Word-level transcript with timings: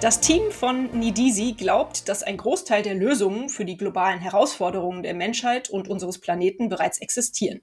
Das 0.00 0.20
Team 0.20 0.52
von 0.52 0.96
Nidisi 0.96 1.56
glaubt, 1.58 2.08
dass 2.08 2.22
ein 2.22 2.36
Großteil 2.36 2.84
der 2.84 2.94
Lösungen 2.94 3.48
für 3.48 3.64
die 3.64 3.76
globalen 3.76 4.20
Herausforderungen 4.20 5.02
der 5.02 5.12
Menschheit 5.12 5.70
und 5.70 5.88
unseres 5.88 6.20
Planeten 6.20 6.68
bereits 6.68 7.00
existieren. 7.00 7.62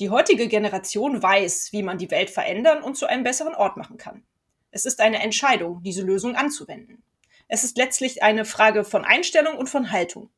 Die 0.00 0.10
heutige 0.10 0.48
Generation 0.48 1.22
weiß, 1.22 1.72
wie 1.72 1.82
man 1.82 1.96
die 1.96 2.10
Welt 2.10 2.28
verändern 2.28 2.82
und 2.82 2.98
zu 2.98 3.06
einem 3.06 3.24
besseren 3.24 3.54
Ort 3.54 3.78
machen 3.78 3.96
kann. 3.96 4.22
Es 4.70 4.84
ist 4.84 5.00
eine 5.00 5.22
Entscheidung, 5.22 5.82
diese 5.82 6.02
Lösung 6.02 6.36
anzuwenden. 6.36 7.02
Es 7.48 7.64
ist 7.64 7.78
letztlich 7.78 8.22
eine 8.22 8.44
Frage 8.44 8.84
von 8.84 9.06
Einstellung 9.06 9.56
und 9.56 9.70
von 9.70 9.90
Haltung. 9.92 10.28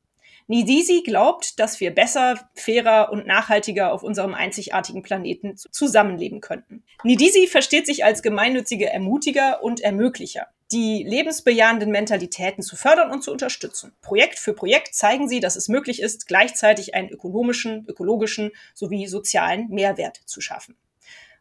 Nidisi 0.47 1.03
glaubt, 1.05 1.59
dass 1.59 1.80
wir 1.80 1.92
besser, 1.92 2.48
fairer 2.55 3.11
und 3.11 3.27
nachhaltiger 3.27 3.92
auf 3.92 4.05
unserem 4.05 4.34
einzigartigen 4.34 5.03
Planeten 5.03 5.56
zusammenleben 5.56 6.41
könnten. 6.41 6.84
Nidisi 7.03 7.48
versteht 7.48 7.87
sich 7.87 8.05
als 8.05 8.23
gemeinnützige 8.23 8.89
Ermutiger 8.89 9.64
und 9.64 9.80
Ermöglicher 9.80 10.47
die 10.73 11.05
lebensbejahenden 11.05 11.91
Mentalitäten 11.91 12.62
zu 12.62 12.77
fördern 12.77 13.11
und 13.11 13.23
zu 13.23 13.31
unterstützen. 13.31 13.93
Projekt 14.01 14.39
für 14.39 14.55
Projekt 14.55 14.95
zeigen 14.95 15.29
sie, 15.29 15.41
dass 15.41 15.57
es 15.57 15.69
möglich 15.69 16.01
ist, 16.01 16.27
gleichzeitig 16.27 16.95
einen 16.95 17.11
ökonomischen, 17.11 17.84
ökologischen 17.87 18.53
sowie 18.75 19.06
sozialen 19.06 19.69
Mehrwert 19.69 20.17
zu 20.25 20.41
schaffen. 20.41 20.77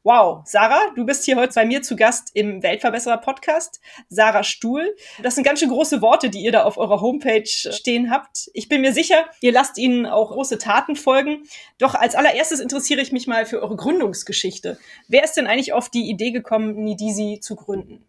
Wow, 0.04 0.42
Sarah, 0.46 0.92
du 0.96 1.06
bist 1.06 1.26
hier 1.26 1.36
heute 1.36 1.54
bei 1.54 1.64
mir 1.64 1.84
zu 1.84 1.96
Gast 1.96 2.32
im 2.34 2.64
Weltverbesserer 2.64 3.20
Podcast. 3.20 3.80
Sarah 4.10 4.44
Stuhl. 4.44 4.96
Das 5.22 5.36
sind 5.36 5.44
ganz 5.44 5.60
schön 5.60 5.70
große 5.70 6.02
Worte, 6.02 6.32
die 6.32 6.40
ihr 6.40 6.52
da 6.52 6.64
auf 6.64 6.80
eurer 6.80 7.02
Homepage 7.02 7.46
stehen 7.46 8.10
habt. 8.10 8.50
Ich 8.56 8.68
bin 8.68 8.82
mir 8.82 8.94
sicher, 8.94 9.30
ihr 9.42 9.52
lasst 9.52 9.78
ihnen 9.78 10.08
auch 10.08 10.32
große 10.32 10.58
Taten 10.58 10.96
folgen. 10.96 11.44
Doch 11.78 11.94
als 11.94 12.16
allererstes 12.16 12.60
interessiere 12.60 13.02
ich 13.02 13.12
mich 13.12 13.28
mal 13.28 13.46
für 13.46 13.62
eure 13.62 13.76
Gründungsgeschichte. 13.76 14.80
Wer 15.08 15.24
ist 15.24 15.34
denn 15.34 15.46
eigentlich 15.46 15.72
auf 15.72 15.90
die 15.90 16.10
Idee 16.10 16.32
gekommen, 16.32 16.84
Nidisi 16.84 17.40
zu 17.40 17.56
gründen? 17.56 18.04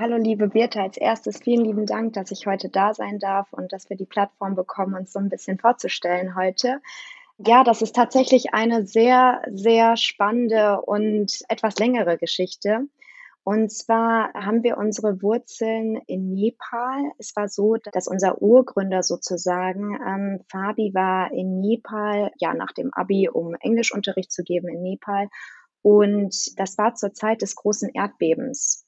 Hallo 0.00 0.16
liebe 0.16 0.48
Birte, 0.48 0.80
als 0.80 0.96
erstes 0.96 1.40
vielen 1.40 1.62
lieben 1.62 1.84
Dank, 1.84 2.14
dass 2.14 2.30
ich 2.30 2.46
heute 2.46 2.70
da 2.70 2.94
sein 2.94 3.18
darf 3.18 3.52
und 3.52 3.70
dass 3.70 3.90
wir 3.90 3.98
die 3.98 4.06
Plattform 4.06 4.54
bekommen, 4.54 4.94
uns 4.94 5.12
so 5.12 5.18
ein 5.18 5.28
bisschen 5.28 5.58
vorzustellen 5.58 6.36
heute. 6.36 6.80
Ja, 7.36 7.64
das 7.64 7.82
ist 7.82 7.96
tatsächlich 7.96 8.54
eine 8.54 8.86
sehr, 8.86 9.42
sehr 9.52 9.98
spannende 9.98 10.80
und 10.80 11.40
etwas 11.50 11.74
längere 11.78 12.16
Geschichte. 12.16 12.86
Und 13.44 13.70
zwar 13.70 14.32
haben 14.32 14.62
wir 14.62 14.78
unsere 14.78 15.20
Wurzeln 15.20 16.00
in 16.06 16.32
Nepal. 16.32 17.12
Es 17.18 17.36
war 17.36 17.48
so, 17.48 17.76
dass 17.92 18.08
unser 18.08 18.40
Urgründer 18.40 19.02
sozusagen, 19.02 19.98
ähm, 20.00 20.40
Fabi, 20.48 20.94
war 20.94 21.30
in 21.30 21.60
Nepal, 21.60 22.30
ja, 22.38 22.54
nach 22.54 22.72
dem 22.72 22.90
Abi, 22.94 23.28
um 23.28 23.54
Englischunterricht 23.60 24.32
zu 24.32 24.44
geben 24.44 24.68
in 24.68 24.80
Nepal. 24.80 25.28
Und 25.82 26.58
das 26.58 26.78
war 26.78 26.94
zur 26.94 27.12
Zeit 27.12 27.42
des 27.42 27.54
großen 27.54 27.90
Erdbebens 27.92 28.86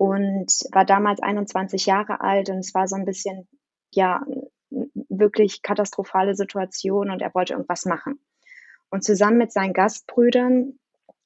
und 0.00 0.50
war 0.72 0.86
damals 0.86 1.20
21 1.20 1.84
Jahre 1.84 2.22
alt 2.22 2.48
und 2.48 2.60
es 2.60 2.72
war 2.72 2.88
so 2.88 2.96
ein 2.96 3.04
bisschen, 3.04 3.46
ja, 3.90 4.24
wirklich 4.70 5.60
katastrophale 5.60 6.34
Situation 6.34 7.10
und 7.10 7.20
er 7.20 7.34
wollte 7.34 7.52
irgendwas 7.52 7.84
machen. 7.84 8.18
Und 8.88 9.04
zusammen 9.04 9.36
mit 9.36 9.52
seinen 9.52 9.74
Gastbrüdern 9.74 10.78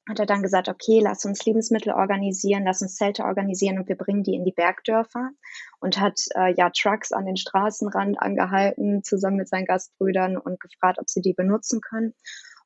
hat 0.09 0.19
er 0.19 0.26
dann 0.26 0.43
gesagt, 0.43 0.69
okay, 0.69 0.98
lass 1.00 1.25
uns 1.25 1.47
Lebensmittel 1.47 1.93
organisieren, 1.93 2.65
lass 2.65 2.82
uns 2.82 2.97
Zelte 2.97 3.22
organisieren 3.22 3.78
und 3.78 3.88
wir 3.88 3.97
bringen 3.97 4.25
die 4.25 4.34
in 4.34 4.44
die 4.44 4.50
Bergdörfer 4.50 5.31
und 5.78 6.00
hat 6.00 6.22
äh, 6.34 6.53
ja 6.56 6.71
Trucks 6.71 7.12
an 7.12 7.27
den 7.27 7.37
Straßenrand 7.37 8.21
angehalten, 8.21 9.04
zusammen 9.04 9.37
mit 9.37 9.48
seinen 9.48 9.66
Gastbrüdern 9.66 10.37
und 10.37 10.59
gefragt, 10.59 10.98
ob 10.98 11.09
sie 11.09 11.22
die 11.22 11.32
benutzen 11.32 11.81
können 11.81 12.12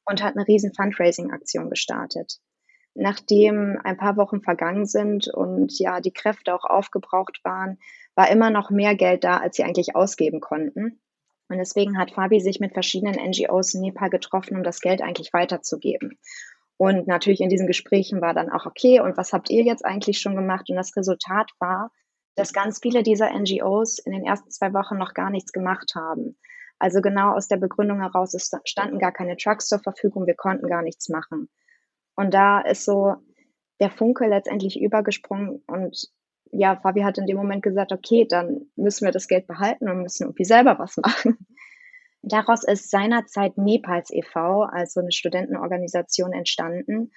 und 0.06 0.22
hat 0.22 0.37
eine 0.37 0.49
riesen 0.49 0.72
Fundraising-Aktion 0.72 1.69
gestartet 1.69 2.41
nachdem 2.98 3.78
ein 3.84 3.97
paar 3.97 4.16
Wochen 4.16 4.41
vergangen 4.42 4.86
sind 4.86 5.28
und 5.28 5.78
ja, 5.78 6.00
die 6.00 6.12
Kräfte 6.12 6.54
auch 6.54 6.64
aufgebraucht 6.64 7.41
waren, 7.44 7.78
war 8.14 8.31
immer 8.31 8.50
noch 8.50 8.70
mehr 8.70 8.94
Geld 8.97 9.25
da, 9.25 9.36
als 9.36 9.56
sie 9.56 9.64
eigentlich 9.64 9.94
ausgeben 9.94 10.41
konnten. 10.41 11.00
Und 11.48 11.58
deswegen 11.58 11.97
hat 11.97 12.10
Fabi 12.10 12.41
sich 12.41 12.60
mit 12.60 12.72
verschiedenen 12.72 13.14
NGOs 13.14 13.75
in 13.75 13.81
Nepal 13.81 14.10
getroffen, 14.10 14.56
um 14.56 14.64
das 14.64 14.81
Geld 14.81 15.00
eigentlich 15.00 15.32
weiterzugeben. 15.32 16.19
Und 16.76 17.06
natürlich 17.06 17.41
in 17.41 17.48
diesen 17.48 17.66
Gesprächen 17.66 18.20
war 18.20 18.34
dann 18.34 18.50
auch, 18.50 18.66
okay, 18.66 19.00
und 19.00 19.16
was 19.16 19.32
habt 19.32 19.48
ihr 19.48 19.62
jetzt 19.62 19.84
eigentlich 19.84 20.20
schon 20.20 20.37
gemacht? 20.37 20.69
Und 20.69 20.76
das 20.76 20.97
Resultat 20.97 21.50
war, 21.58 21.91
dass 22.34 22.53
ganz 22.53 22.81
viele 22.81 23.03
dieser 23.03 23.31
NGOs 23.32 23.98
in 23.98 24.12
den 24.12 24.26
ersten 24.26 24.50
zwei 24.50 24.72
Wochen 24.75 24.98
noch 24.98 25.14
gar 25.14 25.31
nichts 25.31 25.53
gemacht 25.53 25.92
haben. 25.94 26.37
Also 26.78 27.00
genau 27.00 27.32
aus 27.32 27.48
der 27.48 27.56
Begründung 27.56 28.00
heraus, 28.00 28.34
es 28.34 28.50
standen 28.64 28.98
gar 28.98 29.12
keine 29.12 29.37
Trucks 29.37 29.66
zur 29.66 29.81
Verfügung, 29.81 30.26
wir 30.26 30.37
konnten 30.37 30.69
gar 30.69 30.82
nichts 30.82 31.08
machen. 31.08 31.48
Und 32.19 32.34
da 32.34 32.61
ist 32.61 32.84
so 32.84 33.15
der 33.79 33.93
Funke 33.93 34.27
letztendlich 34.27 34.81
übergesprungen 34.81 35.62
und 35.69 36.09
ja, 36.51 36.75
Fabi 36.75 37.03
hat 37.03 37.17
in 37.17 37.27
dem 37.27 37.37
Moment 37.37 37.62
gesagt, 37.62 37.93
okay, 37.93 38.27
dann 38.29 38.62
müssen 38.75 39.05
wir 39.05 39.12
das 39.12 39.29
Geld 39.29 39.47
behalten 39.47 39.89
und 39.89 40.03
müssen 40.03 40.25
irgendwie 40.25 40.45
selber 40.45 40.81
was 40.81 40.97
machen. 40.97 41.39
Daraus 42.23 42.65
ist 42.65 42.91
seinerzeit 42.91 43.56
Nepals 43.56 44.11
e.V., 44.11 44.62
also 44.65 44.99
eine 44.99 45.12
Studentenorganisation, 45.12 46.33
entstanden. 46.33 47.12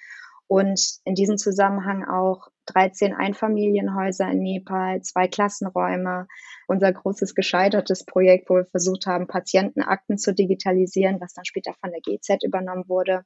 Und 0.46 0.80
in 1.04 1.16
diesem 1.16 1.36
Zusammenhang 1.36 2.04
auch 2.04 2.46
13 2.66 3.12
Einfamilienhäuser 3.12 4.30
in 4.30 4.38
Nepal, 4.38 5.02
zwei 5.02 5.26
Klassenräume, 5.26 6.28
unser 6.68 6.92
großes 6.92 7.34
gescheitertes 7.34 8.04
Projekt, 8.04 8.48
wo 8.48 8.54
wir 8.54 8.66
versucht 8.66 9.06
haben, 9.06 9.26
Patientenakten 9.26 10.16
zu 10.16 10.32
digitalisieren, 10.32 11.20
was 11.20 11.32
dann 11.32 11.44
später 11.44 11.74
von 11.80 11.90
der 11.90 12.02
GZ 12.02 12.44
übernommen 12.44 12.84
wurde 12.86 13.24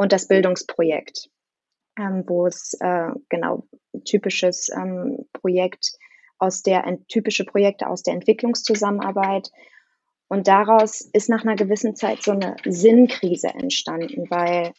und 0.00 0.12
das 0.12 0.28
Bildungsprojekt, 0.28 1.28
ähm, 1.98 2.24
wo 2.26 2.46
es 2.46 2.72
äh, 2.80 3.10
genau 3.28 3.68
typisches 4.06 4.70
ähm, 4.70 5.28
Projekt 5.34 5.92
aus 6.38 6.62
der 6.62 6.86
typische 7.06 7.44
Projekte 7.44 7.86
aus 7.86 8.02
der 8.02 8.14
Entwicklungszusammenarbeit. 8.14 9.50
Und 10.26 10.48
daraus 10.48 11.02
ist 11.02 11.28
nach 11.28 11.44
einer 11.44 11.54
gewissen 11.54 11.96
Zeit 11.96 12.22
so 12.22 12.30
eine 12.30 12.56
Sinnkrise 12.64 13.48
entstanden, 13.48 14.30
weil 14.30 14.72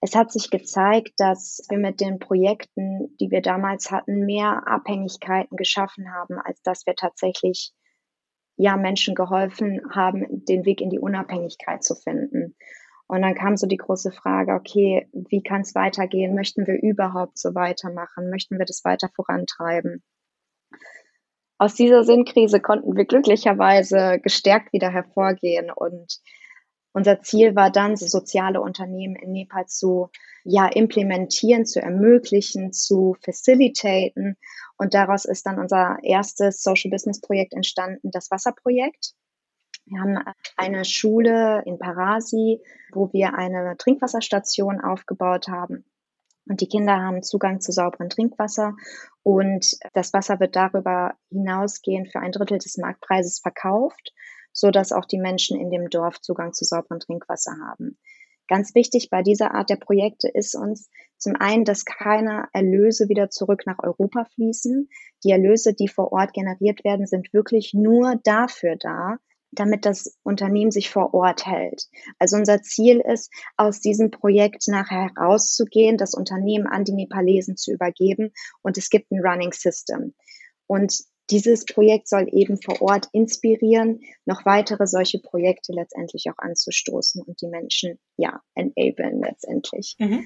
es 0.00 0.16
hat 0.16 0.32
sich 0.32 0.50
gezeigt, 0.50 1.12
dass 1.18 1.64
wir 1.68 1.78
mit 1.78 2.00
den 2.00 2.18
Projekten, 2.18 3.16
die 3.20 3.30
wir 3.30 3.40
damals 3.40 3.92
hatten, 3.92 4.26
mehr 4.26 4.66
Abhängigkeiten 4.66 5.56
geschaffen 5.56 6.12
haben, 6.12 6.40
als 6.40 6.60
dass 6.62 6.86
wir 6.86 6.96
tatsächlich 6.96 7.72
ja 8.56 8.76
Menschen 8.76 9.14
geholfen 9.14 9.80
haben, 9.94 10.44
den 10.44 10.64
Weg 10.64 10.80
in 10.80 10.90
die 10.90 10.98
Unabhängigkeit 10.98 11.84
zu 11.84 11.94
finden. 11.94 12.56
Und 13.06 13.22
dann 13.22 13.34
kam 13.34 13.56
so 13.56 13.66
die 13.66 13.76
große 13.76 14.12
Frage, 14.12 14.52
okay, 14.52 15.08
wie 15.12 15.42
kann 15.42 15.60
es 15.60 15.74
weitergehen? 15.74 16.34
Möchten 16.34 16.66
wir 16.66 16.80
überhaupt 16.82 17.38
so 17.38 17.54
weitermachen? 17.54 18.30
Möchten 18.30 18.58
wir 18.58 18.64
das 18.64 18.84
weiter 18.84 19.10
vorantreiben? 19.14 20.02
Aus 21.58 21.74
dieser 21.74 22.04
Sinnkrise 22.04 22.60
konnten 22.60 22.96
wir 22.96 23.04
glücklicherweise 23.04 24.18
gestärkt 24.20 24.72
wieder 24.72 24.90
hervorgehen 24.90 25.70
und 25.70 26.18
unser 26.92 27.20
Ziel 27.22 27.56
war 27.56 27.70
dann, 27.70 27.96
so 27.96 28.06
soziale 28.06 28.60
Unternehmen 28.60 29.16
in 29.16 29.32
Nepal 29.32 29.66
zu 29.66 30.10
ja, 30.44 30.66
implementieren, 30.66 31.66
zu 31.66 31.82
ermöglichen, 31.82 32.72
zu 32.72 33.16
facilitaten. 33.20 34.36
Und 34.76 34.94
daraus 34.94 35.24
ist 35.24 35.44
dann 35.44 35.58
unser 35.58 35.98
erstes 36.02 36.62
Social 36.62 36.92
Business 36.92 37.20
Projekt 37.20 37.52
entstanden, 37.52 38.10
das 38.12 38.30
Wasserprojekt. 38.30 39.14
Wir 39.86 40.00
haben 40.00 40.18
eine 40.56 40.84
Schule 40.84 41.62
in 41.66 41.78
Parasi, 41.78 42.60
wo 42.92 43.12
wir 43.12 43.34
eine 43.34 43.76
Trinkwasserstation 43.76 44.80
aufgebaut 44.80 45.48
haben. 45.48 45.84
Und 46.46 46.60
die 46.60 46.68
Kinder 46.68 47.00
haben 47.00 47.22
Zugang 47.22 47.60
zu 47.60 47.72
sauberem 47.72 48.08
Trinkwasser 48.08 48.74
und 49.22 49.78
das 49.94 50.12
Wasser 50.12 50.40
wird 50.40 50.56
darüber 50.56 51.14
hinausgehend 51.30 52.12
für 52.12 52.20
ein 52.20 52.32
Drittel 52.32 52.58
des 52.58 52.76
Marktpreises 52.76 53.40
verkauft, 53.40 54.12
so 54.52 54.70
dass 54.70 54.92
auch 54.92 55.06
die 55.06 55.18
Menschen 55.18 55.58
in 55.58 55.70
dem 55.70 55.88
Dorf 55.88 56.20
Zugang 56.20 56.52
zu 56.52 56.64
sauberem 56.64 57.00
Trinkwasser 57.00 57.52
haben. 57.66 57.98
Ganz 58.46 58.74
wichtig 58.74 59.08
bei 59.10 59.22
dieser 59.22 59.54
Art 59.54 59.70
der 59.70 59.76
Projekte 59.76 60.28
ist 60.28 60.54
uns 60.54 60.90
zum 61.16 61.34
einen, 61.36 61.64
dass 61.64 61.86
keine 61.86 62.48
Erlöse 62.52 63.08
wieder 63.08 63.30
zurück 63.30 63.62
nach 63.64 63.78
Europa 63.82 64.26
fließen. 64.34 64.90
Die 65.24 65.30
Erlöse, 65.30 65.72
die 65.72 65.88
vor 65.88 66.12
Ort 66.12 66.34
generiert 66.34 66.84
werden, 66.84 67.06
sind 67.06 67.32
wirklich 67.32 67.72
nur 67.72 68.20
dafür 68.22 68.76
da, 68.76 69.16
damit 69.54 69.84
das 69.84 70.16
Unternehmen 70.22 70.70
sich 70.70 70.90
vor 70.90 71.14
Ort 71.14 71.46
hält. 71.46 71.86
Also 72.18 72.36
unser 72.36 72.62
Ziel 72.62 73.00
ist, 73.00 73.32
aus 73.56 73.80
diesem 73.80 74.10
Projekt 74.10 74.68
nachher 74.68 75.10
herauszugehen, 75.14 75.96
das 75.96 76.14
Unternehmen 76.14 76.66
an 76.66 76.84
die 76.84 76.92
Nepalesen 76.92 77.56
zu 77.56 77.72
übergeben 77.72 78.32
und 78.62 78.78
es 78.78 78.90
gibt 78.90 79.10
ein 79.10 79.24
Running 79.24 79.52
System. 79.52 80.14
Und 80.66 81.04
dieses 81.30 81.64
Projekt 81.64 82.08
soll 82.08 82.28
eben 82.32 82.60
vor 82.60 82.82
Ort 82.82 83.08
inspirieren, 83.12 84.00
noch 84.26 84.44
weitere 84.44 84.86
solche 84.86 85.18
Projekte 85.20 85.72
letztendlich 85.72 86.26
auch 86.30 86.38
anzustoßen 86.38 87.22
und 87.22 87.40
die 87.40 87.48
Menschen 87.48 87.98
ja 88.16 88.40
enablen 88.54 89.22
letztendlich. 89.22 89.96
Mhm. 89.98 90.24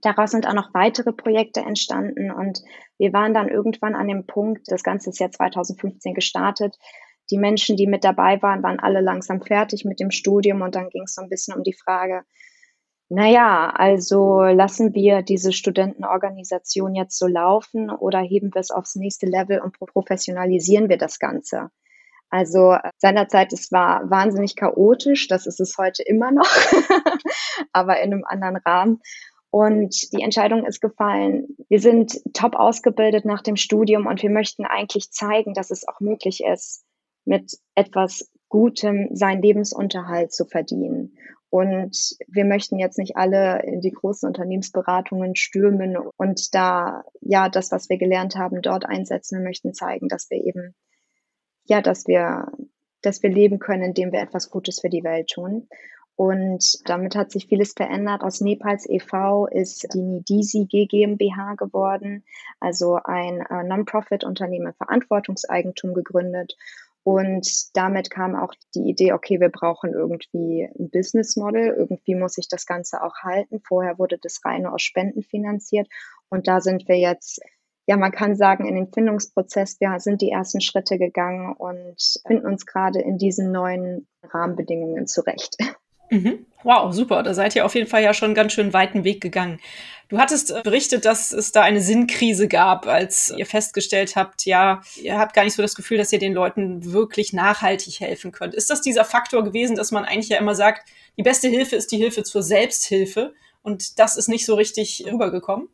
Daraus 0.00 0.32
sind 0.32 0.48
auch 0.48 0.54
noch 0.54 0.74
weitere 0.74 1.12
Projekte 1.12 1.60
entstanden 1.60 2.32
und 2.32 2.62
wir 2.98 3.12
waren 3.12 3.32
dann 3.32 3.48
irgendwann 3.48 3.94
an 3.94 4.08
dem 4.08 4.26
Punkt, 4.26 4.62
das 4.66 4.82
Ganze 4.82 5.10
ist 5.10 5.20
ja 5.20 5.30
2015 5.30 6.14
gestartet, 6.14 6.76
die 7.30 7.38
Menschen, 7.38 7.76
die 7.76 7.86
mit 7.86 8.04
dabei 8.04 8.40
waren, 8.42 8.62
waren 8.62 8.80
alle 8.80 9.00
langsam 9.00 9.40
fertig 9.42 9.84
mit 9.84 10.00
dem 10.00 10.10
Studium 10.10 10.62
und 10.62 10.74
dann 10.74 10.90
ging 10.90 11.04
es 11.04 11.14
so 11.14 11.22
ein 11.22 11.28
bisschen 11.28 11.54
um 11.54 11.62
die 11.62 11.72
Frage, 11.72 12.22
naja, 13.08 13.70
also 13.70 14.42
lassen 14.42 14.94
wir 14.94 15.22
diese 15.22 15.52
Studentenorganisation 15.52 16.94
jetzt 16.94 17.18
so 17.18 17.26
laufen 17.26 17.90
oder 17.90 18.20
heben 18.20 18.54
wir 18.54 18.60
es 18.60 18.70
aufs 18.70 18.96
nächste 18.96 19.26
Level 19.26 19.60
und 19.60 19.78
professionalisieren 19.78 20.88
wir 20.88 20.96
das 20.96 21.18
Ganze? 21.18 21.70
Also 22.30 22.76
seinerzeit, 22.98 23.52
es 23.52 23.70
war 23.70 24.10
wahnsinnig 24.10 24.56
chaotisch, 24.56 25.28
das 25.28 25.46
ist 25.46 25.60
es 25.60 25.76
heute 25.78 26.02
immer 26.02 26.32
noch, 26.32 26.48
aber 27.72 28.00
in 28.00 28.12
einem 28.12 28.24
anderen 28.24 28.56
Rahmen. 28.56 29.00
Und 29.50 30.12
die 30.12 30.22
Entscheidung 30.22 30.66
ist 30.66 30.80
gefallen, 30.80 31.46
wir 31.68 31.78
sind 31.78 32.20
top 32.32 32.56
ausgebildet 32.56 33.24
nach 33.24 33.42
dem 33.42 33.54
Studium 33.54 34.06
und 34.06 34.20
wir 34.20 34.30
möchten 34.30 34.64
eigentlich 34.64 35.12
zeigen, 35.12 35.54
dass 35.54 35.70
es 35.70 35.86
auch 35.86 36.00
möglich 36.00 36.42
ist, 36.42 36.84
mit 37.24 37.58
etwas 37.74 38.30
Gutem 38.48 39.08
seinen 39.12 39.42
Lebensunterhalt 39.42 40.32
zu 40.32 40.44
verdienen. 40.44 41.16
Und 41.50 42.16
wir 42.26 42.44
möchten 42.44 42.78
jetzt 42.78 42.98
nicht 42.98 43.16
alle 43.16 43.62
in 43.62 43.80
die 43.80 43.92
großen 43.92 44.26
Unternehmensberatungen 44.26 45.36
stürmen 45.36 45.96
und 46.16 46.54
da 46.54 47.04
ja 47.20 47.48
das, 47.48 47.70
was 47.70 47.88
wir 47.88 47.96
gelernt 47.96 48.34
haben, 48.34 48.60
dort 48.60 48.84
einsetzen. 48.84 49.38
Wir 49.38 49.44
möchten 49.44 49.72
zeigen, 49.72 50.08
dass 50.08 50.28
wir 50.30 50.44
eben 50.44 50.74
ja, 51.64 51.80
dass 51.80 52.06
wir, 52.06 52.48
dass 53.02 53.22
wir 53.22 53.30
leben 53.30 53.58
können, 53.58 53.82
indem 53.82 54.12
wir 54.12 54.20
etwas 54.20 54.50
Gutes 54.50 54.80
für 54.80 54.90
die 54.90 55.04
Welt 55.04 55.28
tun. 55.28 55.68
Und 56.16 56.78
damit 56.88 57.16
hat 57.16 57.32
sich 57.32 57.46
vieles 57.46 57.72
verändert. 57.72 58.22
Aus 58.22 58.40
Nepals 58.40 58.88
e.V. 58.88 59.46
ist 59.46 59.88
die 59.94 60.02
Nidisi 60.02 60.66
GmbH 60.66 61.54
geworden, 61.54 62.24
also 62.60 63.00
ein 63.02 63.40
äh, 63.40 63.64
Non-Profit-Unternehmen 63.64 64.74
Verantwortungseigentum 64.74 65.92
gegründet. 65.92 66.56
Und 67.04 67.76
damit 67.76 68.10
kam 68.10 68.34
auch 68.34 68.54
die 68.74 68.88
Idee, 68.88 69.12
okay, 69.12 69.38
wir 69.38 69.50
brauchen 69.50 69.92
irgendwie 69.92 70.68
ein 70.78 70.90
Business 70.90 71.36
Model. 71.36 71.74
Irgendwie 71.76 72.14
muss 72.14 72.34
sich 72.34 72.48
das 72.48 72.66
Ganze 72.66 73.02
auch 73.02 73.16
halten. 73.22 73.60
Vorher 73.60 73.98
wurde 73.98 74.18
das 74.18 74.40
rein 74.44 74.66
aus 74.66 74.82
Spenden 74.82 75.22
finanziert. 75.22 75.86
Und 76.30 76.48
da 76.48 76.60
sind 76.60 76.88
wir 76.88 76.98
jetzt 76.98 77.40
ja, 77.86 77.96
man 77.96 78.12
kann 78.12 78.34
sagen, 78.34 78.66
in 78.66 78.76
den 78.76 78.90
Findungsprozess, 78.92 79.78
wir 79.80 79.98
sind 80.00 80.22
die 80.22 80.30
ersten 80.30 80.60
Schritte 80.60 80.98
gegangen 80.98 81.54
und 81.54 81.96
finden 82.26 82.46
uns 82.46 82.64
gerade 82.64 83.00
in 83.00 83.18
diesen 83.18 83.52
neuen 83.52 84.08
Rahmenbedingungen 84.22 85.06
zurecht. 85.06 85.56
Mhm. 86.14 86.46
Wow, 86.62 86.92
super. 86.94 87.22
Da 87.22 87.34
seid 87.34 87.54
ihr 87.56 87.66
auf 87.66 87.74
jeden 87.74 87.88
Fall 87.88 88.02
ja 88.02 88.14
schon 88.14 88.34
ganz 88.34 88.52
schön 88.52 88.72
weiten 88.72 89.04
Weg 89.04 89.20
gegangen. 89.20 89.60
Du 90.08 90.18
hattest 90.18 90.50
äh, 90.50 90.60
berichtet, 90.62 91.04
dass 91.04 91.32
es 91.32 91.52
da 91.52 91.62
eine 91.62 91.80
Sinnkrise 91.80 92.46
gab, 92.48 92.86
als 92.86 93.34
ihr 93.36 93.46
festgestellt 93.46 94.16
habt, 94.16 94.44
ja, 94.44 94.82
ihr 95.02 95.18
habt 95.18 95.34
gar 95.34 95.44
nicht 95.44 95.54
so 95.54 95.62
das 95.62 95.74
Gefühl, 95.74 95.98
dass 95.98 96.12
ihr 96.12 96.18
den 96.18 96.34
Leuten 96.34 96.92
wirklich 96.92 97.32
nachhaltig 97.32 98.00
helfen 98.00 98.32
könnt. 98.32 98.54
Ist 98.54 98.70
das 98.70 98.80
dieser 98.80 99.04
Faktor 99.04 99.44
gewesen, 99.44 99.76
dass 99.76 99.92
man 99.92 100.04
eigentlich 100.04 100.28
ja 100.28 100.38
immer 100.38 100.54
sagt, 100.54 100.88
die 101.16 101.22
beste 101.22 101.48
Hilfe 101.48 101.76
ist 101.76 101.90
die 101.90 101.96
Hilfe 101.96 102.22
zur 102.22 102.42
Selbsthilfe 102.42 103.34
und 103.62 103.98
das 103.98 104.16
ist 104.16 104.28
nicht 104.28 104.46
so 104.46 104.54
richtig 104.54 105.04
rübergekommen? 105.10 105.68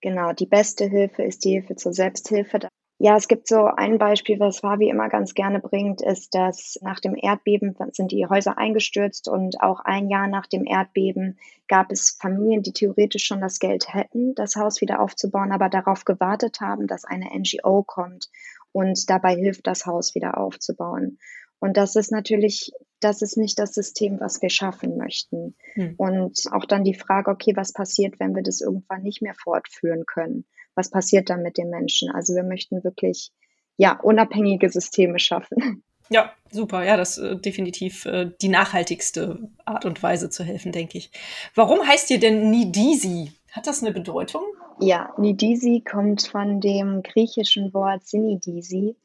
Genau, 0.00 0.32
die 0.32 0.46
beste 0.46 0.84
Hilfe 0.84 1.22
ist 1.22 1.44
die 1.44 1.52
Hilfe 1.52 1.76
zur 1.76 1.92
Selbsthilfe. 1.92 2.68
Ja, 3.04 3.16
es 3.16 3.26
gibt 3.26 3.48
so 3.48 3.64
ein 3.64 3.98
Beispiel, 3.98 4.38
was 4.38 4.60
Fabi 4.60 4.88
immer 4.88 5.08
ganz 5.08 5.34
gerne 5.34 5.58
bringt, 5.58 6.00
ist, 6.00 6.36
dass 6.36 6.78
nach 6.82 7.00
dem 7.00 7.16
Erdbeben 7.16 7.74
sind 7.90 8.12
die 8.12 8.28
Häuser 8.28 8.58
eingestürzt 8.58 9.26
und 9.26 9.60
auch 9.60 9.80
ein 9.80 10.08
Jahr 10.08 10.28
nach 10.28 10.46
dem 10.46 10.64
Erdbeben 10.64 11.36
gab 11.66 11.90
es 11.90 12.16
Familien, 12.20 12.62
die 12.62 12.72
theoretisch 12.72 13.24
schon 13.24 13.40
das 13.40 13.58
Geld 13.58 13.92
hätten, 13.92 14.36
das 14.36 14.54
Haus 14.54 14.80
wieder 14.80 15.00
aufzubauen, 15.00 15.50
aber 15.50 15.68
darauf 15.68 16.04
gewartet 16.04 16.60
haben, 16.60 16.86
dass 16.86 17.04
eine 17.04 17.28
NGO 17.36 17.82
kommt 17.82 18.30
und 18.70 19.10
dabei 19.10 19.34
hilft, 19.34 19.66
das 19.66 19.84
Haus 19.84 20.14
wieder 20.14 20.38
aufzubauen. 20.38 21.18
Und 21.58 21.76
das 21.76 21.96
ist 21.96 22.12
natürlich, 22.12 22.70
das 23.00 23.20
ist 23.20 23.36
nicht 23.36 23.58
das 23.58 23.74
System, 23.74 24.20
was 24.20 24.40
wir 24.42 24.50
schaffen 24.50 24.96
möchten. 24.96 25.56
Hm. 25.74 25.94
Und 25.96 26.40
auch 26.52 26.66
dann 26.66 26.84
die 26.84 26.94
Frage, 26.94 27.32
okay, 27.32 27.54
was 27.56 27.72
passiert, 27.72 28.20
wenn 28.20 28.36
wir 28.36 28.44
das 28.44 28.60
irgendwann 28.60 29.02
nicht 29.02 29.22
mehr 29.22 29.34
fortführen 29.34 30.04
können? 30.06 30.44
Was 30.74 30.90
passiert 30.90 31.30
dann 31.30 31.42
mit 31.42 31.58
den 31.58 31.70
Menschen. 31.70 32.10
Also 32.10 32.34
wir 32.34 32.42
möchten 32.42 32.84
wirklich 32.84 33.30
ja 33.76 33.98
unabhängige 34.00 34.68
Systeme 34.68 35.18
schaffen. 35.18 35.82
Ja, 36.08 36.32
super. 36.50 36.84
Ja, 36.84 36.96
das 36.96 37.16
ist 37.16 37.24
äh, 37.24 37.36
definitiv 37.36 38.04
äh, 38.04 38.30
die 38.42 38.48
nachhaltigste 38.48 39.48
Art 39.64 39.86
und 39.86 40.02
Weise 40.02 40.28
zu 40.28 40.44
helfen, 40.44 40.72
denke 40.72 40.98
ich. 40.98 41.10
Warum 41.54 41.86
heißt 41.86 42.10
ihr 42.10 42.20
denn 42.20 42.50
Nidisi? 42.50 43.32
Hat 43.52 43.66
das 43.66 43.82
eine 43.82 43.92
Bedeutung? 43.92 44.42
Ja, 44.80 45.14
Nidisi 45.16 45.82
kommt 45.88 46.22
von 46.26 46.60
dem 46.60 47.02
griechischen 47.02 47.72
Wort 47.72 48.06
Sinidisi 48.06 48.96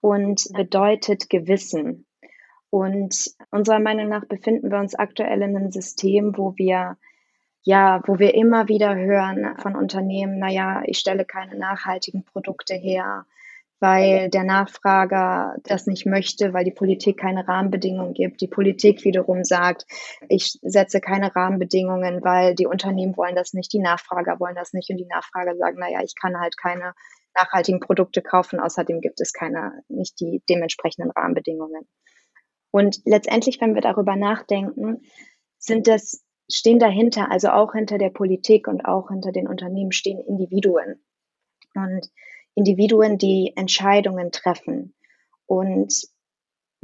und 0.00 0.48
bedeutet 0.54 1.28
Gewissen. 1.28 2.06
Und 2.70 3.30
unserer 3.50 3.78
Meinung 3.78 4.08
nach 4.08 4.24
befinden 4.26 4.70
wir 4.70 4.78
uns 4.78 4.94
aktuell 4.94 5.42
in 5.42 5.56
einem 5.56 5.70
System, 5.70 6.36
wo 6.36 6.54
wir 6.56 6.96
ja, 7.64 8.02
wo 8.06 8.18
wir 8.18 8.34
immer 8.34 8.68
wieder 8.68 8.94
hören 8.94 9.56
von 9.58 9.74
Unternehmen, 9.74 10.38
naja, 10.38 10.82
ich 10.86 10.98
stelle 10.98 11.24
keine 11.24 11.56
nachhaltigen 11.56 12.24
Produkte 12.24 12.74
her, 12.74 13.24
weil 13.80 14.28
der 14.28 14.44
Nachfrager 14.44 15.56
das 15.64 15.86
nicht 15.86 16.06
möchte, 16.06 16.52
weil 16.52 16.64
die 16.64 16.70
Politik 16.70 17.18
keine 17.18 17.48
Rahmenbedingungen 17.48 18.14
gibt. 18.14 18.40
Die 18.42 18.48
Politik 18.48 19.04
wiederum 19.04 19.44
sagt, 19.44 19.86
ich 20.28 20.58
setze 20.62 21.00
keine 21.00 21.34
Rahmenbedingungen, 21.34 22.22
weil 22.22 22.54
die 22.54 22.66
Unternehmen 22.66 23.16
wollen 23.16 23.34
das 23.34 23.54
nicht, 23.54 23.72
die 23.72 23.80
Nachfrager 23.80 24.38
wollen 24.40 24.54
das 24.54 24.74
nicht 24.74 24.90
und 24.90 24.98
die 24.98 25.06
Nachfrager 25.06 25.56
sagen, 25.56 25.78
naja, 25.78 26.00
ich 26.02 26.14
kann 26.20 26.38
halt 26.38 26.56
keine 26.58 26.94
nachhaltigen 27.34 27.80
Produkte 27.80 28.22
kaufen, 28.22 28.60
außerdem 28.60 29.00
gibt 29.00 29.20
es 29.20 29.32
keine, 29.32 29.82
nicht 29.88 30.20
die 30.20 30.42
dementsprechenden 30.48 31.10
Rahmenbedingungen. 31.10 31.88
Und 32.70 33.00
letztendlich, 33.04 33.60
wenn 33.60 33.74
wir 33.74 33.82
darüber 33.82 34.16
nachdenken, 34.16 35.02
sind 35.58 35.86
das 35.88 36.23
stehen 36.50 36.78
dahinter, 36.78 37.30
also 37.30 37.48
auch 37.48 37.72
hinter 37.72 37.98
der 37.98 38.10
Politik 38.10 38.68
und 38.68 38.84
auch 38.84 39.08
hinter 39.08 39.32
den 39.32 39.48
Unternehmen 39.48 39.92
stehen 39.92 40.20
Individuen. 40.20 41.02
Und 41.74 42.10
Individuen, 42.54 43.18
die 43.18 43.52
Entscheidungen 43.56 44.30
treffen. 44.30 44.94
Und 45.46 45.92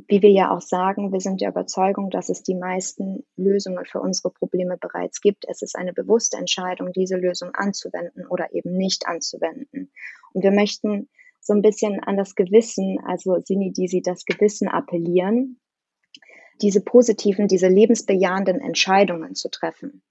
wie 0.09 0.23
wir 0.23 0.31
ja 0.31 0.51
auch 0.51 0.61
sagen, 0.61 1.13
wir 1.13 1.21
sind 1.21 1.41
der 1.41 1.51
Überzeugung, 1.51 2.11
dass 2.11 2.29
es 2.29 2.43
die 2.43 2.55
meisten 2.55 3.25
Lösungen 3.37 3.85
für 3.85 4.01
unsere 4.01 4.31
Probleme 4.31 4.77
bereits 4.79 5.21
gibt. 5.21 5.45
Es 5.49 5.63
ist 5.63 5.77
eine 5.77 5.93
bewusste 5.93 6.39
Entscheidung, 6.39 6.93
diese 6.93 7.17
Lösung 7.17 7.51
anzuwenden 7.55 8.27
oder 8.27 8.53
eben 8.53 8.77
nicht 8.77 9.07
anzuwenden. 9.07 9.93
Und 10.33 10.43
wir 10.43 10.53
möchten 10.53 11.09
so 11.41 11.53
ein 11.53 11.63
bisschen 11.63 12.01
an 12.01 12.17
das 12.17 12.35
Gewissen, 12.35 12.99
also 13.05 13.41
Sini, 13.45 13.73
die 13.73 13.89
sie 13.89 14.03
das 14.03 14.25
Gewissen 14.25 14.69
appellieren, 14.69 15.60
diese 16.63 16.81
positiven, 16.81 17.49
diese 17.49 17.69
lebensbejahenden 17.69 18.61
Entscheidungen 18.61 19.35
zu 19.35 19.49
treffen. 19.51 20.03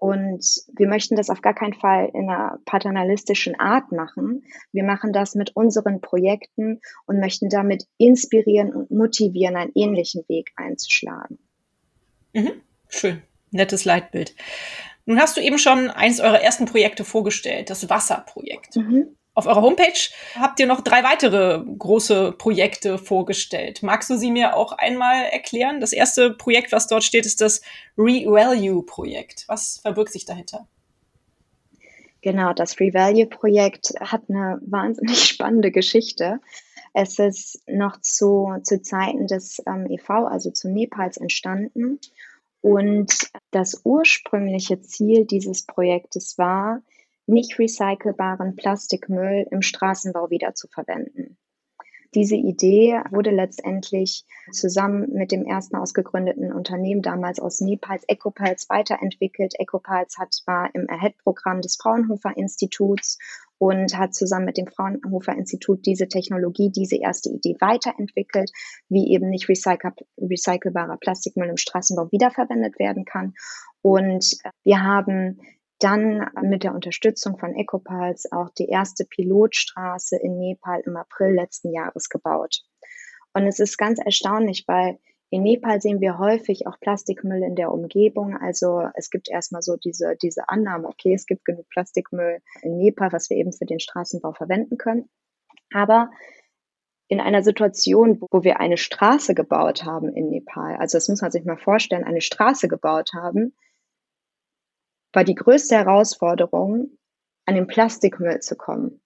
Und 0.00 0.62
wir 0.74 0.88
möchten 0.88 1.14
das 1.14 1.28
auf 1.28 1.42
gar 1.42 1.54
keinen 1.54 1.74
Fall 1.74 2.10
in 2.14 2.30
einer 2.30 2.58
paternalistischen 2.64 3.60
Art 3.60 3.92
machen. 3.92 4.44
Wir 4.72 4.82
machen 4.82 5.12
das 5.12 5.34
mit 5.34 5.54
unseren 5.54 6.00
Projekten 6.00 6.80
und 7.04 7.20
möchten 7.20 7.50
damit 7.50 7.84
inspirieren 7.98 8.72
und 8.72 8.90
motivieren, 8.90 9.56
einen 9.56 9.72
ähnlichen 9.74 10.24
Weg 10.26 10.52
einzuschlagen. 10.56 11.38
Mhm. 12.32 12.62
Schön. 12.88 13.22
Nettes 13.50 13.84
Leitbild. 13.84 14.34
Nun 15.04 15.20
hast 15.20 15.36
du 15.36 15.42
eben 15.42 15.58
schon 15.58 15.90
eines 15.90 16.20
eurer 16.20 16.40
ersten 16.40 16.64
Projekte 16.64 17.04
vorgestellt, 17.04 17.68
das 17.68 17.90
Wasserprojekt. 17.90 18.76
Mhm. 18.76 19.16
Auf 19.34 19.46
eurer 19.46 19.62
Homepage 19.62 20.10
habt 20.34 20.58
ihr 20.58 20.66
noch 20.66 20.80
drei 20.80 21.04
weitere 21.04 21.64
große 21.64 22.32
Projekte 22.32 22.98
vorgestellt. 22.98 23.82
Magst 23.82 24.10
du 24.10 24.16
sie 24.16 24.30
mir 24.30 24.56
auch 24.56 24.72
einmal 24.72 25.24
erklären? 25.26 25.80
Das 25.80 25.92
erste 25.92 26.32
Projekt, 26.32 26.72
was 26.72 26.88
dort 26.88 27.04
steht, 27.04 27.26
ist 27.26 27.40
das 27.40 27.62
Revalue-Projekt. 27.96 29.44
Was 29.46 29.78
verbirgt 29.78 30.12
sich 30.12 30.24
dahinter? 30.24 30.66
Genau, 32.22 32.52
das 32.52 32.78
Revalue-Projekt 32.78 33.94
hat 34.00 34.22
eine 34.28 34.60
wahnsinnig 34.62 35.24
spannende 35.24 35.70
Geschichte. 35.70 36.40
Es 36.92 37.18
ist 37.18 37.62
noch 37.68 38.00
zu, 38.00 38.56
zu 38.64 38.82
Zeiten 38.82 39.26
des 39.28 39.62
ähm, 39.66 39.86
EV, 39.88 40.10
also 40.26 40.50
zu 40.50 40.68
Nepals, 40.68 41.16
entstanden. 41.16 42.00
Und 42.62 43.30
das 43.52 43.82
ursprüngliche 43.84 44.80
Ziel 44.82 45.24
dieses 45.24 45.64
Projektes 45.64 46.36
war, 46.36 46.82
nicht 47.30 47.58
recycelbaren 47.58 48.56
Plastikmüll 48.56 49.46
im 49.50 49.62
Straßenbau 49.62 50.30
wiederzuverwenden. 50.30 51.38
Diese 52.14 52.34
Idee 52.34 53.00
wurde 53.10 53.30
letztendlich 53.30 54.24
zusammen 54.50 55.12
mit 55.12 55.30
dem 55.30 55.44
ersten 55.44 55.76
ausgegründeten 55.76 56.52
Unternehmen 56.52 57.02
damals 57.02 57.38
aus 57.38 57.60
Nepals, 57.60 58.02
Ecopals, 58.08 58.68
weiterentwickelt. 58.68 59.54
Ecopals 59.60 60.18
hat, 60.18 60.34
war 60.44 60.74
im 60.74 60.90
AHEAD-Programm 60.90 61.60
des 61.60 61.76
Fraunhofer 61.76 62.36
Instituts 62.36 63.16
und 63.58 63.96
hat 63.96 64.12
zusammen 64.12 64.46
mit 64.46 64.56
dem 64.56 64.66
Fraunhofer 64.66 65.34
Institut 65.34 65.86
diese 65.86 66.08
Technologie, 66.08 66.72
diese 66.74 66.96
erste 66.96 67.30
Idee 67.30 67.56
weiterentwickelt, 67.60 68.50
wie 68.88 69.12
eben 69.12 69.28
nicht 69.28 69.48
recycelbarer 69.48 70.96
Plastikmüll 70.96 71.48
im 71.48 71.58
Straßenbau 71.58 72.10
wiederverwendet 72.10 72.80
werden 72.80 73.04
kann. 73.04 73.34
Und 73.82 74.36
wir 74.64 74.82
haben 74.82 75.38
dann 75.80 76.30
mit 76.42 76.62
der 76.62 76.74
Unterstützung 76.74 77.38
von 77.38 77.54
Ecopals 77.54 78.30
auch 78.30 78.50
die 78.50 78.68
erste 78.68 79.04
Pilotstraße 79.04 80.16
in 80.16 80.38
Nepal 80.38 80.80
im 80.86 80.96
April 80.96 81.34
letzten 81.34 81.72
Jahres 81.72 82.08
gebaut. 82.08 82.62
Und 83.32 83.46
es 83.46 83.58
ist 83.58 83.78
ganz 83.78 83.98
erstaunlich, 83.98 84.64
weil 84.66 84.98
in 85.30 85.42
Nepal 85.42 85.80
sehen 85.80 86.00
wir 86.00 86.18
häufig 86.18 86.66
auch 86.66 86.80
Plastikmüll 86.80 87.42
in 87.44 87.54
der 87.54 87.72
Umgebung. 87.72 88.36
Also 88.36 88.88
es 88.94 89.10
gibt 89.10 89.30
erstmal 89.30 89.62
so 89.62 89.76
diese, 89.76 90.16
diese 90.20 90.48
Annahme, 90.48 90.88
okay, 90.88 91.14
es 91.14 91.24
gibt 91.24 91.44
genug 91.44 91.68
Plastikmüll 91.68 92.40
in 92.62 92.76
Nepal, 92.76 93.12
was 93.12 93.30
wir 93.30 93.36
eben 93.36 93.52
für 93.52 93.66
den 93.66 93.78
Straßenbau 93.78 94.32
verwenden 94.32 94.76
können. 94.76 95.08
Aber 95.72 96.10
in 97.06 97.20
einer 97.20 97.42
Situation, 97.42 98.20
wo 98.30 98.42
wir 98.42 98.58
eine 98.58 98.76
Straße 98.76 99.34
gebaut 99.34 99.84
haben 99.84 100.14
in 100.14 100.30
Nepal, 100.30 100.76
also 100.76 100.96
das 100.98 101.08
muss 101.08 101.22
man 101.22 101.30
sich 101.30 101.44
mal 101.44 101.56
vorstellen, 101.56 102.04
eine 102.04 102.20
Straße 102.20 102.66
gebaut 102.66 103.12
haben, 103.14 103.54
war 105.12 105.24
die 105.24 105.34
größte 105.34 105.76
Herausforderung, 105.76 106.90
an 107.46 107.54
den 107.54 107.66
Plastikmüll 107.66 108.40
zu 108.40 108.56
kommen. 108.56 109.00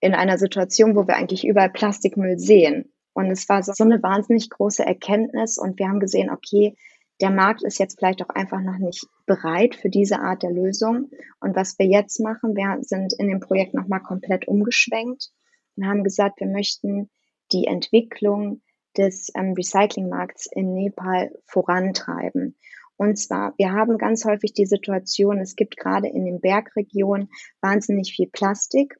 In 0.00 0.14
einer 0.14 0.38
Situation, 0.38 0.96
wo 0.96 1.06
wir 1.06 1.16
eigentlich 1.16 1.46
überall 1.46 1.70
Plastikmüll 1.70 2.38
sehen. 2.38 2.92
Und 3.12 3.30
es 3.30 3.48
war 3.48 3.62
so 3.62 3.72
eine 3.84 4.02
wahnsinnig 4.02 4.50
große 4.50 4.84
Erkenntnis 4.84 5.58
und 5.58 5.78
wir 5.78 5.88
haben 5.88 6.00
gesehen, 6.00 6.30
okay, 6.30 6.76
der 7.20 7.30
Markt 7.30 7.64
ist 7.64 7.78
jetzt 7.78 7.98
vielleicht 7.98 8.22
auch 8.22 8.28
einfach 8.28 8.60
noch 8.60 8.78
nicht 8.78 9.04
bereit 9.26 9.74
für 9.74 9.90
diese 9.90 10.20
Art 10.20 10.42
der 10.42 10.52
Lösung. 10.52 11.10
Und 11.40 11.56
was 11.56 11.78
wir 11.78 11.86
jetzt 11.86 12.20
machen, 12.20 12.54
wir 12.54 12.78
sind 12.82 13.12
in 13.12 13.28
dem 13.28 13.40
Projekt 13.40 13.74
nochmal 13.74 14.00
komplett 14.00 14.46
umgeschwenkt 14.46 15.30
und 15.76 15.86
haben 15.86 16.04
gesagt, 16.04 16.40
wir 16.40 16.46
möchten 16.46 17.10
die 17.52 17.66
Entwicklung 17.66 18.62
des 18.96 19.30
ähm, 19.34 19.54
Recyclingmarkts 19.54 20.46
in 20.52 20.74
Nepal 20.74 21.32
vorantreiben. 21.46 22.56
Und 22.98 23.16
zwar, 23.16 23.54
wir 23.56 23.72
haben 23.72 23.96
ganz 23.96 24.24
häufig 24.24 24.52
die 24.52 24.66
Situation, 24.66 25.38
es 25.38 25.56
gibt 25.56 25.76
gerade 25.76 26.08
in 26.08 26.24
den 26.24 26.40
Bergregionen 26.40 27.30
wahnsinnig 27.60 28.12
viel 28.12 28.28
Plastik 28.28 28.98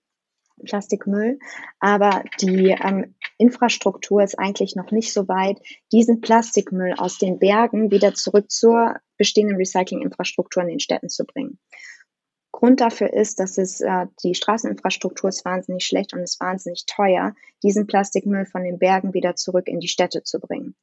Plastikmüll, 0.64 1.38
aber 1.78 2.25
die 2.40 2.71
ähm, 2.71 3.14
Infrastruktur 3.38 4.23
ist 4.23 4.38
eigentlich 4.38 4.75
noch 4.75 4.90
nicht 4.90 5.12
so 5.12 5.28
weit, 5.28 5.61
diesen 5.93 6.21
Plastikmüll 6.21 6.95
aus 6.95 7.19
den 7.19 7.38
Bergen 7.38 7.90
wieder 7.90 8.14
zurück 8.14 8.50
zur 8.50 8.97
bestehenden 9.17 9.57
Recyclinginfrastruktur 9.57 10.62
in 10.62 10.69
den 10.69 10.81
Städten 10.81 11.09
zu 11.09 11.25
bringen. 11.25 11.59
Grund 12.50 12.81
dafür 12.81 13.12
ist, 13.12 13.38
dass 13.38 13.57
es 13.59 13.81
äh, 13.81 14.07
die 14.25 14.35
Straßeninfrastruktur 14.35 15.28
ist 15.28 15.45
wahnsinnig 15.45 15.85
schlecht 15.85 16.12
und 16.12 16.21
ist 16.21 16.40
wahnsinnig 16.40 16.87
teuer, 16.87 17.35
diesen 17.62 17.87
Plastikmüll 17.87 18.47
von 18.47 18.64
den 18.64 18.78
Bergen 18.78 19.14
wieder 19.14 19.37
zurück 19.37 19.69
in 19.69 19.78
die 19.81 19.88
Städte 19.88 20.25
zu 20.25 20.40
bringen. 20.40 20.75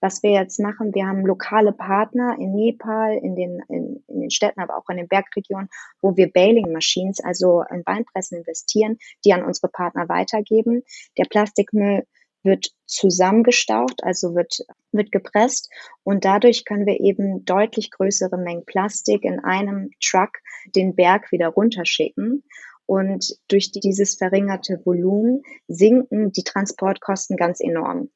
Was 0.00 0.22
wir 0.22 0.30
jetzt 0.30 0.60
machen, 0.60 0.94
wir 0.94 1.06
haben 1.06 1.26
lokale 1.26 1.72
Partner 1.72 2.36
in 2.38 2.54
Nepal, 2.54 3.18
in 3.18 3.34
den, 3.34 3.60
in, 3.68 4.04
in 4.06 4.20
den 4.20 4.30
Städten, 4.30 4.60
aber 4.60 4.76
auch 4.76 4.88
in 4.88 4.96
den 4.96 5.08
Bergregionen, 5.08 5.68
wo 6.00 6.16
wir 6.16 6.32
Baling 6.32 6.72
Machines, 6.72 7.18
also 7.22 7.64
in 7.70 7.82
Weinpressen 7.84 8.38
investieren, 8.38 8.98
die 9.24 9.32
an 9.32 9.44
unsere 9.44 9.68
Partner 9.68 10.08
weitergeben. 10.08 10.82
Der 11.16 11.24
Plastikmüll 11.24 12.04
wird 12.44 12.70
zusammengestaucht, 12.86 14.02
also 14.04 14.34
wird, 14.34 14.64
wird 14.92 15.12
gepresst 15.12 15.70
und 16.04 16.24
dadurch 16.24 16.64
können 16.64 16.86
wir 16.86 17.00
eben 17.00 17.44
deutlich 17.44 17.90
größere 17.90 18.38
Mengen 18.38 18.64
Plastik 18.64 19.24
in 19.24 19.40
einem 19.40 19.90
Truck 20.00 20.38
den 20.74 20.94
Berg 20.94 21.32
wieder 21.32 21.48
runterschicken. 21.48 22.44
Und 22.86 23.36
durch 23.48 23.70
dieses 23.70 24.16
verringerte 24.16 24.80
Volumen 24.84 25.42
sinken 25.66 26.32
die 26.32 26.42
Transportkosten 26.42 27.36
ganz 27.36 27.60
enorm. 27.60 28.08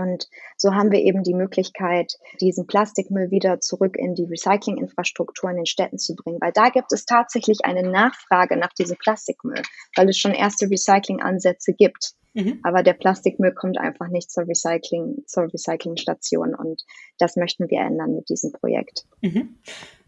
Und 0.00 0.28
so 0.56 0.74
haben 0.74 0.90
wir 0.90 1.00
eben 1.00 1.22
die 1.22 1.34
Möglichkeit, 1.34 2.14
diesen 2.40 2.66
Plastikmüll 2.66 3.30
wieder 3.30 3.60
zurück 3.60 3.96
in 3.96 4.14
die 4.14 4.24
Recyclinginfrastruktur 4.24 5.50
in 5.50 5.56
den 5.56 5.66
Städten 5.66 5.98
zu 5.98 6.14
bringen, 6.14 6.38
weil 6.40 6.52
da 6.52 6.68
gibt 6.68 6.92
es 6.92 7.04
tatsächlich 7.04 7.64
eine 7.64 7.88
Nachfrage 7.88 8.56
nach 8.56 8.72
diesem 8.72 8.96
Plastikmüll, 8.96 9.62
weil 9.96 10.08
es 10.08 10.18
schon 10.18 10.32
erste 10.32 10.70
Recyclingansätze 10.70 11.72
gibt. 11.72 12.12
Mhm. 12.34 12.60
Aber 12.62 12.82
der 12.82 12.94
Plastikmüll 12.94 13.52
kommt 13.52 13.78
einfach 13.78 14.08
nicht 14.08 14.30
zur 14.30 14.46
Recycling, 14.46 15.24
zur 15.26 15.44
Recyclingstation 15.52 16.54
und 16.54 16.82
das 17.18 17.36
möchten 17.36 17.68
wir 17.70 17.80
ändern 17.80 18.14
mit 18.14 18.28
diesem 18.28 18.52
Projekt. 18.52 19.06
Mhm. 19.22 19.58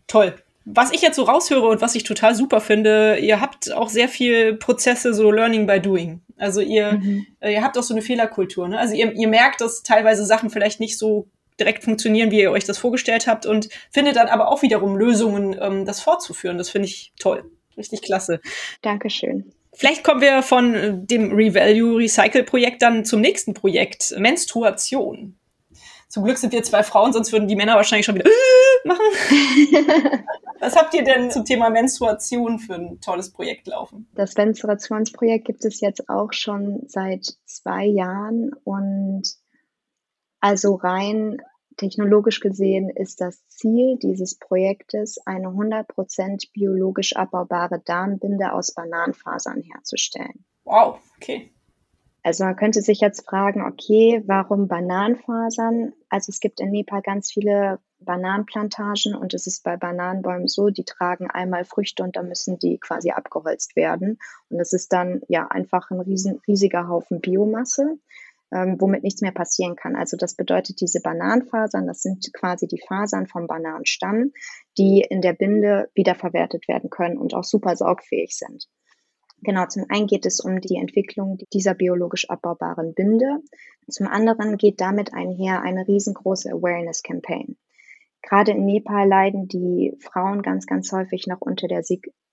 Toll 0.07 0.35
was 0.75 0.93
ich 0.93 1.03
jetzt 1.03 1.17
so 1.17 1.25
raushöre 1.25 1.67
und 1.67 1.81
was 1.81 1.95
ich 1.95 2.05
total 2.05 2.35
super 2.35 2.61
finde, 2.61 3.19
ihr 3.19 3.41
habt 3.41 3.73
auch 3.73 3.89
sehr 3.89 4.09
viel 4.09 4.55
Prozesse, 4.55 5.15
so 5.15 5.31
Learning 5.31 5.67
by 5.67 5.81
Doing. 5.81 6.21
Also 6.37 6.61
ihr, 6.61 6.93
mhm. 6.93 7.27
Äh, 7.41 7.55
ihr 7.55 7.63
habt 7.63 7.77
auch 7.77 7.83
so 7.83 7.95
eine 7.95 8.03
Fehlerkultur. 8.03 8.69
Ne? 8.69 8.79
Also 8.79 8.95
ihr, 8.95 9.13
ihr 9.13 9.29
merkt, 9.29 9.61
dass 9.61 9.83
teilweise 9.83 10.25
Sachen 10.25 10.51
vielleicht 10.51 10.81
nicht 10.81 10.99
so 10.99 11.29
direkt 11.59 11.85
funktionieren, 11.85 12.31
wie 12.31 12.41
ihr 12.41 12.51
euch 12.51 12.65
das 12.65 12.79
vorgestellt 12.79 13.27
habt 13.27 13.47
und 13.47 13.69
findet 13.91 14.17
dann 14.17 14.29
aber 14.29 14.49
auch 14.49 14.63
wiederum 14.63 14.97
Lösungen, 14.97 15.57
ähm, 15.61 15.85
das 15.85 16.01
fortzuführen. 16.01 16.57
Das 16.57 16.71
finde 16.71 16.89
ich 16.89 17.13
toll. 17.19 17.45
Richtig 17.77 18.03
klasse. 18.03 18.41
Dankeschön. 18.83 19.53
Vielleicht 19.73 20.03
kommen 20.03 20.21
wir 20.21 20.43
von 20.43 21.07
dem 21.07 21.33
Revalue 21.33 21.99
Recycle 21.99 22.43
Projekt 22.43 22.83
dann 22.83 23.05
zum 23.05 23.21
nächsten 23.21 23.55
Projekt, 23.55 24.15
Menstruation. 24.19 25.37
Zum 26.11 26.25
Glück 26.25 26.39
sind 26.39 26.53
wir 26.53 26.65
zwei 26.65 26.83
Frauen, 26.83 27.13
sonst 27.13 27.31
würden 27.31 27.47
die 27.47 27.55
Männer 27.55 27.77
wahrscheinlich 27.77 28.05
schon 28.05 28.17
wieder 28.17 28.27
äh, 28.27 28.89
machen. 28.89 29.01
Was 30.59 30.75
habt 30.75 30.93
ihr 30.93 31.05
denn 31.05 31.31
zum 31.31 31.45
Thema 31.45 31.71
Menstruation 31.71 32.59
für 32.59 32.75
ein 32.75 33.01
tolles 33.01 33.33
Projekt 33.33 33.69
laufen? 33.69 34.09
Das 34.15 34.35
Menstruationsprojekt 34.35 35.47
gibt 35.47 35.65
es 35.65 35.81
jetzt 35.81 36.09
auch 36.09 36.33
schon 36.33 36.83
seit 36.89 37.27
zwei 37.47 37.85
Jahren 37.87 38.51
und 38.65 39.23
also 40.41 40.75
rein 40.75 41.39
technologisch 41.77 42.41
gesehen 42.41 42.91
ist 42.91 43.21
das 43.21 43.47
Ziel 43.47 43.97
dieses 44.03 44.37
Projektes, 44.37 45.17
eine 45.27 45.47
100% 45.47 46.51
biologisch 46.53 47.15
abbaubare 47.15 47.81
Darmbinde 47.85 48.53
aus 48.53 48.75
Bananenfasern 48.75 49.63
herzustellen. 49.63 50.45
Wow, 50.65 50.99
okay. 51.17 51.53
Also 52.23 52.45
man 52.45 52.57
könnte 52.57 52.83
sich 52.83 53.01
jetzt 53.01 53.27
fragen, 53.27 53.63
okay, 53.63 54.23
warum 54.27 54.69
Bananenfasern? 54.69 55.93
Also 56.09 56.31
es 56.31 56.41
gibt 56.41 56.61
in 56.61 56.71
Nepal 56.71 57.01
ganz 57.03 57.33
viele 57.33 57.79
Bananenplantagen 58.01 59.15
und 59.15 59.35
es 59.35 59.47
ist 59.47 59.63
bei 59.63 59.77
Bananenbäumen 59.77 60.49
so, 60.49 60.69
die 60.69 60.85
tragen 60.85 61.31
einmal 61.31 61.65
Früchte 61.65 62.03
und 62.03 62.17
dann 62.17 62.29
müssen 62.29 62.59
die 62.59 62.79
quasi 62.79 63.11
abgeholzt 63.11 63.77
werden. 63.77 64.19
Und 64.49 64.59
das 64.59 64.73
ist 64.73 64.93
dann 64.93 65.23
ja 65.29 65.47
einfach 65.49 65.91
ein 65.91 66.01
riesen, 66.01 66.41
riesiger 66.47 66.89
Haufen 66.89 67.21
Biomasse, 67.21 67.99
ähm, 68.53 68.77
womit 68.81 69.03
nichts 69.03 69.23
mehr 69.23 69.33
passieren 69.33 69.77
kann. 69.77 69.97
Also 69.97 70.17
das 70.17 70.35
bedeutet, 70.35 70.81
diese 70.81 71.01
Bananenfasern, 71.01 71.87
das 71.87 72.03
sind 72.03 72.33
quasi 72.35 72.67
die 72.67 72.83
Fasern 72.87 73.27
vom 73.27 73.47
Bananenstamm, 73.47 74.33
die 74.77 75.07
in 75.09 75.21
der 75.23 75.35
Binde 75.35 75.91
wiederverwertet 75.95 76.69
werden 76.69 76.91
können 76.91 77.19
und 77.19 77.35
auch 77.35 77.45
super 77.45 77.77
saugfähig 77.77 78.37
sind. 78.37 78.67
Genau, 79.43 79.67
zum 79.67 79.87
einen 79.89 80.07
geht 80.07 80.27
es 80.27 80.41
um 80.41 80.61
die 80.61 80.77
Entwicklung 80.77 81.39
dieser 81.53 81.75
biologisch 81.75 82.29
abbaubaren 82.29 82.93
Binde. 82.95 83.39
Zum 83.89 84.07
anderen 84.07 84.59
geht 84.59 84.81
damit 84.81 85.15
einher 85.15 85.63
eine 85.63 85.89
riesengroße 85.89 86.51
Awareness-Campaign. 86.51 87.57
Gerade 88.23 88.53
in 88.53 88.67
Nepal 88.67 89.09
leiden 89.09 89.49
die 89.49 89.97
Frauen 89.99 90.43
ganz, 90.43 90.67
ganz 90.67 90.93
häufig 90.93 91.27
noch 91.27 91.41
unter 91.41 91.69
der 91.69 91.83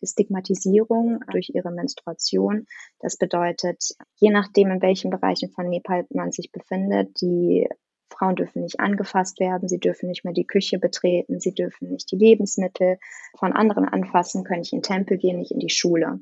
Stigmatisierung 0.03 1.21
durch 1.31 1.49
ihre 1.53 1.71
Menstruation. 1.71 2.65
Das 2.99 3.15
bedeutet, 3.15 3.95
je 4.17 4.29
nachdem, 4.29 4.69
in 4.69 4.81
welchen 4.81 5.09
Bereichen 5.09 5.49
von 5.49 5.69
Nepal 5.69 6.05
man 6.09 6.33
sich 6.33 6.51
befindet, 6.51 7.21
die 7.21 7.69
Frauen 8.09 8.35
dürfen 8.35 8.63
nicht 8.63 8.81
angefasst 8.81 9.39
werden, 9.39 9.69
sie 9.69 9.79
dürfen 9.79 10.09
nicht 10.09 10.25
mehr 10.25 10.33
die 10.33 10.47
Küche 10.47 10.77
betreten, 10.77 11.39
sie 11.39 11.53
dürfen 11.53 11.89
nicht 11.89 12.11
die 12.11 12.17
Lebensmittel 12.17 12.97
von 13.37 13.53
anderen 13.53 13.85
anfassen, 13.85 14.43
können 14.43 14.61
nicht 14.61 14.73
in 14.73 14.81
Tempel 14.81 15.17
gehen, 15.17 15.37
nicht 15.37 15.51
in 15.51 15.59
die 15.59 15.69
Schule. 15.69 16.19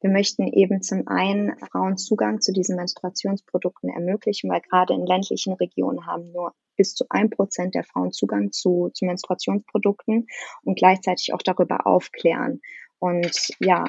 Wir 0.00 0.10
möchten 0.10 0.46
eben 0.46 0.82
zum 0.82 1.08
einen 1.08 1.56
Frauen 1.58 1.96
Zugang 1.96 2.40
zu 2.40 2.52
diesen 2.52 2.76
Menstruationsprodukten 2.76 3.90
ermöglichen, 3.90 4.50
weil 4.50 4.60
gerade 4.60 4.94
in 4.94 5.06
ländlichen 5.06 5.54
Regionen 5.54 6.06
haben 6.06 6.32
nur 6.32 6.52
bis 6.76 6.94
zu 6.94 7.06
ein 7.08 7.30
Prozent 7.30 7.74
der 7.74 7.84
Frauen 7.84 8.12
Zugang 8.12 8.52
zu, 8.52 8.90
zu 8.92 9.06
Menstruationsprodukten 9.06 10.26
und 10.62 10.78
gleichzeitig 10.78 11.32
auch 11.32 11.42
darüber 11.42 11.86
aufklären 11.86 12.60
und 12.98 13.48
ja, 13.58 13.84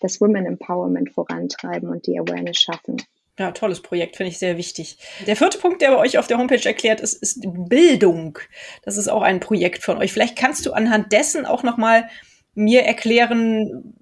das 0.00 0.20
Women 0.20 0.46
Empowerment 0.46 1.10
vorantreiben 1.10 1.90
und 1.90 2.06
die 2.06 2.18
Awareness 2.18 2.58
schaffen. 2.58 2.96
Ja, 3.38 3.52
tolles 3.52 3.80
Projekt, 3.80 4.16
finde 4.16 4.30
ich 4.30 4.38
sehr 4.38 4.56
wichtig. 4.56 4.98
Der 5.26 5.36
vierte 5.36 5.58
Punkt, 5.58 5.80
der 5.80 5.92
bei 5.92 5.98
euch 5.98 6.18
auf 6.18 6.26
der 6.26 6.38
Homepage 6.38 6.64
erklärt 6.66 7.00
ist, 7.00 7.14
ist 7.14 7.46
Bildung. 7.68 8.38
Das 8.82 8.96
ist 8.96 9.08
auch 9.08 9.22
ein 9.22 9.40
Projekt 9.40 9.82
von 9.82 9.96
euch. 9.96 10.12
Vielleicht 10.12 10.36
kannst 10.36 10.66
du 10.66 10.72
anhand 10.72 11.12
dessen 11.12 11.46
auch 11.46 11.62
noch 11.62 11.78
mal 11.78 12.08
mir 12.54 12.82
erklären, 12.82 13.96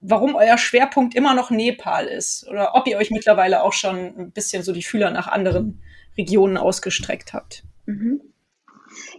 warum 0.00 0.34
euer 0.34 0.58
Schwerpunkt 0.58 1.14
immer 1.14 1.34
noch 1.34 1.50
Nepal 1.50 2.06
ist 2.06 2.46
oder 2.48 2.74
ob 2.74 2.86
ihr 2.86 2.98
euch 2.98 3.10
mittlerweile 3.10 3.62
auch 3.62 3.72
schon 3.72 3.96
ein 3.96 4.30
bisschen 4.30 4.62
so 4.62 4.72
die 4.72 4.82
Fühler 4.82 5.10
nach 5.10 5.28
anderen 5.28 5.82
Regionen 6.16 6.56
ausgestreckt 6.56 7.32
habt. 7.32 7.64
Mhm. 7.86 8.20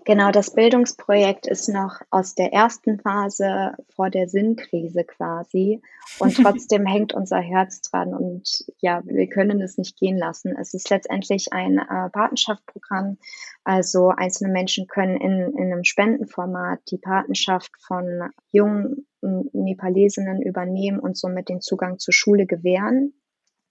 Genau, 0.06 0.32
das 0.32 0.53
Bildungsprojekt 0.53 1.48
ist 1.48 1.68
noch 1.68 2.01
aus 2.10 2.36
der 2.36 2.53
ersten 2.53 3.00
Phase 3.00 3.74
vor 3.96 4.10
der 4.10 4.27
Sinnkrise 4.27 5.03
quasi. 5.03 5.82
Und 6.20 6.36
trotzdem 6.41 6.86
hängt 6.86 7.13
unser 7.13 7.39
Herz 7.39 7.82
dran 7.82 8.13
und 8.13 8.65
ja, 8.79 9.01
wir 9.06 9.27
können 9.27 9.62
es 9.62 9.77
nicht 9.77 9.98
gehen 9.98 10.18
lassen. 10.18 10.56
Es 10.60 10.74
ist 10.74 10.89
letztendlich 10.89 11.53
ein 11.53 11.77
äh, 11.77 12.10
Patenschaftsprogramm. 12.10 13.18
Also 13.63 14.10
einzelne 14.10 14.51
Menschen 14.51 14.88
können 14.88 15.18
in, 15.18 15.53
in 15.58 15.72
einem 15.72 15.84
Spendenformat 15.84 16.79
die 16.91 16.98
Patenschaft 16.98 17.72
von 17.79 18.29
jungen 18.51 19.08
Nepalesinnen 19.22 20.41
übernehmen 20.41 21.00
und 21.00 21.18
somit 21.18 21.50
den 21.50 21.62
Zugang 21.62 22.00
zur 22.00 22.13
Schule 22.13 22.46
gewähren. 22.46 23.13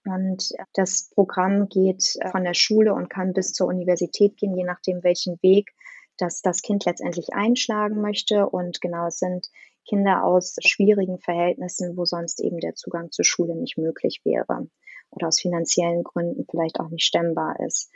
Und 0.04 0.52
das 0.75 1.11
Programm 1.14 1.68
geht 1.68 2.18
von 2.30 2.44
der 2.44 2.54
Schule 2.54 2.94
und 2.94 3.11
kann 3.11 3.32
bis 3.32 3.52
zur 3.52 3.66
Universität 3.66 4.37
gehen, 4.37 4.56
je 4.56 4.64
nachdem, 4.64 5.02
welchen 5.02 5.38
Weg 5.42 5.75
das 6.18 6.42
das 6.42 6.62
Kind 6.62 6.84
letztendlich 6.84 7.32
einschlagen 7.32 8.00
möchte. 8.00 8.48
Und 8.48 8.80
genau, 8.80 9.06
es 9.06 9.18
sind 9.18 9.48
Kinder 9.88 10.25
aus 10.25 10.56
schwierigen 10.60 11.18
Verhältnissen, 11.18 11.96
wo 11.96 12.04
sonst 12.04 12.40
eben 12.40 12.60
der 12.60 12.75
Zugang 12.75 13.10
zur 13.10 13.25
Schule 13.25 13.54
nicht 13.56 13.78
möglich 13.78 14.20
wäre 14.25 14.68
oder 15.10 15.28
aus 15.28 15.40
finanziellen 15.40 16.04
Gründen 16.04 16.46
vielleicht 16.50 16.80
auch 16.80 16.90
nicht 16.90 17.04
stemmbar 17.04 17.58
ist. 17.60 17.90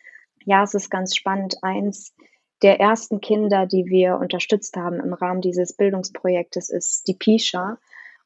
Ja, 0.44 0.62
es 0.62 0.74
ist 0.74 0.90
ganz 0.90 1.14
spannend. 1.14 1.56
Eins 1.62 2.14
der 2.62 2.80
ersten 2.80 3.20
Kinder, 3.20 3.66
die 3.66 3.86
wir 3.86 4.16
unterstützt 4.16 4.76
haben 4.76 5.00
im 5.00 5.12
Rahmen 5.12 5.40
dieses 5.40 5.76
Bildungsprojektes, 5.76 6.70
ist 6.70 7.06
die 7.08 7.14
Pisha. 7.14 7.78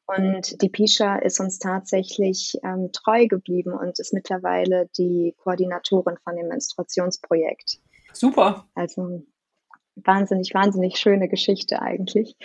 Und 0.05 0.61
die 0.61 0.69
Pisha 0.69 1.17
ist 1.17 1.39
uns 1.41 1.59
tatsächlich 1.59 2.57
ähm, 2.63 2.91
treu 2.93 3.27
geblieben 3.27 3.73
und 3.73 3.99
ist 3.99 4.13
mittlerweile 4.13 4.89
die 4.97 5.35
Koordinatorin 5.43 6.17
von 6.23 6.37
dem 6.37 6.47
Menstruationsprojekt. 6.47 7.79
Super. 8.13 8.67
Also 8.73 9.23
wahnsinnig, 10.03 10.53
wahnsinnig 10.53 10.97
schöne 10.97 11.27
Geschichte 11.27 11.81
eigentlich. 11.81 12.35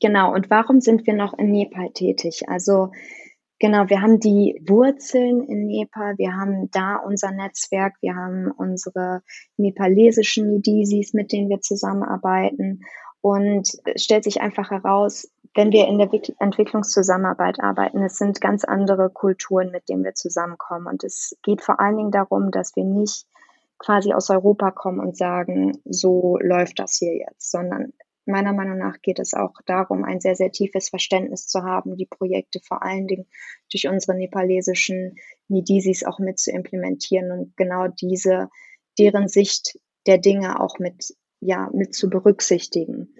Genau. 0.00 0.32
Und 0.32 0.50
warum 0.50 0.80
sind 0.80 1.06
wir 1.06 1.14
noch 1.14 1.36
in 1.38 1.50
Nepal 1.50 1.90
tätig? 1.92 2.44
Also 2.48 2.90
Genau, 3.60 3.88
wir 3.88 4.02
haben 4.02 4.18
die 4.18 4.60
Wurzeln 4.68 5.42
in 5.44 5.66
Nepal, 5.66 6.18
wir 6.18 6.32
haben 6.34 6.70
da 6.72 6.96
unser 6.96 7.30
Netzwerk, 7.30 7.94
wir 8.02 8.14
haben 8.14 8.50
unsere 8.50 9.22
nepalesischen 9.56 10.50
Nidisis, 10.50 11.14
mit 11.14 11.32
denen 11.32 11.48
wir 11.48 11.60
zusammenarbeiten. 11.60 12.80
Und 13.20 13.70
es 13.94 14.02
stellt 14.04 14.24
sich 14.24 14.42
einfach 14.42 14.70
heraus, 14.70 15.30
wenn 15.54 15.72
wir 15.72 15.86
in 15.86 15.98
der 15.98 16.10
Entwicklungszusammenarbeit 16.40 17.60
arbeiten, 17.60 18.02
es 18.02 18.18
sind 18.18 18.40
ganz 18.40 18.64
andere 18.64 19.08
Kulturen, 19.08 19.70
mit 19.70 19.88
denen 19.88 20.04
wir 20.04 20.14
zusammenkommen. 20.14 20.86
Und 20.86 21.04
es 21.04 21.38
geht 21.42 21.62
vor 21.62 21.80
allen 21.80 21.96
Dingen 21.96 22.10
darum, 22.10 22.50
dass 22.50 22.74
wir 22.76 22.84
nicht 22.84 23.24
quasi 23.84 24.12
aus 24.12 24.30
Europa 24.30 24.70
kommen 24.70 25.00
und 25.00 25.16
sagen, 25.16 25.72
so 25.84 26.38
läuft 26.40 26.78
das 26.78 26.96
hier 26.98 27.14
jetzt, 27.14 27.50
sondern 27.50 27.92
meiner 28.26 28.54
Meinung 28.54 28.78
nach 28.78 29.02
geht 29.02 29.18
es 29.18 29.34
auch 29.34 29.52
darum, 29.66 30.04
ein 30.04 30.20
sehr, 30.20 30.34
sehr 30.34 30.50
tiefes 30.50 30.88
Verständnis 30.88 31.46
zu 31.46 31.62
haben, 31.62 31.96
die 31.96 32.06
Projekte 32.06 32.60
vor 32.66 32.82
allen 32.82 33.06
Dingen 33.06 33.26
durch 33.70 33.86
unsere 33.86 34.16
nepalesischen 34.16 35.16
Nidisis 35.48 36.04
auch 36.04 36.18
mit 36.18 36.38
zu 36.38 36.50
implementieren 36.50 37.30
und 37.30 37.56
genau 37.56 37.88
diese, 37.88 38.48
deren 38.98 39.28
Sicht 39.28 39.78
der 40.06 40.18
Dinge 40.18 40.60
auch 40.60 40.78
mit, 40.78 41.14
ja, 41.40 41.68
mit 41.74 41.94
zu 41.94 42.08
berücksichtigen. 42.08 43.14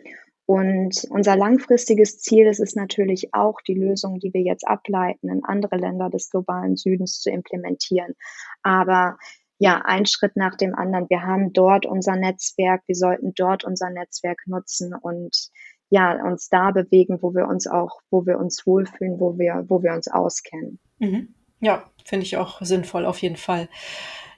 Und 0.46 1.06
unser 1.10 1.36
langfristiges 1.36 2.18
Ziel 2.18 2.46
ist 2.46 2.60
es 2.60 2.74
natürlich 2.74 3.32
auch, 3.32 3.60
die 3.66 3.74
Lösungen, 3.74 4.20
die 4.20 4.32
wir 4.32 4.42
jetzt 4.42 4.66
ableiten, 4.66 5.30
in 5.30 5.44
andere 5.44 5.76
Länder 5.76 6.10
des 6.10 6.30
globalen 6.30 6.76
Südens 6.76 7.20
zu 7.20 7.30
implementieren. 7.30 8.14
Aber 8.62 9.16
ja, 9.58 9.82
ein 9.84 10.06
Schritt 10.06 10.36
nach 10.36 10.56
dem 10.56 10.74
anderen. 10.74 11.06
Wir 11.08 11.22
haben 11.22 11.52
dort 11.52 11.86
unser 11.86 12.16
Netzwerk, 12.16 12.82
wir 12.86 12.96
sollten 12.96 13.32
dort 13.34 13.64
unser 13.64 13.90
Netzwerk 13.90 14.38
nutzen 14.46 14.94
und 14.94 15.50
ja, 15.90 16.12
uns 16.24 16.48
da 16.48 16.70
bewegen, 16.70 17.18
wo 17.20 17.34
wir 17.34 17.46
uns 17.46 17.66
auch, 17.66 18.00
wo 18.10 18.26
wir 18.26 18.38
uns 18.38 18.66
wohlfühlen, 18.66 19.20
wo 19.20 19.38
wir, 19.38 19.64
wo 19.68 19.82
wir 19.82 19.92
uns 19.92 20.08
auskennen. 20.08 20.80
Mhm. 20.98 21.34
Ja, 21.60 21.84
finde 22.04 22.26
ich 22.26 22.36
auch 22.36 22.60
sinnvoll 22.62 23.06
auf 23.06 23.18
jeden 23.18 23.36
Fall. 23.36 23.68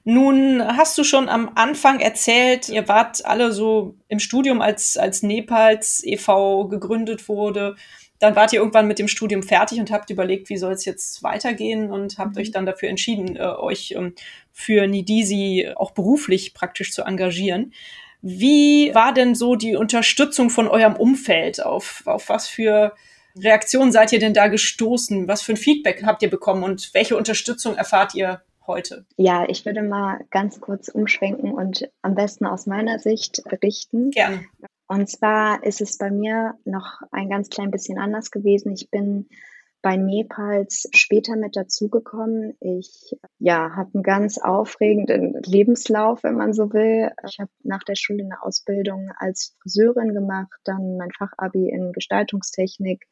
Nun 0.04 0.62
hast 0.64 0.96
du 0.98 1.02
schon 1.02 1.28
am 1.28 1.50
Anfang 1.56 1.98
erzählt, 1.98 2.68
ihr 2.68 2.86
wart 2.86 3.24
alle 3.24 3.50
so 3.50 3.96
im 4.06 4.20
Studium, 4.20 4.60
als, 4.60 4.96
als 4.96 5.24
Nepals 5.24 6.00
e.V. 6.04 6.68
gegründet 6.68 7.28
wurde. 7.28 7.74
Dann 8.20 8.36
wart 8.36 8.52
ihr 8.52 8.60
irgendwann 8.60 8.86
mit 8.86 9.00
dem 9.00 9.08
Studium 9.08 9.42
fertig 9.42 9.80
und 9.80 9.90
habt 9.90 10.10
überlegt, 10.10 10.48
wie 10.48 10.56
soll 10.56 10.72
es 10.72 10.84
jetzt 10.84 11.24
weitergehen 11.24 11.90
und 11.90 12.18
habt 12.18 12.36
mhm. 12.36 12.40
euch 12.40 12.50
dann 12.52 12.66
dafür 12.66 12.88
entschieden, 12.88 13.34
äh, 13.34 13.40
euch 13.40 13.94
ähm, 13.96 14.14
für 14.58 14.86
Nidisi 14.86 15.70
auch 15.76 15.90
beruflich 15.90 16.54
praktisch 16.54 16.90
zu 16.90 17.02
engagieren. 17.02 17.74
Wie 18.22 18.90
war 18.94 19.12
denn 19.12 19.34
so 19.34 19.54
die 19.54 19.76
Unterstützung 19.76 20.48
von 20.48 20.66
eurem 20.66 20.96
Umfeld? 20.96 21.62
Auf, 21.62 22.02
auf 22.06 22.30
was 22.30 22.48
für 22.48 22.94
Reaktionen 23.38 23.92
seid 23.92 24.12
ihr 24.12 24.18
denn 24.18 24.32
da 24.32 24.48
gestoßen? 24.48 25.28
Was 25.28 25.42
für 25.42 25.52
ein 25.52 25.58
Feedback 25.58 26.04
habt 26.06 26.22
ihr 26.22 26.30
bekommen 26.30 26.62
und 26.62 26.94
welche 26.94 27.18
Unterstützung 27.18 27.76
erfahrt 27.76 28.14
ihr 28.14 28.40
heute? 28.66 29.04
Ja, 29.18 29.46
ich 29.46 29.66
würde 29.66 29.82
mal 29.82 30.24
ganz 30.30 30.58
kurz 30.58 30.88
umschwenken 30.88 31.52
und 31.52 31.90
am 32.00 32.14
besten 32.14 32.46
aus 32.46 32.64
meiner 32.64 32.98
Sicht 32.98 33.42
berichten. 33.50 34.10
Gerne. 34.10 34.46
Und 34.88 35.10
zwar 35.10 35.62
ist 35.64 35.82
es 35.82 35.98
bei 35.98 36.10
mir 36.10 36.54
noch 36.64 37.02
ein 37.10 37.28
ganz 37.28 37.50
klein 37.50 37.70
bisschen 37.70 37.98
anders 37.98 38.30
gewesen. 38.30 38.72
Ich 38.72 38.88
bin 38.90 39.28
bei 39.82 39.96
Nepals 39.96 40.88
später 40.94 41.36
mit 41.36 41.56
dazugekommen. 41.56 42.56
Ich 42.60 43.14
ja, 43.38 43.76
habe 43.76 43.90
einen 43.94 44.02
ganz 44.02 44.38
aufregenden 44.38 45.40
Lebenslauf, 45.44 46.24
wenn 46.24 46.34
man 46.34 46.52
so 46.52 46.72
will. 46.72 47.12
Ich 47.28 47.38
habe 47.38 47.50
nach 47.62 47.84
der 47.84 47.94
Schule 47.94 48.24
eine 48.24 48.42
Ausbildung 48.42 49.10
als 49.18 49.56
Friseurin 49.62 50.12
gemacht, 50.12 50.58
dann 50.64 50.96
mein 50.96 51.12
Fachabi 51.12 51.68
in 51.68 51.92
Gestaltungstechnik, 51.92 53.06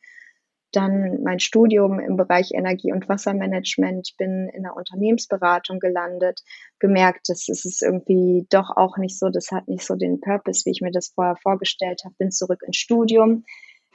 dann 0.72 1.22
mein 1.22 1.38
Studium 1.38 2.00
im 2.00 2.16
Bereich 2.16 2.50
Energie- 2.53 2.92
und 2.92 3.09
Wassermanagement, 3.09 4.14
bin 4.18 4.48
in 4.53 4.64
der 4.64 4.77
Unternehmensberatung 4.77 5.79
gelandet, 5.79 6.40
gemerkt, 6.81 7.29
das 7.29 7.48
ist 7.48 7.64
es 7.64 7.83
irgendwie 7.83 8.46
doch 8.50 8.70
auch 8.77 8.96
nicht 8.96 9.18
so, 9.18 9.29
das 9.31 9.53
hat 9.53 9.68
nicht 9.68 9.87
so 9.87 9.94
den 9.94 10.20
Purpose, 10.20 10.64
wie 10.64 10.70
ich 10.70 10.81
mir 10.81 10.90
das 10.90 11.12
vorher 11.14 11.37
vorgestellt 11.37 12.03
habe, 12.05 12.14
bin 12.18 12.33
zurück 12.33 12.62
ins 12.66 12.79
Studium 12.79 13.44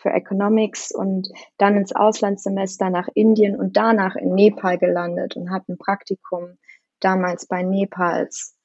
für 0.01 0.09
Economics 0.09 0.91
und 0.91 1.29
dann 1.57 1.77
ins 1.77 1.95
Auslandssemester 1.95 2.89
nach 2.89 3.07
Indien 3.13 3.55
und 3.55 3.77
danach 3.77 4.15
in 4.15 4.33
Nepal 4.33 4.77
gelandet 4.77 5.35
und 5.35 5.51
habe 5.51 5.73
ein 5.73 5.77
Praktikum 5.77 6.57
damals 6.99 7.47
bei 7.47 7.63
Nepals 7.63 8.55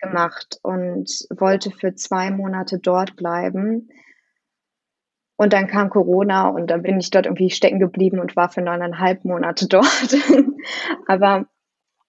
gemacht 0.00 0.58
und 0.62 1.10
wollte 1.30 1.70
für 1.70 1.94
zwei 1.94 2.30
Monate 2.30 2.78
dort 2.78 3.16
bleiben 3.16 3.88
und 5.40 5.54
dann 5.54 5.68
kam 5.68 5.88
Corona 5.88 6.50
und 6.50 6.66
dann 6.66 6.82
bin 6.82 7.00
ich 7.00 7.08
dort 7.08 7.24
irgendwie 7.24 7.48
stecken 7.48 7.78
geblieben 7.78 8.20
und 8.20 8.36
war 8.36 8.50
für 8.50 8.60
neuneinhalb 8.60 9.24
Monate 9.24 9.66
dort. 9.68 10.14
Aber 11.06 11.46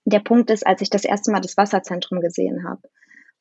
der 0.04 0.20
Punkt 0.20 0.50
ist, 0.50 0.68
als 0.68 0.82
ich 0.82 0.90
das 0.90 1.06
erste 1.06 1.32
Mal 1.32 1.40
das 1.40 1.56
Wasserzentrum 1.56 2.20
gesehen 2.20 2.68
habe 2.68 2.82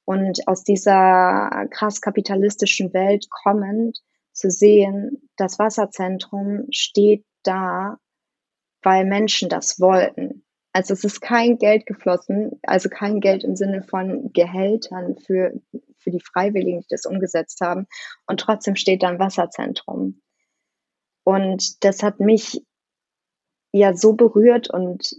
und 0.05 0.47
aus 0.47 0.63
dieser 0.63 1.67
krass 1.71 2.01
kapitalistischen 2.01 2.95
Welt 2.95 3.27
kommend 3.31 3.99
zu 4.33 4.51
sehen, 4.51 5.29
das 5.37 5.59
Wasserzentrum 5.59 6.67
steht 6.71 7.25
da, 7.43 7.99
weil 8.83 9.05
Menschen 9.05 9.49
das 9.49 9.81
wollten. 9.81 10.45
Also 10.73 10.95
es 10.95 11.03
ist 11.03 11.21
kein 11.21 11.59
Geld 11.59 11.85
geflossen, 11.87 12.61
also 12.63 12.89
kein 12.89 13.21
Geld 13.21 13.43
im 13.43 13.57
Sinne 13.57 13.83
von 13.83 14.33
Gehältern 14.33 15.17
für, 15.17 15.53
für 15.99 16.11
die 16.11 16.21
Freiwilligen, 16.21 16.81
die 16.81 16.87
das 16.91 17.07
umgesetzt 17.07 17.61
haben. 17.61 17.87
Und 18.27 18.41
trotzdem 18.41 18.77
steht 18.77 19.03
da 19.03 19.09
ein 19.09 19.19
Wasserzentrum. 19.19 20.21
Und 21.25 21.85
das 21.85 22.03
hat 22.03 22.21
mich 22.21 22.63
ja 23.73 23.95
so 23.95 24.15
berührt 24.15 24.71
und 24.71 25.13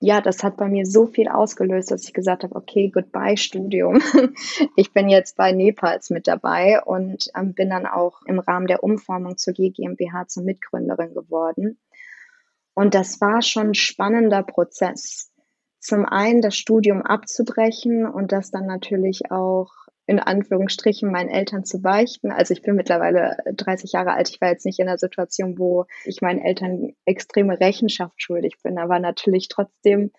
ja, 0.00 0.20
das 0.20 0.44
hat 0.44 0.56
bei 0.56 0.68
mir 0.68 0.86
so 0.86 1.06
viel 1.06 1.28
ausgelöst, 1.28 1.90
dass 1.90 2.04
ich 2.04 2.12
gesagt 2.12 2.44
habe, 2.44 2.54
okay, 2.54 2.90
goodbye 2.90 3.36
Studium. 3.36 4.00
Ich 4.76 4.92
bin 4.92 5.08
jetzt 5.08 5.36
bei 5.36 5.52
Nepals 5.52 6.10
mit 6.10 6.28
dabei 6.28 6.80
und 6.84 7.30
ähm, 7.36 7.54
bin 7.54 7.70
dann 7.70 7.86
auch 7.86 8.22
im 8.26 8.38
Rahmen 8.38 8.66
der 8.68 8.84
Umformung 8.84 9.36
zur 9.36 9.54
GmbH 9.54 10.28
zur 10.28 10.44
Mitgründerin 10.44 11.14
geworden. 11.14 11.78
Und 12.74 12.94
das 12.94 13.20
war 13.20 13.42
schon 13.42 13.68
ein 13.68 13.74
spannender 13.74 14.44
Prozess. 14.44 15.32
Zum 15.80 16.04
einen 16.04 16.42
das 16.42 16.56
Studium 16.56 17.02
abzubrechen 17.02 18.06
und 18.06 18.30
das 18.30 18.52
dann 18.52 18.66
natürlich 18.66 19.32
auch 19.32 19.72
in 20.08 20.18
Anführungsstrichen 20.18 21.12
meinen 21.12 21.28
Eltern 21.28 21.66
zu 21.66 21.82
beichten. 21.82 22.32
Also 22.32 22.54
ich 22.54 22.62
bin 22.62 22.76
mittlerweile 22.76 23.36
30 23.52 23.92
Jahre 23.92 24.14
alt. 24.14 24.30
Ich 24.30 24.40
war 24.40 24.48
jetzt 24.48 24.64
nicht 24.64 24.78
in 24.78 24.88
einer 24.88 24.96
Situation, 24.96 25.58
wo 25.58 25.84
ich 26.06 26.22
meinen 26.22 26.40
Eltern 26.40 26.94
extreme 27.04 27.60
Rechenschaft 27.60 28.20
schuldig 28.20 28.56
bin. 28.62 28.78
Aber 28.78 29.00
natürlich 29.00 29.48
trotzdem 29.48 30.10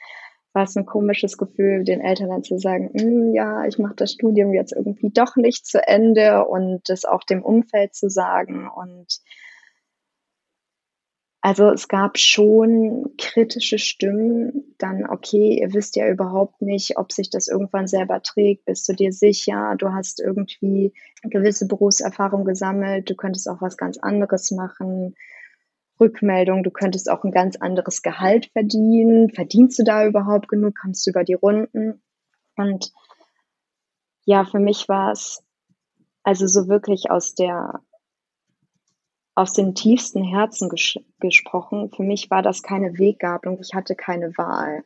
war 0.54 0.66
es 0.66 0.76
ein 0.76 0.86
komisches 0.86 1.40
Gefühl, 1.40 1.84
den 1.84 2.02
Eltern 2.02 2.30
dann 2.30 2.44
zu 2.44 2.60
sagen, 2.60 2.92
hm, 2.94 3.34
ja, 3.34 3.66
ich 3.66 3.80
mache 3.80 3.96
das 3.96 4.12
Studium 4.12 4.54
jetzt 4.54 4.74
irgendwie 4.74 5.10
doch 5.10 5.36
nicht 5.36 5.66
zu 5.66 5.86
Ende 5.86 6.46
und 6.46 6.82
das 6.88 7.06
auch 7.06 7.24
dem 7.24 7.44
Umfeld 7.44 7.96
zu 7.96 8.10
sagen 8.10 8.70
und 8.70 9.08
Also 11.42 11.70
es 11.70 11.88
gab 11.88 12.18
schon 12.18 13.14
kritische 13.18 13.80
Stimmen, 13.80 14.76
dann, 14.78 15.10
okay, 15.10 15.58
ihr 15.62 15.74
wisst 15.74 15.96
ja 15.96 16.10
überhaupt 16.10 16.62
nicht, 16.62 16.98
ob 16.98 17.14
sich 17.14 17.30
das 17.30 17.48
irgendwann 17.48 17.88
selber 17.88 18.22
trägt, 18.22 18.66
bist 18.66 18.90
du 18.90 18.94
dir 18.94 19.14
sicher, 19.14 19.76
du 19.78 19.94
hast 19.94 20.20
irgendwie 20.20 20.94
gewisse 21.24 21.66
Berufserfahrung 21.66 22.44
gesammelt, 22.44 23.10
du 23.10 23.16
könntest 23.16 23.48
auch 23.48 23.62
was 23.62 23.78
ganz 23.78 23.98
anderes 23.98 24.52
machen. 24.52 25.16
Rückmeldung, 26.00 26.64
du 26.64 26.72
könntest 26.72 27.10
auch 27.10 27.24
ein 27.24 27.32
ganz 27.32 27.58
anderes 27.58 28.02
Gehalt 28.02 28.48
verdienen. 28.54 29.30
Verdienst 29.30 29.80
du 29.80 29.84
da 29.84 30.06
überhaupt 30.06 30.48
genug? 30.48 30.76
Kommst 30.82 31.06
du 31.06 31.12
über 31.12 31.26
die 31.26 31.34
Runden? 31.34 32.02
Und 32.56 32.92
ja, 34.26 34.46
für 34.46 34.60
mich 34.60 34.88
war 34.88 35.12
es 35.12 35.44
also 36.24 36.48
so 36.48 36.68
wirklich 36.68 37.12
aus 37.12 37.36
der 37.36 37.82
aus 39.40 39.54
dem 39.54 39.74
tiefsten 39.74 40.22
Herzen 40.22 40.68
ges 40.68 41.00
gesprochen. 41.22 41.90
Für 41.96 42.04
mich 42.04 42.30
war 42.30 42.42
das 42.42 42.62
keine 42.62 43.00
Weggabelung, 43.00 43.58
ich 43.62 43.74
hatte 43.74 43.96
keine 43.96 44.38
Wahl. 44.38 44.84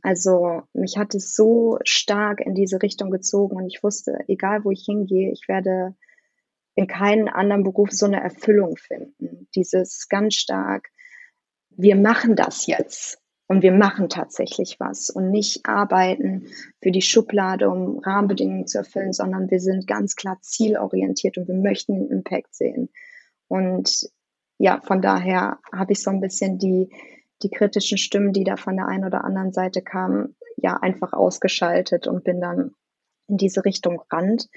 Also 0.00 0.62
mich 0.72 0.96
hat 0.96 1.14
es 1.14 1.36
so 1.36 1.78
stark 1.84 2.40
in 2.40 2.54
diese 2.54 2.80
Richtung 2.80 3.10
gezogen 3.10 3.56
und 3.56 3.66
ich 3.66 3.82
wusste, 3.82 4.20
egal 4.26 4.64
wo 4.64 4.70
ich 4.70 4.84
hingehe, 4.86 5.30
ich 5.32 5.48
werde 5.48 5.94
in 6.74 6.86
keinem 6.86 7.28
anderen 7.28 7.62
Beruf 7.62 7.90
so 7.90 8.06
eine 8.06 8.22
Erfüllung 8.22 8.78
finden. 8.78 9.48
Dieses 9.54 10.08
ganz 10.08 10.34
stark, 10.36 10.88
wir 11.68 11.96
machen 11.96 12.36
das 12.36 12.66
jetzt 12.66 13.20
und 13.48 13.62
wir 13.62 13.72
machen 13.72 14.08
tatsächlich 14.08 14.80
was 14.80 15.10
und 15.10 15.30
nicht 15.30 15.66
arbeiten 15.66 16.46
für 16.82 16.90
die 16.90 17.02
Schublade, 17.02 17.68
um 17.68 17.98
Rahmenbedingungen 17.98 18.66
zu 18.66 18.78
erfüllen, 18.78 19.12
sondern 19.12 19.50
wir 19.50 19.60
sind 19.60 19.86
ganz 19.86 20.16
klar 20.16 20.38
zielorientiert 20.40 21.36
und 21.36 21.48
wir 21.48 21.54
möchten 21.54 21.96
den 21.96 22.10
Impact 22.10 22.54
sehen. 22.54 22.88
Und 23.54 24.08
ja, 24.58 24.80
von 24.80 25.00
daher 25.00 25.58
habe 25.72 25.92
ich 25.92 26.02
so 26.02 26.10
ein 26.10 26.20
bisschen 26.20 26.58
die, 26.58 26.90
die 27.44 27.50
kritischen 27.50 27.98
Stimmen, 27.98 28.32
die 28.32 28.42
da 28.42 28.56
von 28.56 28.74
der 28.74 28.88
einen 28.88 29.04
oder 29.04 29.22
anderen 29.22 29.52
Seite 29.52 29.80
kamen, 29.80 30.34
ja, 30.56 30.76
einfach 30.76 31.12
ausgeschaltet 31.12 32.08
und 32.08 32.24
bin 32.24 32.40
dann 32.40 32.74
in 33.28 33.36
diese 33.36 33.64
Richtung 33.64 33.98
gerannt. 34.08 34.48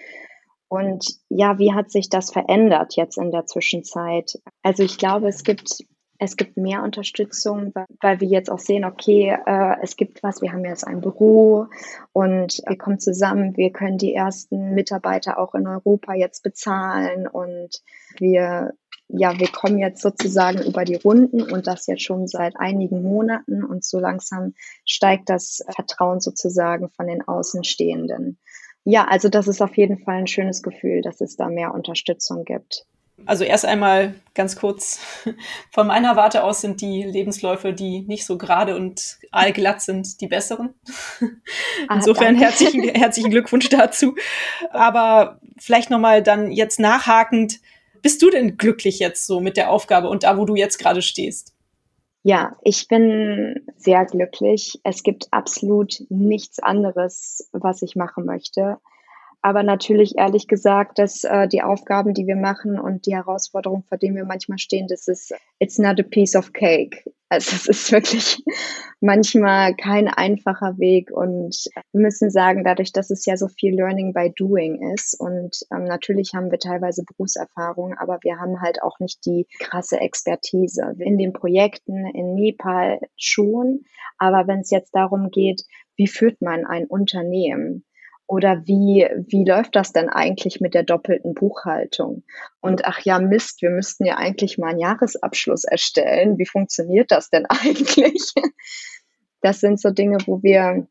Und 0.68 1.06
ja, 1.30 1.60
wie 1.60 1.74
hat 1.74 1.92
sich 1.92 2.10
das 2.10 2.32
verändert 2.32 2.96
jetzt 2.96 3.20
in 3.20 3.30
der 3.30 3.46
Zwischenzeit? 3.46 4.42
Also 4.64 4.82
ich 4.82 4.98
glaube, 4.98 5.28
es 5.28 5.44
gibt 5.44 5.84
es 6.20 6.36
gibt 6.36 6.58
mehr 6.58 6.84
Unterstützung, 6.84 7.74
weil 8.02 8.20
wir 8.20 8.28
jetzt 8.28 8.50
auch 8.50 8.60
sehen, 8.60 8.86
okay, 8.86 9.38
äh, 9.46 9.76
es 9.82 9.96
gibt 9.96 10.24
was, 10.24 10.42
wir 10.42 10.52
haben 10.52 10.66
jetzt 10.66 10.86
ein 10.86 11.02
Büro 11.02 11.68
und 12.12 12.62
wir 12.66 12.78
kommen 12.78 13.00
zusammen, 13.00 13.56
wir 13.56 13.72
können 13.72 13.98
die 13.98 14.16
ersten 14.16 14.74
Mitarbeiter 14.74 15.38
auch 15.38 15.54
in 15.54 15.68
Europa 15.68 16.16
jetzt 16.16 16.42
bezahlen 16.42 17.28
und 17.28 17.82
wir, 18.18 18.74
ja, 19.10 19.40
wir 19.40 19.48
kommen 19.48 19.78
jetzt 19.78 20.02
sozusagen 20.02 20.62
über 20.64 20.84
die 20.84 20.96
Runden 20.96 21.42
und 21.42 21.68
das 21.68 21.88
jetzt 21.88 22.04
schon 22.04 22.28
seit 22.28 22.58
einigen 22.58 23.02
Monaten 23.02 23.64
und 23.64 23.84
so 23.84 24.00
langsam 24.00 24.54
steigt 24.86 25.30
das 25.30 25.64
Vertrauen 25.74 26.20
sozusagen 26.20 26.90
von 26.90 27.08
den 27.08 27.26
Außenstehenden. 27.28 28.38
Ja, 28.84 29.06
also 29.06 29.30
das 29.30 29.48
ist 29.48 29.62
auf 29.62 29.78
jeden 29.78 29.98
Fall 30.00 30.16
ein 30.16 30.28
schönes 30.28 30.62
Gefühl, 30.62 31.02
dass 31.02 31.22
es 31.22 31.36
da 31.36 31.50
mehr 31.50 31.74
Unterstützung 31.74 32.44
gibt. 32.46 32.86
Also 33.26 33.44
erst 33.44 33.66
einmal 33.66 34.14
ganz 34.36 34.56
kurz, 34.56 35.00
von 35.72 35.88
meiner 35.88 36.16
Warte 36.16 36.44
aus 36.44 36.62
sind 36.62 36.82
die 36.82 37.04
Lebensläufe, 37.04 37.74
die 37.74 38.02
nicht 38.02 38.26
so 38.26 38.38
gerade 38.38 38.76
und 38.76 39.18
allglatt 39.32 39.82
sind, 39.82 40.22
die 40.22 40.28
besseren. 40.28 40.74
Ah, 41.88 41.96
Insofern 41.96 42.36
herzlichen, 42.36 42.84
herzlichen 42.90 43.32
Glückwunsch 43.32 43.70
dazu. 43.70 44.16
Aber 44.72 45.40
vielleicht 45.58 45.90
nochmal 45.90 46.24
dann 46.24 46.52
jetzt 46.52 46.80
nachhakend, 46.80 47.60
bist 48.02 48.22
du 48.22 48.30
denn 48.30 48.58
glücklich 48.58 49.00
jetzt 49.00 49.26
so 49.26 49.40
mit 49.40 49.58
der 49.58 49.72
Aufgabe 49.72 50.10
und 50.10 50.24
da, 50.24 50.38
wo 50.38 50.46
du 50.46 50.56
jetzt 50.56 50.78
gerade 50.78 51.02
stehst? 51.02 51.54
Ja, 52.24 52.58
ich 52.62 52.88
bin 52.88 53.66
sehr 53.78 54.06
glücklich. 54.06 54.80
Es 54.84 55.04
gibt 55.04 55.28
absolut 55.32 56.04
nichts 56.10 56.60
anderes, 56.60 57.50
was 57.54 57.82
ich 57.82 57.96
machen 57.96 58.26
möchte. 58.26 58.78
Aber 59.42 59.64
natürlich 59.64 60.18
ehrlich 60.18 60.48
gesagt, 60.48 61.00
dass 61.00 61.24
äh, 61.24 61.48
die 61.48 61.62
Aufgaben, 61.62 62.14
die 62.14 62.28
wir 62.28 62.36
machen 62.36 62.80
und 62.80 63.06
die 63.06 63.16
Herausforderungen, 63.16 63.84
vor 63.84 63.98
denen 63.98 64.16
wir 64.16 64.26
manchmal 64.26 64.58
stehen, 64.58 64.88
das 64.90 65.08
ist, 65.08 65.34
it's 65.60 65.78
not 65.78 66.00
a 66.00 66.04
piece 66.04 66.36
of 66.36 66.52
cake. 66.54 67.04
Also 67.30 67.56
es 67.58 67.68
ist 67.68 67.92
wirklich 67.92 68.44
manchmal 69.02 69.76
kein 69.76 70.08
einfacher 70.08 70.78
Weg 70.78 71.12
und 71.12 71.56
wir 71.92 72.02
müssen 72.02 72.30
sagen, 72.32 72.64
dadurch, 72.64 72.94
dass 72.94 73.10
es 73.10 73.26
ja 73.26 73.36
so 73.36 73.48
viel 73.50 73.76
Learning 73.76 74.14
by 74.14 74.32
Doing 74.36 74.94
ist 74.94 75.20
und 75.20 75.58
ähm, 75.72 75.84
natürlich 75.84 76.32
haben 76.34 76.52
wir 76.52 76.60
teilweise 76.60 77.04
Berufserfahrung, 77.04 77.96
aber 77.98 78.20
wir 78.22 78.40
haben 78.40 78.62
halt 78.62 78.82
auch 78.82 79.00
nicht 79.00 79.26
die 79.26 79.46
krasse 79.60 80.00
Expertise. 80.00 80.96
In 81.00 81.18
den 81.18 81.34
Projekten 81.34 82.06
in 82.14 82.34
Nepal 82.36 83.00
schon, 83.18 83.82
aber 84.18 84.48
wenn 84.48 84.62
es 84.62 84.72
jetzt 84.72 84.96
darum 84.96 85.30
geht, 85.30 85.64
wie 85.98 86.08
führt 86.08 86.42
man 86.42 86.66
ein 86.66 86.86
Unternehmen? 86.86 87.84
Oder 88.28 88.64
wie, 88.66 89.08
wie 89.28 89.46
läuft 89.46 89.76
das 89.76 89.94
denn 89.94 90.10
eigentlich 90.10 90.60
mit 90.60 90.74
der 90.74 90.84
doppelten 90.84 91.34
Buchhaltung? 91.34 92.24
Und 92.60 92.86
ach 92.86 93.00
ja, 93.02 93.20
Mist, 93.20 93.62
wir 93.62 93.70
müssten 93.70 94.06
ja 94.06 94.18
eigentlich 94.18 94.58
mal 94.58 94.72
einen 94.72 94.80
Jahresabschluss 94.80 95.64
erstellen. 95.64 96.38
Wie 96.38 96.46
funktioniert 96.46 97.10
das 97.12 97.30
denn 97.30 97.46
eigentlich? 97.50 98.34
Das 99.42 99.62
sind 99.62 99.80
so 99.80 99.92
Dinge, 99.92 100.18
wo 100.26 100.44
wir 100.44 100.88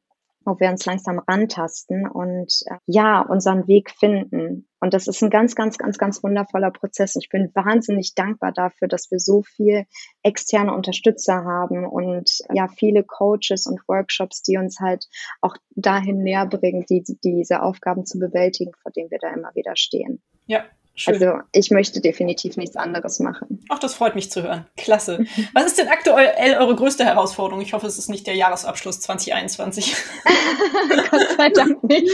wo 0.46 0.58
wir 0.60 0.70
uns 0.70 0.86
langsam 0.86 1.18
rantasten 1.18 2.08
und 2.08 2.52
äh, 2.66 2.76
ja, 2.86 3.20
unseren 3.20 3.66
Weg 3.66 3.90
finden. 3.90 4.68
Und 4.80 4.94
das 4.94 5.08
ist 5.08 5.22
ein 5.22 5.30
ganz, 5.30 5.54
ganz, 5.54 5.76
ganz, 5.76 5.98
ganz 5.98 6.22
wundervoller 6.22 6.70
Prozess. 6.70 7.16
Ich 7.16 7.28
bin 7.28 7.50
wahnsinnig 7.54 8.14
dankbar 8.14 8.52
dafür, 8.52 8.88
dass 8.88 9.10
wir 9.10 9.18
so 9.18 9.42
viel 9.42 9.84
externe 10.22 10.72
Unterstützer 10.72 11.44
haben 11.44 11.84
und 11.84 12.30
ja, 12.52 12.68
viele 12.68 13.02
Coaches 13.02 13.66
und 13.66 13.80
Workshops, 13.88 14.42
die 14.42 14.56
uns 14.56 14.78
halt 14.80 15.06
auch 15.40 15.56
dahin 15.74 16.22
näher 16.22 16.46
bringen, 16.46 16.84
die, 16.88 17.02
diese 17.24 17.62
Aufgaben 17.62 18.06
zu 18.06 18.18
bewältigen, 18.18 18.72
vor 18.80 18.92
denen 18.92 19.10
wir 19.10 19.18
da 19.18 19.32
immer 19.34 19.50
wieder 19.54 19.74
stehen. 19.74 20.22
Ja, 20.46 20.64
Schön. 20.98 21.14
Also 21.14 21.40
ich 21.52 21.70
möchte 21.70 22.00
definitiv 22.00 22.56
nichts 22.56 22.74
anderes 22.74 23.20
machen. 23.20 23.62
Ach, 23.68 23.78
das 23.78 23.94
freut 23.94 24.14
mich 24.14 24.30
zu 24.30 24.42
hören. 24.42 24.66
Klasse. 24.78 25.26
Was 25.52 25.66
ist 25.66 25.78
denn 25.78 25.88
aktuell 25.88 26.56
eure 26.56 26.74
größte 26.74 27.04
Herausforderung? 27.04 27.60
Ich 27.60 27.74
hoffe, 27.74 27.86
es 27.86 27.98
ist 27.98 28.08
nicht 28.08 28.26
der 28.26 28.34
Jahresabschluss 28.34 29.00
2021. 29.00 29.94
Gott 31.10 31.28
sei 31.36 31.50
Dank 31.50 31.84
nicht. 31.84 32.10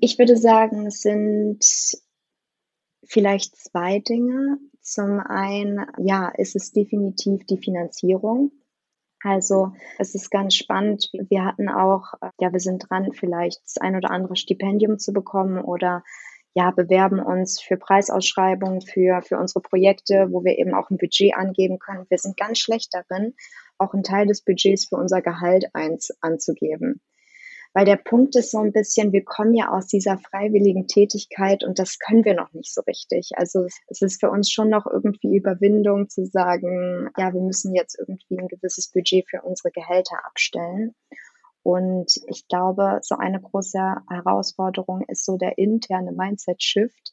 Ich 0.00 0.18
würde 0.18 0.36
sagen, 0.36 0.86
es 0.86 1.00
sind 1.00 1.64
vielleicht 3.06 3.56
zwei 3.56 4.00
Dinge. 4.00 4.58
Zum 4.82 5.20
einen, 5.20 5.86
ja, 5.98 6.28
ist 6.28 6.56
es 6.56 6.72
definitiv 6.72 7.46
die 7.46 7.58
Finanzierung. 7.58 8.52
Also 9.22 9.72
es 9.98 10.14
ist 10.14 10.30
ganz 10.30 10.54
spannend. 10.54 11.10
Wir 11.12 11.44
hatten 11.44 11.68
auch, 11.68 12.12
ja, 12.38 12.52
wir 12.52 12.60
sind 12.60 12.86
dran, 12.88 13.12
vielleicht 13.12 13.60
das 13.64 13.78
ein 13.78 13.96
oder 13.96 14.10
andere 14.10 14.36
Stipendium 14.36 14.98
zu 14.98 15.12
bekommen 15.12 15.58
oder 15.58 16.04
ja, 16.58 16.72
bewerben 16.72 17.20
uns 17.20 17.60
für 17.60 17.76
Preisausschreibungen, 17.76 18.80
für, 18.80 19.22
für 19.22 19.38
unsere 19.38 19.60
Projekte, 19.60 20.26
wo 20.32 20.42
wir 20.42 20.58
eben 20.58 20.74
auch 20.74 20.90
ein 20.90 20.98
Budget 20.98 21.36
angeben 21.36 21.78
können. 21.78 22.04
Wir 22.08 22.18
sind 22.18 22.36
ganz 22.36 22.58
schlecht 22.58 22.92
darin, 22.92 23.34
auch 23.78 23.94
einen 23.94 24.02
Teil 24.02 24.26
des 24.26 24.42
Budgets 24.42 24.88
für 24.88 24.96
unser 24.96 25.22
Gehalt 25.22 25.66
eins 25.72 26.10
anzugeben. 26.20 27.00
Weil 27.74 27.84
der 27.84 27.94
Punkt 27.94 28.34
ist 28.34 28.50
so 28.50 28.58
ein 28.58 28.72
bisschen, 28.72 29.12
wir 29.12 29.24
kommen 29.24 29.54
ja 29.54 29.68
aus 29.68 29.86
dieser 29.86 30.18
freiwilligen 30.18 30.88
Tätigkeit 30.88 31.62
und 31.62 31.78
das 31.78 32.00
können 32.00 32.24
wir 32.24 32.34
noch 32.34 32.52
nicht 32.52 32.74
so 32.74 32.80
richtig. 32.88 33.30
Also 33.36 33.68
es 33.86 34.02
ist 34.02 34.18
für 34.18 34.30
uns 34.30 34.50
schon 34.50 34.68
noch 34.68 34.86
irgendwie 34.86 35.36
Überwindung 35.36 36.08
zu 36.08 36.26
sagen, 36.26 37.08
ja, 37.16 37.32
wir 37.32 37.40
müssen 37.40 37.72
jetzt 37.72 37.96
irgendwie 37.96 38.36
ein 38.36 38.48
gewisses 38.48 38.90
Budget 38.90 39.28
für 39.30 39.42
unsere 39.42 39.70
Gehälter 39.70 40.16
abstellen. 40.26 40.96
Und 41.62 42.12
ich 42.28 42.48
glaube, 42.48 43.00
so 43.02 43.16
eine 43.16 43.40
große 43.40 43.78
Herausforderung 44.08 45.02
ist 45.08 45.24
so 45.24 45.36
der 45.36 45.58
interne 45.58 46.12
Mindset-Shift, 46.12 47.12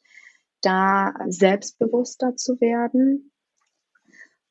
da 0.62 1.14
selbstbewusster 1.28 2.36
zu 2.36 2.60
werden 2.60 3.32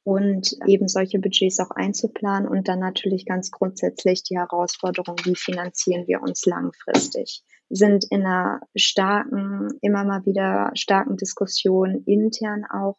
und 0.05 0.55
eben 0.67 0.87
solche 0.87 1.19
Budgets 1.19 1.59
auch 1.59 1.71
einzuplanen 1.71 2.47
und 2.47 2.67
dann 2.67 2.79
natürlich 2.79 3.25
ganz 3.25 3.49
grundsätzlich 3.49 4.23
die 4.23 4.37
Herausforderung, 4.37 5.15
wie 5.23 5.35
finanzieren 5.35 6.05
wir 6.05 6.21
uns 6.21 6.45
langfristig. 6.45 7.43
Sind 7.69 8.05
in 8.11 8.21
einer 8.23 8.61
starken, 8.75 9.69
immer 9.81 10.05
mal 10.05 10.23
wieder 10.27 10.69
starken 10.75 11.17
Diskussion 11.17 12.03
intern 12.05 12.65
auch 12.65 12.97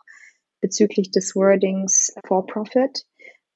bezüglich 0.61 1.13
des 1.13 1.37
Wordings 1.37 2.13
for 2.27 2.45
Profit. 2.45 3.07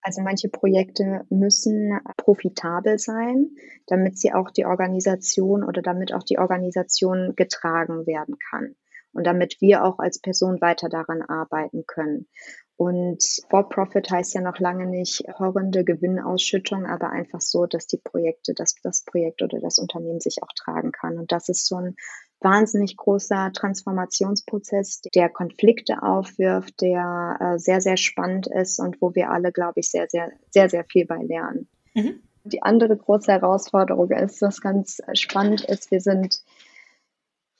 Also 0.02 0.22
manche 0.22 0.48
Projekte 0.48 1.26
müssen 1.28 1.98
profitabel 2.16 2.98
sein, 2.98 3.50
damit 3.86 4.18
sie 4.18 4.32
auch 4.32 4.50
die 4.50 4.64
Organisation 4.64 5.62
oder 5.62 5.82
damit 5.82 6.14
auch 6.14 6.22
die 6.22 6.38
Organisation 6.38 7.34
getragen 7.36 8.06
werden 8.06 8.36
kann 8.50 8.76
und 9.12 9.26
damit 9.26 9.60
wir 9.60 9.84
auch 9.84 9.98
als 9.98 10.18
Person 10.20 10.60
weiter 10.60 10.88
daran 10.88 11.22
arbeiten 11.22 11.84
können. 11.86 12.28
Und 12.76 13.22
For-Profit 13.50 14.10
heißt 14.10 14.32
ja 14.34 14.40
noch 14.40 14.58
lange 14.58 14.86
nicht 14.86 15.22
horrende 15.38 15.84
Gewinnausschüttung, 15.84 16.86
aber 16.86 17.10
einfach 17.10 17.42
so, 17.42 17.66
dass 17.66 17.86
die 17.86 18.00
Projekte, 18.02 18.54
dass 18.54 18.74
das 18.82 19.04
Projekt 19.04 19.42
oder 19.42 19.60
das 19.60 19.78
Unternehmen 19.78 20.20
sich 20.20 20.38
auch 20.42 20.52
tragen 20.56 20.90
kann. 20.90 21.18
Und 21.18 21.30
das 21.30 21.50
ist 21.50 21.66
so 21.66 21.76
ein 21.76 21.96
wahnsinnig 22.40 22.96
großer 22.96 23.52
Transformationsprozess, 23.52 25.02
der 25.14 25.28
Konflikte 25.28 26.02
aufwirft, 26.02 26.80
der 26.80 27.36
äh, 27.40 27.58
sehr, 27.58 27.80
sehr 27.80 27.96
spannend 27.96 28.46
ist 28.46 28.78
und 28.78 29.00
wo 29.00 29.14
wir 29.14 29.30
alle, 29.30 29.52
glaube 29.52 29.80
ich, 29.80 29.90
sehr, 29.90 30.08
sehr, 30.08 30.32
sehr, 30.50 30.68
sehr 30.68 30.84
viel 30.84 31.06
bei 31.06 31.22
lernen. 31.22 31.68
Mhm. 31.94 32.20
Die 32.44 32.62
andere 32.62 32.96
große 32.96 33.30
Herausforderung 33.30 34.10
ist, 34.10 34.40
was 34.40 34.60
ganz 34.60 35.00
spannend 35.14 35.62
ist, 35.62 35.90
wir 35.90 36.00
sind 36.00 36.40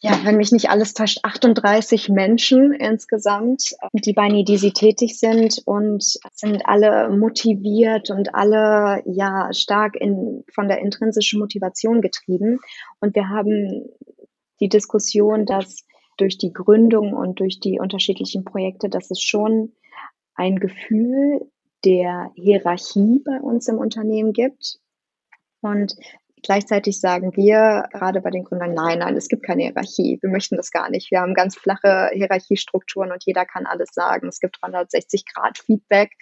ja, 0.03 0.19
wenn 0.25 0.39
mich 0.39 0.51
nicht 0.51 0.71
alles 0.71 0.95
täuscht, 0.95 1.19
38 1.25 2.09
Menschen 2.09 2.73
insgesamt, 2.73 3.75
die 3.93 4.15
bei 4.15 4.29
Nidisi 4.29 4.73
tätig 4.73 5.19
sind 5.19 5.61
und 5.67 6.03
sind 6.33 6.63
alle 6.65 7.11
motiviert 7.11 8.09
und 8.09 8.35
alle 8.35 9.03
ja 9.05 9.53
stark 9.53 9.97
in, 9.97 10.43
von 10.55 10.69
der 10.69 10.79
intrinsischen 10.79 11.39
Motivation 11.39 12.01
getrieben. 12.01 12.61
Und 13.01 13.15
wir 13.15 13.29
haben 13.29 13.91
die 14.61 14.69
Diskussion, 14.69 15.47
dass 15.47 15.85
durch 16.17 16.39
die 16.39 16.53
Gründung 16.53 17.15
und 17.15 17.41
durch 17.41 17.61
die 17.61 17.81
unterschiedlichen 17.81 18.45
Projekte, 18.45 18.89
dass 18.89 19.11
es 19.11 19.23
schon 19.23 19.73
ein 20.35 20.59
Gefühl 20.59 21.41
der 21.85 22.31
Hierarchie 22.35 23.23
bei 23.25 23.41
uns 23.41 23.69
im 23.69 23.79
Unternehmen 23.79 24.33
gibt. 24.33 24.79
Und 25.63 25.95
gleichzeitig 26.43 27.01
sagen 27.01 27.35
wir 27.37 27.89
gerade 27.93 28.21
bei 28.21 28.31
den 28.31 28.45
Gründern, 28.45 28.75
nein, 28.75 28.99
nein, 28.99 29.17
es 29.17 29.29
gibt 29.29 29.45
keine 29.45 29.63
Hierarchie. 29.63 30.19
Wir 30.21 30.31
möchten 30.31 30.57
das 30.57 30.71
gar 30.71 30.91
nicht. 30.91 31.11
Wir 31.11 31.21
haben 31.21 31.35
ganz 31.35 31.57
flache 31.57 32.11
Hierarchiestrukturen 32.13 33.13
und 33.13 33.25
jeder 33.25 33.47
kann 33.47 33.67
alles 33.67 33.91
sagen. 33.93 34.29
Es 34.29 34.41
gibt 34.41 34.59
360 34.61 35.25
Grad 35.27 35.59
Feedback 35.59 36.13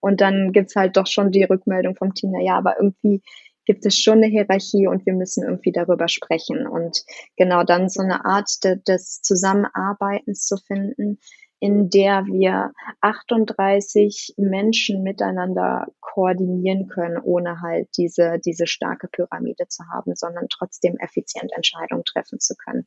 und 0.00 0.20
dann 0.20 0.52
gibt 0.52 0.70
es 0.70 0.76
halt 0.76 0.96
doch 0.96 1.06
schon 1.06 1.30
die 1.30 1.44
Rückmeldung 1.44 1.94
vom 1.96 2.14
Team, 2.14 2.32
na 2.32 2.40
ja, 2.40 2.56
aber 2.56 2.76
irgendwie 2.78 3.22
gibt 3.64 3.86
es 3.86 3.98
schon 3.98 4.18
eine 4.18 4.26
Hierarchie 4.26 4.86
und 4.86 5.06
wir 5.06 5.14
müssen 5.14 5.44
irgendwie 5.44 5.72
darüber 5.72 6.08
sprechen. 6.08 6.66
Und 6.66 7.04
genau 7.36 7.64
dann 7.64 7.88
so 7.88 8.02
eine 8.02 8.24
Art 8.24 8.50
de, 8.64 8.76
des 8.86 9.22
Zusammenarbeitens 9.22 10.46
zu 10.46 10.56
finden, 10.56 11.18
in 11.60 11.88
der 11.88 12.26
wir 12.26 12.72
38 13.00 14.34
Menschen 14.36 15.02
miteinander 15.02 15.86
koordinieren 16.00 16.88
können, 16.88 17.18
ohne 17.22 17.62
halt 17.62 17.88
diese, 17.96 18.38
diese 18.44 18.66
starke 18.66 19.08
Pyramide 19.08 19.66
zu 19.68 19.84
haben, 19.90 20.14
sondern 20.14 20.48
trotzdem 20.50 20.96
effizient 20.98 21.52
Entscheidungen 21.56 22.04
treffen 22.04 22.38
zu 22.38 22.54
können. 22.54 22.86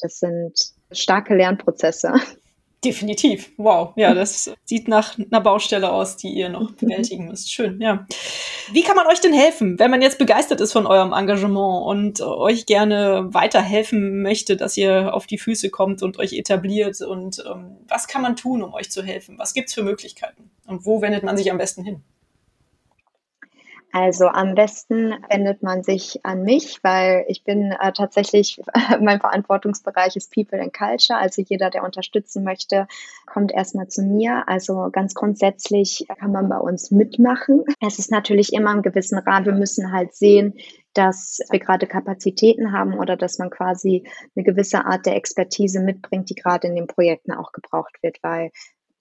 Das 0.00 0.20
sind 0.20 0.54
starke 0.90 1.34
Lernprozesse. 1.34 2.14
Definitiv. 2.84 3.50
Wow. 3.56 3.92
Ja, 3.96 4.14
das 4.14 4.52
sieht 4.64 4.88
nach 4.88 5.18
einer 5.18 5.40
Baustelle 5.40 5.90
aus, 5.90 6.16
die 6.16 6.28
ihr 6.28 6.48
noch 6.48 6.72
bewältigen 6.76 7.28
müsst. 7.28 7.52
Schön, 7.52 7.80
ja. 7.80 8.06
Wie 8.72 8.82
kann 8.82 8.96
man 8.96 9.06
euch 9.06 9.20
denn 9.20 9.32
helfen, 9.32 9.78
wenn 9.78 9.90
man 9.90 10.02
jetzt 10.02 10.18
begeistert 10.18 10.60
ist 10.60 10.72
von 10.72 10.86
eurem 10.86 11.12
Engagement 11.12 11.86
und 11.86 12.20
euch 12.20 12.66
gerne 12.66 13.28
weiterhelfen 13.32 14.22
möchte, 14.22 14.56
dass 14.56 14.76
ihr 14.76 15.14
auf 15.14 15.26
die 15.26 15.38
Füße 15.38 15.70
kommt 15.70 16.02
und 16.02 16.18
euch 16.18 16.32
etabliert? 16.32 17.00
Und 17.00 17.44
ähm, 17.46 17.76
was 17.88 18.08
kann 18.08 18.22
man 18.22 18.36
tun, 18.36 18.62
um 18.62 18.74
euch 18.74 18.90
zu 18.90 19.02
helfen? 19.02 19.38
Was 19.38 19.54
gibt's 19.54 19.74
für 19.74 19.82
Möglichkeiten? 19.82 20.50
Und 20.66 20.86
wo 20.86 21.02
wendet 21.02 21.24
man 21.24 21.36
sich 21.36 21.50
am 21.50 21.58
besten 21.58 21.84
hin? 21.84 22.02
Also 23.94 24.26
am 24.26 24.56
besten 24.56 25.14
wendet 25.30 25.62
man 25.62 25.84
sich 25.84 26.18
an 26.24 26.42
mich, 26.42 26.80
weil 26.82 27.24
ich 27.28 27.44
bin 27.44 27.70
äh, 27.70 27.92
tatsächlich, 27.92 28.60
mein 29.00 29.20
Verantwortungsbereich 29.20 30.16
ist 30.16 30.34
People 30.34 30.60
and 30.60 30.76
Culture. 30.76 31.16
Also 31.16 31.42
jeder, 31.42 31.70
der 31.70 31.84
unterstützen 31.84 32.42
möchte, 32.42 32.88
kommt 33.24 33.52
erstmal 33.52 33.86
zu 33.86 34.02
mir. 34.02 34.48
Also 34.48 34.88
ganz 34.90 35.14
grundsätzlich 35.14 36.06
kann 36.18 36.32
man 36.32 36.48
bei 36.48 36.58
uns 36.58 36.90
mitmachen. 36.90 37.62
Es 37.80 38.00
ist 38.00 38.10
natürlich 38.10 38.52
immer 38.52 38.72
im 38.72 38.82
gewissen 38.82 39.16
Rahmen. 39.16 39.46
Wir 39.46 39.52
müssen 39.52 39.92
halt 39.92 40.12
sehen, 40.12 40.54
dass 40.94 41.38
wir 41.50 41.60
gerade 41.60 41.86
Kapazitäten 41.86 42.72
haben 42.72 42.98
oder 42.98 43.16
dass 43.16 43.38
man 43.38 43.48
quasi 43.48 44.08
eine 44.34 44.44
gewisse 44.44 44.86
Art 44.86 45.06
der 45.06 45.14
Expertise 45.14 45.78
mitbringt, 45.78 46.30
die 46.30 46.34
gerade 46.34 46.66
in 46.66 46.74
den 46.74 46.88
Projekten 46.88 47.30
auch 47.30 47.52
gebraucht 47.52 47.96
wird, 48.02 48.18
weil 48.22 48.50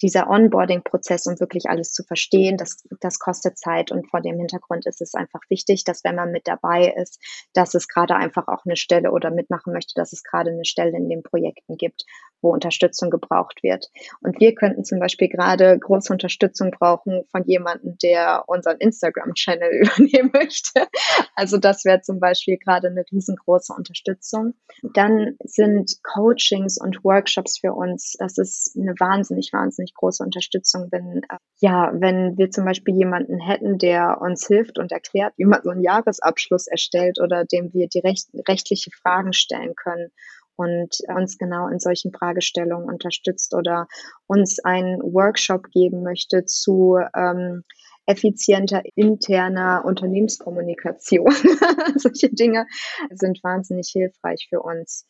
dieser 0.03 0.29
Onboarding-Prozess, 0.29 1.25
um 1.27 1.39
wirklich 1.39 1.69
alles 1.69 1.93
zu 1.93 2.03
verstehen, 2.03 2.57
das, 2.57 2.83
das 2.99 3.19
kostet 3.19 3.57
Zeit 3.57 3.91
und 3.91 4.09
vor 4.09 4.21
dem 4.21 4.37
Hintergrund 4.37 4.85
ist 4.85 5.01
es 5.01 5.15
einfach 5.15 5.39
wichtig, 5.49 5.85
dass 5.85 6.03
wenn 6.03 6.15
man 6.15 6.31
mit 6.31 6.47
dabei 6.47 6.93
ist, 6.95 7.19
dass 7.53 7.73
es 7.73 7.87
gerade 7.87 8.15
einfach 8.15 8.47
auch 8.49 8.65
eine 8.65 8.75
Stelle 8.75 9.11
oder 9.11 9.31
mitmachen 9.31 9.73
möchte, 9.73 9.93
dass 9.95 10.11
es 10.13 10.23
gerade 10.23 10.51
eine 10.51 10.65
Stelle 10.65 10.97
in 10.97 11.09
den 11.09 11.23
Projekten 11.23 11.77
gibt, 11.77 12.03
wo 12.43 12.51
Unterstützung 12.51 13.09
gebraucht 13.09 13.63
wird. 13.63 13.89
Und 14.21 14.39
wir 14.39 14.53
könnten 14.53 14.83
zum 14.83 14.99
Beispiel 14.99 15.29
gerade 15.29 15.79
große 15.79 16.11
Unterstützung 16.11 16.71
brauchen 16.71 17.23
von 17.31 17.43
jemandem, 17.45 17.97
der 18.03 18.43
unseren 18.47 18.77
Instagram-Channel 18.77 19.71
übernehmen 19.81 20.31
möchte. 20.33 20.87
Also 21.35 21.57
das 21.57 21.85
wäre 21.85 22.01
zum 22.01 22.19
Beispiel 22.19 22.57
gerade 22.57 22.87
eine 22.87 23.03
riesengroße 23.11 23.73
Unterstützung. 23.73 24.53
Dann 24.93 25.37
sind 25.43 25.97
Coachings 26.03 26.77
und 26.79 27.03
Workshops 27.03 27.59
für 27.59 27.73
uns, 27.73 28.15
das 28.19 28.37
ist 28.37 28.77
eine 28.77 28.93
wahnsinnig, 28.99 29.51
wahnsinnig 29.53 29.93
große 29.95 30.23
Unterstützung, 30.23 30.89
wenn, 30.91 31.23
äh, 31.29 31.37
ja, 31.59 31.91
wenn 31.93 32.37
wir 32.37 32.51
zum 32.51 32.65
Beispiel 32.65 32.95
jemanden 32.95 33.39
hätten, 33.39 33.77
der 33.77 34.19
uns 34.21 34.45
hilft 34.47 34.77
und 34.77 34.91
erklärt, 34.91 35.33
wie 35.37 35.45
man 35.45 35.61
so 35.63 35.69
einen 35.69 35.81
Jahresabschluss 35.81 36.67
erstellt 36.67 37.19
oder 37.21 37.45
dem 37.45 37.73
wir 37.73 37.87
die 37.87 37.99
recht, 37.99 38.27
rechtliche 38.47 38.91
Fragen 38.91 39.33
stellen 39.33 39.75
können 39.75 40.11
und 40.55 40.97
uns 41.07 41.37
genau 41.37 41.67
in 41.67 41.79
solchen 41.79 42.11
Fragestellungen 42.11 42.89
unterstützt 42.89 43.53
oder 43.53 43.87
uns 44.27 44.59
einen 44.63 45.01
Workshop 45.01 45.69
geben 45.71 46.03
möchte 46.03 46.45
zu 46.45 46.99
ähm, 47.15 47.63
effizienter 48.05 48.81
interner 48.95 49.83
Unternehmenskommunikation. 49.85 51.31
Solche 51.95 52.29
Dinge 52.29 52.67
sind 53.11 53.43
wahnsinnig 53.43 53.89
hilfreich 53.91 54.47
für 54.49 54.61
uns. 54.61 55.05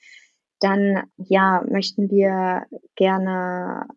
Dann, 0.60 1.04
ja, 1.18 1.64
möchten 1.68 2.10
wir 2.10 2.66
gerne 2.96 3.88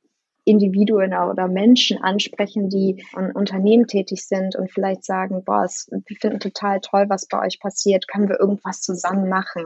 Individuen 0.47 1.13
oder 1.13 1.49
Menschen 1.49 1.99
ansprechen, 2.03 2.69
die 2.69 3.05
in 3.17 3.33
Unternehmen 3.33 3.89
tätig 3.89 4.27
sind 4.27 4.55
und 4.55 4.71
vielleicht 4.71 5.05
sagen, 5.05 5.43
boah, 5.45 5.65
es, 5.65 5.91
wir 5.91 6.17
finden 6.17 6.39
total 6.39 6.81
toll, 6.81 7.07
was 7.09 7.27
bei 7.27 7.45
euch 7.45 7.59
passiert, 7.59 8.07
können 8.07 8.29
wir 8.29 8.39
irgendwas 8.39 8.81
zusammen 8.81 9.29
machen? 9.29 9.65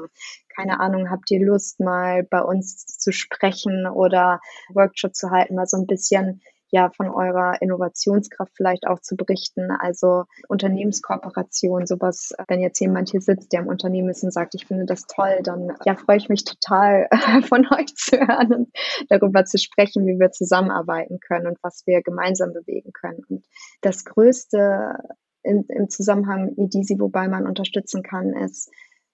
Keine 0.56 0.80
Ahnung, 0.80 1.10
habt 1.10 1.30
ihr 1.30 1.44
Lust, 1.44 1.80
mal 1.80 2.22
bei 2.22 2.40
uns 2.40 2.86
zu 2.86 3.12
sprechen 3.12 3.86
oder 3.86 4.40
Workshop 4.72 5.14
zu 5.14 5.30
halten, 5.30 5.54
mal 5.54 5.66
so 5.66 5.76
ein 5.76 5.86
bisschen 5.86 6.40
ja 6.70 6.90
von 6.90 7.08
eurer 7.08 7.60
Innovationskraft 7.60 8.52
vielleicht 8.56 8.86
auch 8.86 9.00
zu 9.00 9.16
berichten. 9.16 9.70
Also 9.70 10.24
Unternehmenskooperation, 10.48 11.86
sowas, 11.86 12.32
wenn 12.48 12.60
jetzt 12.60 12.80
jemand 12.80 13.10
hier 13.10 13.20
sitzt, 13.20 13.52
der 13.52 13.60
im 13.60 13.68
Unternehmen 13.68 14.08
ist 14.10 14.22
und 14.22 14.32
sagt, 14.32 14.54
ich 14.54 14.66
finde 14.66 14.86
das 14.86 15.02
toll, 15.02 15.40
dann 15.42 15.72
ja, 15.84 15.96
freue 15.96 16.16
ich 16.16 16.28
mich 16.28 16.44
total 16.44 17.08
von 17.48 17.66
euch 17.72 17.94
zu 17.96 18.18
hören 18.18 18.52
und 18.52 18.68
darüber 19.08 19.44
zu 19.44 19.58
sprechen, 19.58 20.06
wie 20.06 20.18
wir 20.18 20.30
zusammenarbeiten 20.30 21.20
können 21.20 21.46
und 21.46 21.58
was 21.62 21.82
wir 21.86 22.02
gemeinsam 22.02 22.52
bewegen 22.52 22.92
können. 22.92 23.24
Und 23.28 23.44
das 23.80 24.04
Größte 24.04 24.96
in, 25.42 25.64
im 25.68 25.88
Zusammenhang 25.88 26.46
mit 26.46 26.58
Edisi, 26.58 26.98
wobei 26.98 27.28
man 27.28 27.46
unterstützen 27.46 28.02
kann, 28.02 28.34
ist, 28.34 28.70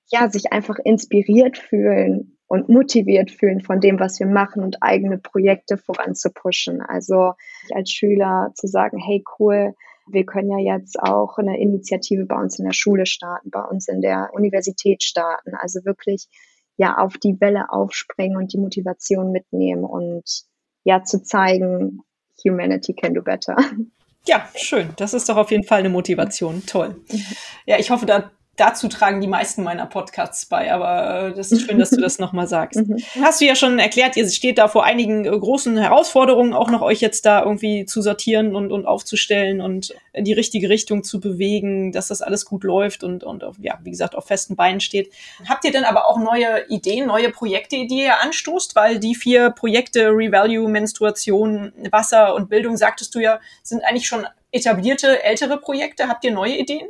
ja, 0.08 0.28
sich 0.30 0.52
einfach 0.52 0.76
inspiriert 0.84 1.58
fühlen 1.58 2.38
und 2.46 2.68
motiviert 2.68 3.30
fühlen 3.30 3.60
von 3.60 3.80
dem, 3.80 3.98
was 3.98 4.20
wir 4.20 4.26
machen 4.26 4.62
und 4.62 4.82
eigene 4.82 5.18
Projekte 5.18 5.76
voranzupushen. 5.76 6.80
Also 6.80 7.32
als 7.74 7.90
Schüler 7.90 8.52
zu 8.54 8.68
sagen, 8.68 8.98
hey 8.98 9.24
cool, 9.38 9.74
wir 10.08 10.24
können 10.24 10.56
ja 10.56 10.76
jetzt 10.76 11.00
auch 11.00 11.38
eine 11.38 11.58
Initiative 11.58 12.26
bei 12.26 12.36
uns 12.36 12.58
in 12.58 12.64
der 12.64 12.72
Schule 12.72 13.06
starten, 13.06 13.50
bei 13.50 13.62
uns 13.62 13.88
in 13.88 14.00
der 14.00 14.30
Universität 14.32 15.02
starten. 15.02 15.54
Also 15.56 15.84
wirklich 15.84 16.28
ja 16.76 16.98
auf 16.98 17.18
die 17.18 17.40
Welle 17.40 17.70
aufspringen 17.70 18.36
und 18.36 18.52
die 18.52 18.58
Motivation 18.58 19.32
mitnehmen 19.32 19.84
und 19.84 20.44
ja 20.84 21.02
zu 21.02 21.22
zeigen, 21.22 22.02
Humanity 22.44 22.94
can 22.94 23.14
do 23.14 23.22
better. 23.22 23.56
Ja, 24.28 24.48
schön. 24.56 24.88
Das 24.96 25.14
ist 25.14 25.28
doch 25.28 25.36
auf 25.36 25.52
jeden 25.52 25.62
Fall 25.62 25.78
eine 25.78 25.88
Motivation. 25.88 26.64
Toll. 26.66 26.96
Ja, 27.64 27.78
ich 27.78 27.90
hoffe, 27.90 28.06
da 28.06 28.32
dazu 28.56 28.88
tragen 28.88 29.20
die 29.20 29.26
meisten 29.26 29.62
meiner 29.62 29.86
Podcasts 29.86 30.46
bei, 30.46 30.72
aber 30.72 31.28
äh, 31.28 31.34
das 31.34 31.52
ist 31.52 31.66
schön, 31.66 31.78
dass 31.78 31.90
du 31.90 31.96
das 32.00 32.18
nochmal 32.18 32.48
sagst. 32.48 32.80
Mhm. 32.80 32.98
Hast 33.22 33.40
du 33.40 33.44
ja 33.44 33.54
schon 33.54 33.78
erklärt, 33.78 34.16
ihr 34.16 34.28
steht 34.28 34.58
da 34.58 34.68
vor 34.68 34.84
einigen 34.84 35.24
äh, 35.24 35.38
großen 35.38 35.76
Herausforderungen, 35.76 36.54
auch 36.54 36.70
noch 36.70 36.82
euch 36.82 37.00
jetzt 37.00 37.26
da 37.26 37.42
irgendwie 37.42 37.86
zu 37.86 38.02
sortieren 38.02 38.56
und, 38.56 38.72
und 38.72 38.86
aufzustellen 38.86 39.60
und 39.60 39.94
in 40.12 40.24
die 40.24 40.32
richtige 40.32 40.68
Richtung 40.68 41.04
zu 41.04 41.20
bewegen, 41.20 41.92
dass 41.92 42.08
das 42.08 42.22
alles 42.22 42.44
gut 42.44 42.64
läuft 42.64 43.04
und, 43.04 43.24
und 43.24 43.44
auf, 43.44 43.56
ja, 43.60 43.78
wie 43.82 43.90
gesagt, 43.90 44.14
auf 44.14 44.26
festen 44.26 44.56
Beinen 44.56 44.80
steht. 44.80 45.12
Habt 45.48 45.64
ihr 45.64 45.72
denn 45.72 45.84
aber 45.84 46.06
auch 46.06 46.18
neue 46.18 46.66
Ideen, 46.68 47.06
neue 47.06 47.30
Projekte, 47.30 47.76
die 47.86 48.04
ihr 48.04 48.22
anstoßt? 48.22 48.74
Weil 48.74 48.98
die 48.98 49.14
vier 49.14 49.50
Projekte 49.50 50.08
Revalue, 50.08 50.68
Menstruation, 50.68 51.72
Wasser 51.90 52.34
und 52.34 52.48
Bildung, 52.48 52.76
sagtest 52.76 53.14
du 53.14 53.20
ja, 53.20 53.40
sind 53.62 53.84
eigentlich 53.84 54.06
schon 54.06 54.26
etablierte, 54.52 55.22
ältere 55.22 55.58
Projekte. 55.58 56.08
Habt 56.08 56.24
ihr 56.24 56.32
neue 56.32 56.56
Ideen? 56.56 56.86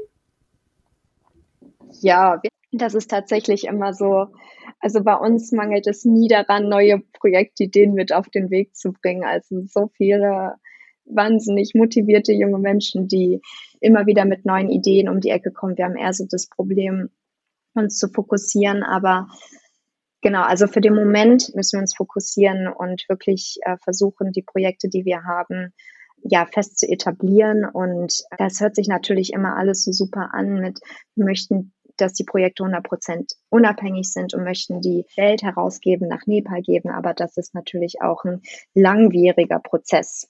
Ja, 2.01 2.41
das 2.73 2.95
ist 2.95 3.11
tatsächlich 3.11 3.65
immer 3.65 3.95
so. 3.95 4.27
Also 4.81 5.03
bei 5.03 5.15
uns 5.15 5.53
mangelt 5.53 5.87
es 5.87 6.05
nie 6.05 6.29
daran, 6.29 6.69
neue 6.69 7.01
Projektideen 7.19 7.95
mit 7.95 8.13
auf 8.13 8.29
den 8.29 8.51
Weg 8.51 8.77
zu 8.77 8.93
bringen. 8.93 9.25
Also 9.25 9.63
so 9.67 9.91
viele 9.97 10.55
wahnsinnig 11.05 11.73
motivierte 11.75 12.33
junge 12.33 12.59
Menschen, 12.59 13.09
die 13.09 13.41
immer 13.81 14.07
wieder 14.07 14.25
mit 14.25 14.45
neuen 14.45 14.69
Ideen 14.69 15.09
um 15.09 15.21
die 15.21 15.31
Ecke 15.31 15.53
kommen. 15.53 15.77
Wir 15.77 15.85
haben 15.85 15.97
eher 15.97 16.13
so 16.13 16.27
das 16.29 16.49
Problem, 16.49 17.11
uns 17.75 17.99
zu 17.99 18.09
fokussieren, 18.09 18.83
aber 18.83 19.29
Genau, 20.23 20.43
also 20.43 20.67
für 20.67 20.81
den 20.81 20.97
Moment 20.97 21.55
müssen 21.55 21.77
wir 21.77 21.83
uns 21.83 21.95
fokussieren 21.95 22.67
und 22.67 23.05
wirklich 23.09 23.59
äh, 23.63 23.77
versuchen, 23.77 24.33
die 24.33 24.43
Projekte, 24.43 24.89
die 24.89 25.05
wir 25.05 25.23
haben, 25.23 25.73
ja, 26.23 26.47
fest 26.47 26.81
zu 26.81 26.89
etablieren. 26.89 27.65
Und 27.65 28.25
das 28.37 28.61
hört 28.61 28.75
sich 28.75 28.89
natürlich 28.89 29.33
immer 29.33 29.57
alles 29.57 29.85
so 29.85 29.93
super 29.93 30.31
an 30.33 30.55
mit, 30.55 30.81
wir 31.15 31.27
möchten, 31.27 31.73
dass 31.97 32.13
die 32.13 32.25
Projekte 32.25 32.65
100 32.65 32.85
Prozent 32.85 33.33
unabhängig 33.49 34.13
sind 34.13 34.35
und 34.35 34.45
möchten 34.45 34.81
die 34.81 35.05
Geld 35.17 35.43
herausgeben, 35.43 36.09
nach 36.09 36.27
Nepal 36.27 36.63
geben. 36.63 36.91
Aber 36.91 37.15
das 37.15 37.37
ist 37.37 37.55
natürlich 37.55 38.03
auch 38.03 38.25
ein 38.25 38.43
langwieriger 38.75 39.59
Prozess. 39.61 40.29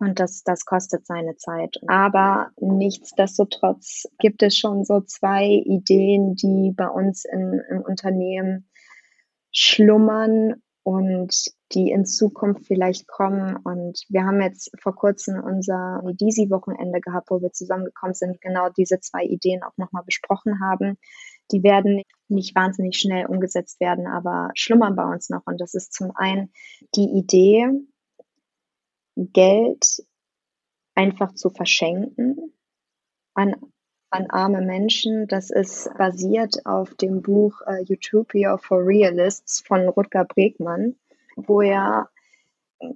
Und 0.00 0.20
das, 0.20 0.44
das 0.44 0.64
kostet 0.64 1.06
seine 1.06 1.36
Zeit. 1.36 1.76
Aber 1.88 2.50
nichtsdestotrotz 2.60 4.04
gibt 4.18 4.42
es 4.42 4.56
schon 4.56 4.84
so 4.84 5.00
zwei 5.00 5.46
Ideen, 5.46 6.36
die 6.36 6.72
bei 6.76 6.88
uns 6.88 7.24
in, 7.24 7.60
im 7.68 7.80
Unternehmen 7.82 8.68
schlummern 9.50 10.62
und 10.84 11.34
die 11.72 11.90
in 11.90 12.06
Zukunft 12.06 12.66
vielleicht 12.66 13.06
kommen. 13.06 13.56
Und 13.56 14.04
wir 14.08 14.24
haben 14.24 14.40
jetzt 14.40 14.70
vor 14.80 14.94
kurzem 14.94 15.42
unser 15.42 16.02
Disi-Wochenende 16.04 17.00
gehabt, 17.00 17.30
wo 17.30 17.40
wir 17.42 17.52
zusammengekommen 17.52 18.14
sind, 18.14 18.40
genau 18.40 18.68
diese 18.70 19.00
zwei 19.00 19.24
Ideen 19.24 19.62
auch 19.62 19.76
nochmal 19.76 20.04
besprochen 20.04 20.60
haben. 20.60 20.98
Die 21.52 21.62
werden 21.62 22.02
nicht 22.28 22.54
wahnsinnig 22.54 22.98
schnell 22.98 23.26
umgesetzt 23.26 23.80
werden, 23.80 24.06
aber 24.06 24.50
schlummern 24.54 24.96
bei 24.96 25.04
uns 25.04 25.28
noch. 25.30 25.42
Und 25.46 25.60
das 25.60 25.74
ist 25.74 25.92
zum 25.92 26.12
einen 26.14 26.52
die 26.94 27.10
Idee, 27.18 27.70
Geld 29.16 30.04
einfach 30.94 31.34
zu 31.34 31.50
verschenken 31.50 32.52
an, 33.34 33.54
an 34.10 34.30
arme 34.30 34.60
Menschen. 34.60 35.26
Das 35.26 35.50
ist 35.50 35.90
basiert 35.96 36.66
auf 36.66 36.94
dem 36.94 37.22
Buch 37.22 37.60
uh, 37.66 37.84
Utopia 37.88 38.56
for 38.58 38.86
Realists 38.86 39.60
von 39.60 39.88
Rutger 39.88 40.24
Bregmann, 40.24 40.96
wo 41.46 41.60
er 41.60 42.08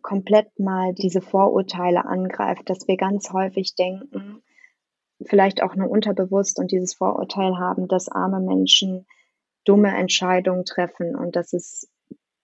komplett 0.02 0.58
mal 0.58 0.94
diese 0.94 1.20
Vorurteile 1.20 2.04
angreift, 2.04 2.68
dass 2.70 2.86
wir 2.86 2.96
ganz 2.96 3.32
häufig 3.32 3.74
denken, 3.74 4.42
vielleicht 5.24 5.62
auch 5.62 5.74
nur 5.76 5.90
unterbewusst 5.90 6.58
und 6.58 6.70
dieses 6.70 6.94
Vorurteil 6.94 7.58
haben, 7.58 7.88
dass 7.88 8.08
arme 8.08 8.40
Menschen 8.40 9.06
dumme 9.64 9.96
Entscheidungen 9.96 10.64
treffen 10.64 11.14
und 11.14 11.36
dass 11.36 11.52
es 11.52 11.88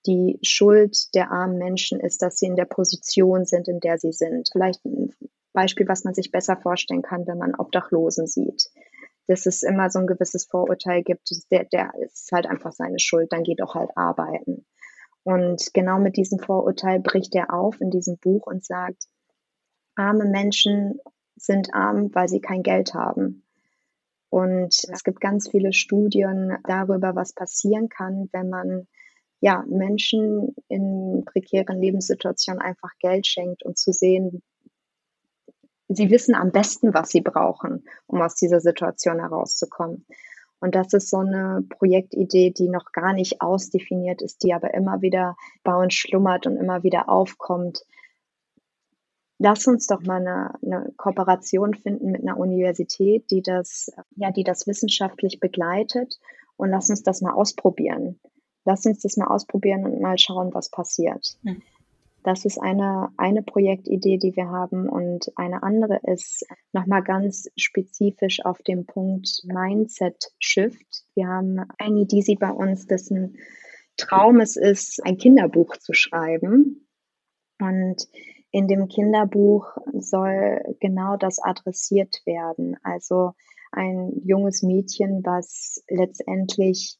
die 0.06 0.38
Schuld 0.42 1.14
der 1.14 1.30
armen 1.30 1.58
Menschen 1.58 2.00
ist, 2.00 2.22
dass 2.22 2.38
sie 2.38 2.46
in 2.46 2.56
der 2.56 2.64
Position 2.64 3.44
sind, 3.44 3.68
in 3.68 3.80
der 3.80 3.98
sie 3.98 4.12
sind. 4.12 4.48
Vielleicht 4.52 4.84
ein 4.84 5.14
Beispiel, 5.52 5.88
was 5.88 6.04
man 6.04 6.14
sich 6.14 6.30
besser 6.30 6.56
vorstellen 6.56 7.02
kann, 7.02 7.26
wenn 7.26 7.38
man 7.38 7.54
Obdachlosen 7.56 8.26
sieht. 8.26 8.70
Dass 9.26 9.44
es 9.44 9.62
immer 9.62 9.90
so 9.90 9.98
ein 9.98 10.06
gewisses 10.06 10.46
Vorurteil 10.46 11.02
gibt, 11.02 11.28
der, 11.50 11.64
der 11.64 11.92
ist 12.00 12.30
halt 12.32 12.46
einfach 12.46 12.72
seine 12.72 12.98
Schuld, 12.98 13.32
dann 13.32 13.42
geht 13.42 13.60
doch 13.60 13.74
halt 13.74 13.90
arbeiten. 13.96 14.64
Und 15.28 15.74
genau 15.74 15.98
mit 15.98 16.16
diesem 16.16 16.38
Vorurteil 16.38 17.00
bricht 17.00 17.34
er 17.34 17.52
auf 17.52 17.82
in 17.82 17.90
diesem 17.90 18.16
Buch 18.16 18.46
und 18.46 18.64
sagt, 18.64 19.04
arme 19.94 20.24
Menschen 20.24 21.00
sind 21.36 21.74
arm, 21.74 22.08
weil 22.14 22.28
sie 22.28 22.40
kein 22.40 22.62
Geld 22.62 22.94
haben. 22.94 23.44
Und 24.30 24.74
es 24.90 25.04
gibt 25.04 25.20
ganz 25.20 25.50
viele 25.50 25.74
Studien 25.74 26.56
darüber, 26.64 27.14
was 27.14 27.34
passieren 27.34 27.90
kann, 27.90 28.30
wenn 28.32 28.48
man 28.48 28.88
ja, 29.40 29.66
Menschen 29.68 30.56
in 30.68 31.24
prekären 31.26 31.78
Lebenssituationen 31.78 32.62
einfach 32.62 32.92
Geld 32.98 33.26
schenkt 33.26 33.62
und 33.62 33.76
zu 33.76 33.92
sehen, 33.92 34.42
sie 35.88 36.08
wissen 36.08 36.36
am 36.36 36.52
besten, 36.52 36.94
was 36.94 37.10
sie 37.10 37.20
brauchen, 37.20 37.84
um 38.06 38.22
aus 38.22 38.34
dieser 38.34 38.60
Situation 38.60 39.20
herauszukommen. 39.20 40.06
Und 40.60 40.74
das 40.74 40.92
ist 40.92 41.10
so 41.10 41.18
eine 41.18 41.64
Projektidee, 41.68 42.50
die 42.50 42.68
noch 42.68 42.92
gar 42.92 43.12
nicht 43.12 43.40
ausdefiniert 43.40 44.22
ist, 44.22 44.42
die 44.42 44.52
aber 44.52 44.74
immer 44.74 45.02
wieder 45.02 45.36
bei 45.62 45.74
uns 45.74 45.94
schlummert 45.94 46.46
und 46.46 46.56
immer 46.56 46.82
wieder 46.82 47.08
aufkommt. 47.08 47.84
Lass 49.38 49.66
uns 49.68 49.86
doch 49.86 50.02
mal 50.02 50.20
eine, 50.20 50.54
eine 50.62 50.92
Kooperation 50.96 51.74
finden 51.74 52.10
mit 52.10 52.22
einer 52.22 52.38
Universität, 52.38 53.30
die 53.30 53.40
das, 53.40 53.92
ja, 54.16 54.32
die 54.32 54.42
das 54.42 54.66
wissenschaftlich 54.66 55.38
begleitet 55.38 56.18
und 56.56 56.70
lass 56.70 56.90
uns 56.90 57.04
das 57.04 57.20
mal 57.20 57.32
ausprobieren 57.32 58.18
lass 58.68 58.84
uns 58.84 59.00
das 59.00 59.16
mal 59.16 59.26
ausprobieren 59.26 59.84
und 59.84 60.00
mal 60.00 60.18
schauen, 60.18 60.52
was 60.52 60.70
passiert. 60.70 61.38
Mhm. 61.42 61.62
Das 62.22 62.44
ist 62.44 62.58
eine, 62.58 63.10
eine 63.16 63.42
Projektidee, 63.42 64.18
die 64.18 64.34
wir 64.36 64.48
haben. 64.48 64.88
Und 64.88 65.32
eine 65.36 65.62
andere 65.62 66.00
ist 66.02 66.46
nochmal 66.72 67.02
ganz 67.02 67.48
spezifisch 67.56 68.44
auf 68.44 68.60
dem 68.62 68.86
Punkt 68.86 69.42
Mindset 69.44 70.32
Shift. 70.38 71.04
Wir 71.14 71.28
haben 71.28 71.60
eine 71.78 72.00
Idee 72.00 72.36
bei 72.38 72.50
uns, 72.50 72.86
dessen 72.86 73.38
Traum 73.96 74.40
es 74.40 74.56
ist, 74.56 75.04
ein 75.04 75.16
Kinderbuch 75.16 75.76
zu 75.76 75.92
schreiben. 75.92 76.86
Und 77.60 78.08
in 78.50 78.68
dem 78.68 78.88
Kinderbuch 78.88 79.76
soll 79.92 80.76
genau 80.80 81.16
das 81.16 81.38
adressiert 81.42 82.22
werden. 82.24 82.76
Also 82.82 83.32
ein 83.72 84.12
junges 84.24 84.62
Mädchen, 84.62 85.22
was 85.24 85.82
letztendlich 85.88 86.98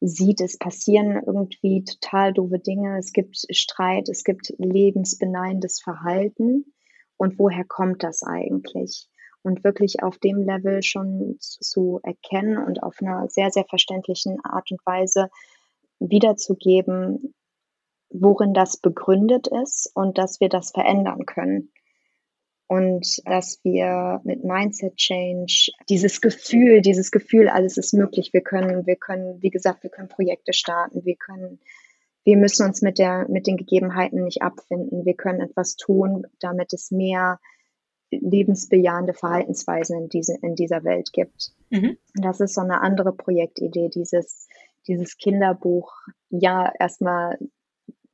sieht, 0.00 0.40
es 0.40 0.58
passieren 0.58 1.20
irgendwie 1.26 1.84
total 1.84 2.32
doofe 2.32 2.58
Dinge, 2.58 2.98
es 2.98 3.12
gibt 3.12 3.36
Streit, 3.50 4.08
es 4.08 4.24
gibt 4.24 4.52
lebensbeneinendes 4.58 5.80
Verhalten. 5.80 6.72
Und 7.16 7.38
woher 7.38 7.64
kommt 7.64 8.02
das 8.04 8.22
eigentlich? 8.22 9.08
Und 9.42 9.64
wirklich 9.64 10.02
auf 10.02 10.18
dem 10.18 10.42
Level 10.42 10.82
schon 10.82 11.36
zu 11.40 12.00
erkennen 12.02 12.58
und 12.58 12.82
auf 12.82 12.96
einer 13.00 13.28
sehr, 13.28 13.50
sehr 13.50 13.64
verständlichen 13.64 14.38
Art 14.44 14.70
und 14.70 14.80
Weise 14.84 15.30
wiederzugeben, 15.98 17.34
worin 18.10 18.54
das 18.54 18.76
begründet 18.76 19.48
ist 19.48 19.90
und 19.94 20.16
dass 20.16 20.40
wir 20.40 20.48
das 20.48 20.70
verändern 20.70 21.26
können 21.26 21.72
und 22.68 23.26
dass 23.26 23.60
wir 23.64 24.20
mit 24.24 24.44
Mindset 24.44 24.96
Change 24.96 25.72
dieses 25.88 26.20
Gefühl, 26.20 26.82
dieses 26.82 27.10
Gefühl, 27.10 27.48
alles 27.48 27.78
ist 27.78 27.94
möglich. 27.94 28.34
Wir 28.34 28.42
können, 28.42 28.86
wir 28.86 28.96
können, 28.96 29.42
wie 29.42 29.50
gesagt, 29.50 29.82
wir 29.82 29.90
können 29.90 30.10
Projekte 30.10 30.52
starten. 30.52 31.02
Wir 31.06 31.16
können, 31.16 31.60
wir 32.24 32.36
müssen 32.36 32.66
uns 32.66 32.82
mit 32.82 32.98
der, 32.98 33.26
mit 33.30 33.46
den 33.46 33.56
Gegebenheiten 33.56 34.22
nicht 34.22 34.42
abfinden. 34.42 35.06
Wir 35.06 35.14
können 35.14 35.40
etwas 35.40 35.76
tun, 35.76 36.26
damit 36.40 36.74
es 36.74 36.90
mehr 36.90 37.40
lebensbejahende 38.10 39.14
Verhaltensweisen 39.14 40.02
in, 40.02 40.08
diese, 40.10 40.36
in 40.42 40.54
dieser 40.54 40.84
Welt 40.84 41.10
gibt. 41.14 41.52
Mhm. 41.70 41.96
Das 42.14 42.40
ist 42.40 42.54
so 42.54 42.60
eine 42.60 42.82
andere 42.82 43.14
Projektidee, 43.14 43.88
dieses, 43.88 44.46
dieses 44.86 45.16
Kinderbuch, 45.16 45.90
ja, 46.28 46.70
erstmal 46.78 47.38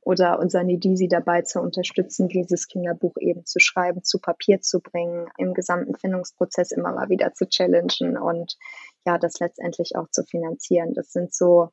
oder 0.05 0.39
unser 0.39 0.63
Nidisi 0.63 1.07
dabei 1.07 1.41
zu 1.41 1.59
unterstützen, 1.59 2.27
dieses 2.27 2.67
Kinderbuch 2.67 3.15
eben 3.19 3.43
zu 3.45 3.59
schreiben, 3.59 4.03
zu 4.03 4.19
Papier 4.19 4.61
zu 4.61 4.79
bringen, 4.79 5.27
im 5.37 5.55
gesamten 5.55 5.95
Findungsprozess 5.95 6.71
immer 6.71 6.93
mal 6.93 7.09
wieder 7.09 7.33
zu 7.33 7.47
challengen 7.47 8.15
und 8.15 8.55
ja, 9.05 9.17
das 9.17 9.39
letztendlich 9.39 9.95
auch 9.95 10.07
zu 10.11 10.23
finanzieren. 10.23 10.93
Das 10.93 11.11
sind 11.11 11.33
so 11.33 11.69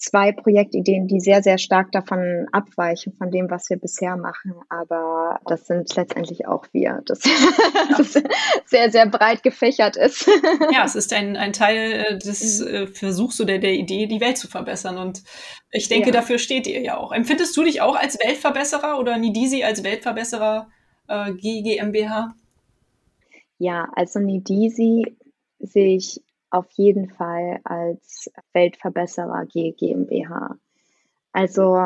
zwei 0.00 0.32
Projektideen, 0.32 1.06
die 1.06 1.20
sehr, 1.20 1.42
sehr 1.42 1.58
stark 1.58 1.92
davon 1.92 2.46
abweichen, 2.52 3.12
von 3.12 3.30
dem, 3.30 3.50
was 3.50 3.68
wir 3.68 3.76
bisher 3.76 4.16
machen. 4.16 4.54
Aber 4.70 5.38
das 5.46 5.66
sind 5.66 5.94
letztendlich 5.94 6.48
auch 6.48 6.64
wir, 6.72 7.02
das, 7.04 7.20
das 7.98 8.22
sehr, 8.64 8.90
sehr 8.90 9.06
breit 9.06 9.42
gefächert 9.42 9.96
ist. 9.96 10.28
Ja, 10.72 10.84
es 10.84 10.94
ist 10.94 11.12
ein, 11.12 11.36
ein 11.36 11.52
Teil 11.52 12.06
äh, 12.08 12.18
des 12.18 12.60
mhm. 12.60 12.66
äh, 12.66 12.86
Versuchs 12.86 13.40
oder 13.40 13.58
der 13.58 13.74
Idee, 13.74 14.06
die 14.06 14.20
Welt 14.20 14.38
zu 14.38 14.48
verbessern. 14.48 14.96
Und 14.96 15.22
ich 15.70 15.88
denke, 15.88 16.08
ja. 16.08 16.12
dafür 16.12 16.38
steht 16.38 16.66
ihr 16.66 16.80
ja 16.80 16.96
auch. 16.96 17.12
Empfindest 17.12 17.54
du 17.56 17.62
dich 17.62 17.82
auch 17.82 17.94
als 17.94 18.18
Weltverbesserer 18.18 18.98
oder 18.98 19.18
Nidisi 19.18 19.62
als 19.62 19.84
Weltverbesserer 19.84 20.70
äh, 21.08 21.32
GmbH? 21.34 22.34
Ja, 23.58 23.86
also 23.94 24.18
Nidisi 24.18 25.14
sehe 25.58 25.96
ich 25.96 26.22
auf 26.50 26.66
jeden 26.72 27.10
Fall 27.10 27.60
als 27.64 28.30
Weltverbesserer 28.52 29.46
GmbH. 29.46 30.56
Also 31.32 31.76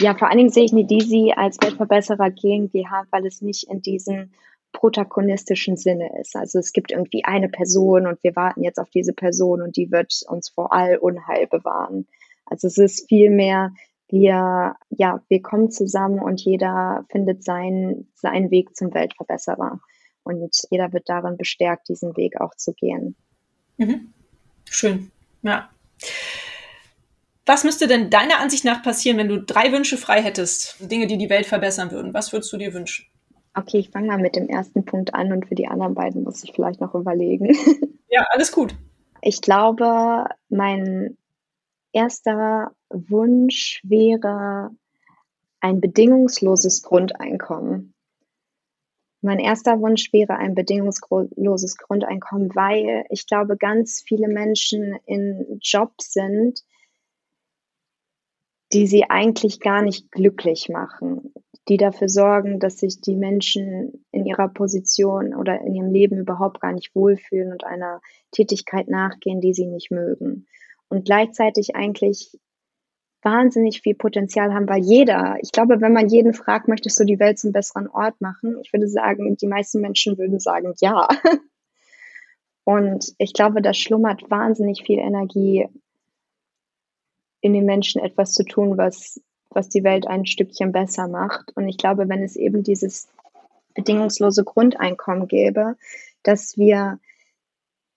ja, 0.00 0.14
vor 0.16 0.28
allen 0.28 0.38
Dingen 0.38 0.50
sehe 0.50 0.64
ich 0.64 0.72
Nidisi 0.72 1.32
als 1.36 1.56
Weltverbesserer 1.62 2.30
GmbH, 2.30 3.04
weil 3.10 3.26
es 3.26 3.40
nicht 3.40 3.68
in 3.70 3.80
diesem 3.80 4.32
protagonistischen 4.72 5.76
Sinne 5.76 6.10
ist. 6.20 6.34
Also 6.34 6.58
es 6.58 6.72
gibt 6.72 6.90
irgendwie 6.90 7.24
eine 7.24 7.48
Person 7.48 8.06
und 8.06 8.22
wir 8.22 8.34
warten 8.34 8.64
jetzt 8.64 8.78
auf 8.78 8.90
diese 8.90 9.12
Person 9.12 9.62
und 9.62 9.76
die 9.76 9.90
wird 9.92 10.12
uns 10.28 10.48
vor 10.48 10.72
all 10.72 10.98
Unheil 10.98 11.46
bewahren. 11.46 12.06
Also 12.44 12.66
es 12.66 12.76
ist 12.76 13.08
vielmehr, 13.08 13.72
wir, 14.08 14.74
ja, 14.90 15.22
wir 15.28 15.42
kommen 15.42 15.70
zusammen 15.70 16.18
und 16.18 16.40
jeder 16.40 17.06
findet 17.08 17.44
seinen, 17.44 18.10
seinen 18.14 18.50
Weg 18.50 18.76
zum 18.76 18.92
Weltverbesserer. 18.92 19.80
Und 20.24 20.56
jeder 20.70 20.92
wird 20.92 21.08
darin 21.08 21.36
bestärkt, 21.36 21.88
diesen 21.88 22.16
Weg 22.16 22.40
auch 22.40 22.54
zu 22.56 22.72
gehen. 22.74 23.16
Mhm. 23.76 24.12
Schön, 24.68 25.10
ja. 25.42 25.70
Was 27.46 27.64
müsste 27.64 27.86
denn 27.86 28.08
deiner 28.08 28.40
Ansicht 28.40 28.64
nach 28.64 28.82
passieren, 28.82 29.18
wenn 29.18 29.28
du 29.28 29.42
drei 29.42 29.70
Wünsche 29.70 29.98
frei 29.98 30.22
hättest? 30.22 30.76
Dinge, 30.80 31.06
die 31.06 31.18
die 31.18 31.28
Welt 31.28 31.46
verbessern 31.46 31.90
würden. 31.90 32.14
Was 32.14 32.32
würdest 32.32 32.52
du 32.52 32.56
dir 32.56 32.72
wünschen? 32.72 33.06
Okay, 33.54 33.78
ich 33.78 33.90
fange 33.90 34.08
mal 34.08 34.18
mit 34.18 34.34
dem 34.34 34.48
ersten 34.48 34.84
Punkt 34.84 35.14
an 35.14 35.30
und 35.32 35.46
für 35.46 35.54
die 35.54 35.68
anderen 35.68 35.94
beiden 35.94 36.24
muss 36.24 36.42
ich 36.42 36.52
vielleicht 36.52 36.80
noch 36.80 36.94
überlegen. 36.94 37.56
Ja, 38.10 38.28
alles 38.30 38.52
gut. 38.52 38.76
Ich 39.22 39.40
glaube, 39.40 40.26
mein 40.48 41.16
erster 41.90 42.72
Wunsch 42.90 43.80
wäre 43.82 44.70
ein 45.58 45.80
bedingungsloses 45.80 46.82
Grundeinkommen. 46.82 47.93
Mein 49.24 49.38
erster 49.38 49.80
Wunsch 49.80 50.12
wäre 50.12 50.36
ein 50.36 50.54
bedingungsloses 50.54 51.78
Grundeinkommen, 51.78 52.54
weil 52.54 53.06
ich 53.08 53.26
glaube, 53.26 53.56
ganz 53.56 54.04
viele 54.06 54.28
Menschen 54.28 54.98
in 55.06 55.58
Jobs 55.62 56.12
sind, 56.12 56.62
die 58.74 58.86
sie 58.86 59.04
eigentlich 59.08 59.60
gar 59.60 59.80
nicht 59.80 60.12
glücklich 60.12 60.68
machen, 60.68 61.32
die 61.68 61.78
dafür 61.78 62.10
sorgen, 62.10 62.60
dass 62.60 62.76
sich 62.76 63.00
die 63.00 63.16
Menschen 63.16 64.04
in 64.10 64.26
ihrer 64.26 64.48
Position 64.48 65.34
oder 65.34 65.58
in 65.62 65.74
ihrem 65.74 65.90
Leben 65.90 66.18
überhaupt 66.18 66.60
gar 66.60 66.74
nicht 66.74 66.94
wohlfühlen 66.94 67.50
und 67.50 67.64
einer 67.64 68.02
Tätigkeit 68.30 68.88
nachgehen, 68.88 69.40
die 69.40 69.54
sie 69.54 69.66
nicht 69.66 69.90
mögen. 69.90 70.46
Und 70.90 71.06
gleichzeitig 71.06 71.74
eigentlich 71.74 72.38
wahnsinnig 73.24 73.80
viel 73.80 73.94
Potenzial 73.94 74.52
haben, 74.52 74.68
weil 74.68 74.82
jeder, 74.82 75.36
ich 75.40 75.50
glaube, 75.50 75.80
wenn 75.80 75.92
man 75.92 76.08
jeden 76.08 76.34
fragt, 76.34 76.68
möchtest 76.68 77.00
du 77.00 77.04
die 77.04 77.18
Welt 77.18 77.38
zum 77.38 77.52
besseren 77.52 77.88
Ort 77.88 78.20
machen? 78.20 78.58
Ich 78.62 78.72
würde 78.72 78.88
sagen, 78.88 79.36
die 79.36 79.46
meisten 79.46 79.80
Menschen 79.80 80.18
würden 80.18 80.38
sagen, 80.38 80.74
ja. 80.80 81.08
Und 82.64 83.14
ich 83.18 83.34
glaube, 83.34 83.60
da 83.60 83.74
schlummert 83.74 84.30
wahnsinnig 84.30 84.84
viel 84.84 84.98
Energie 84.98 85.68
in 87.40 87.52
den 87.52 87.66
Menschen 87.66 88.02
etwas 88.02 88.32
zu 88.32 88.42
tun, 88.44 88.78
was, 88.78 89.20
was 89.50 89.68
die 89.68 89.84
Welt 89.84 90.06
ein 90.06 90.24
Stückchen 90.24 90.72
besser 90.72 91.08
macht. 91.08 91.52
Und 91.56 91.68
ich 91.68 91.76
glaube, 91.76 92.08
wenn 92.08 92.22
es 92.22 92.36
eben 92.36 92.62
dieses 92.62 93.08
bedingungslose 93.74 94.44
Grundeinkommen 94.44 95.28
gäbe, 95.28 95.76
dass 96.22 96.56
wir, 96.56 96.98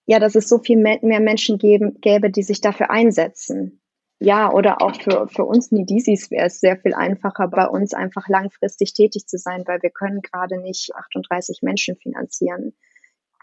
ja, 0.06 0.20
dass 0.20 0.36
es 0.36 0.50
so 0.50 0.60
viel 0.60 0.78
mehr 0.78 1.20
Menschen 1.20 1.58
geben, 1.58 2.00
gäbe, 2.02 2.30
die 2.30 2.44
sich 2.44 2.60
dafür 2.60 2.90
einsetzen. 2.90 3.77
Ja, 4.20 4.52
oder 4.52 4.82
auch 4.82 5.00
für, 5.00 5.28
für 5.28 5.46
uns 5.46 5.72
Nidisis 5.72 6.32
wäre 6.32 6.48
es 6.48 6.60
sehr 6.60 6.78
viel 6.78 6.96
einfacher, 6.96 7.48
bei 7.48 7.68
uns 7.68 7.94
einfach 7.94 8.28
langfristig 8.28 8.94
tätig 8.94 9.28
zu 9.28 9.38
sein, 9.38 9.64
weil 9.68 9.82
wir 9.84 9.92
können 9.92 10.22
gerade 10.22 10.60
nicht 10.60 10.96
38 10.96 11.62
Menschen 11.62 11.96
finanzieren 11.98 12.74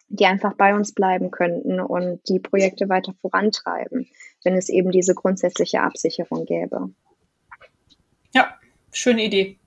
die 0.08 0.26
einfach 0.26 0.54
bei 0.54 0.74
uns 0.74 0.92
bleiben 0.92 1.30
könnten 1.30 1.80
und 1.80 2.20
die 2.28 2.38
Projekte 2.38 2.88
weiter 2.88 3.14
vorantreiben, 3.20 4.08
wenn 4.44 4.54
es 4.54 4.68
eben 4.68 4.90
diese 4.90 5.14
grundsätzliche 5.14 5.80
Absicherung 5.80 6.44
gäbe. 6.44 6.90
Ja, 8.32 8.54
schöne 8.92 9.24
Idee. 9.24 9.58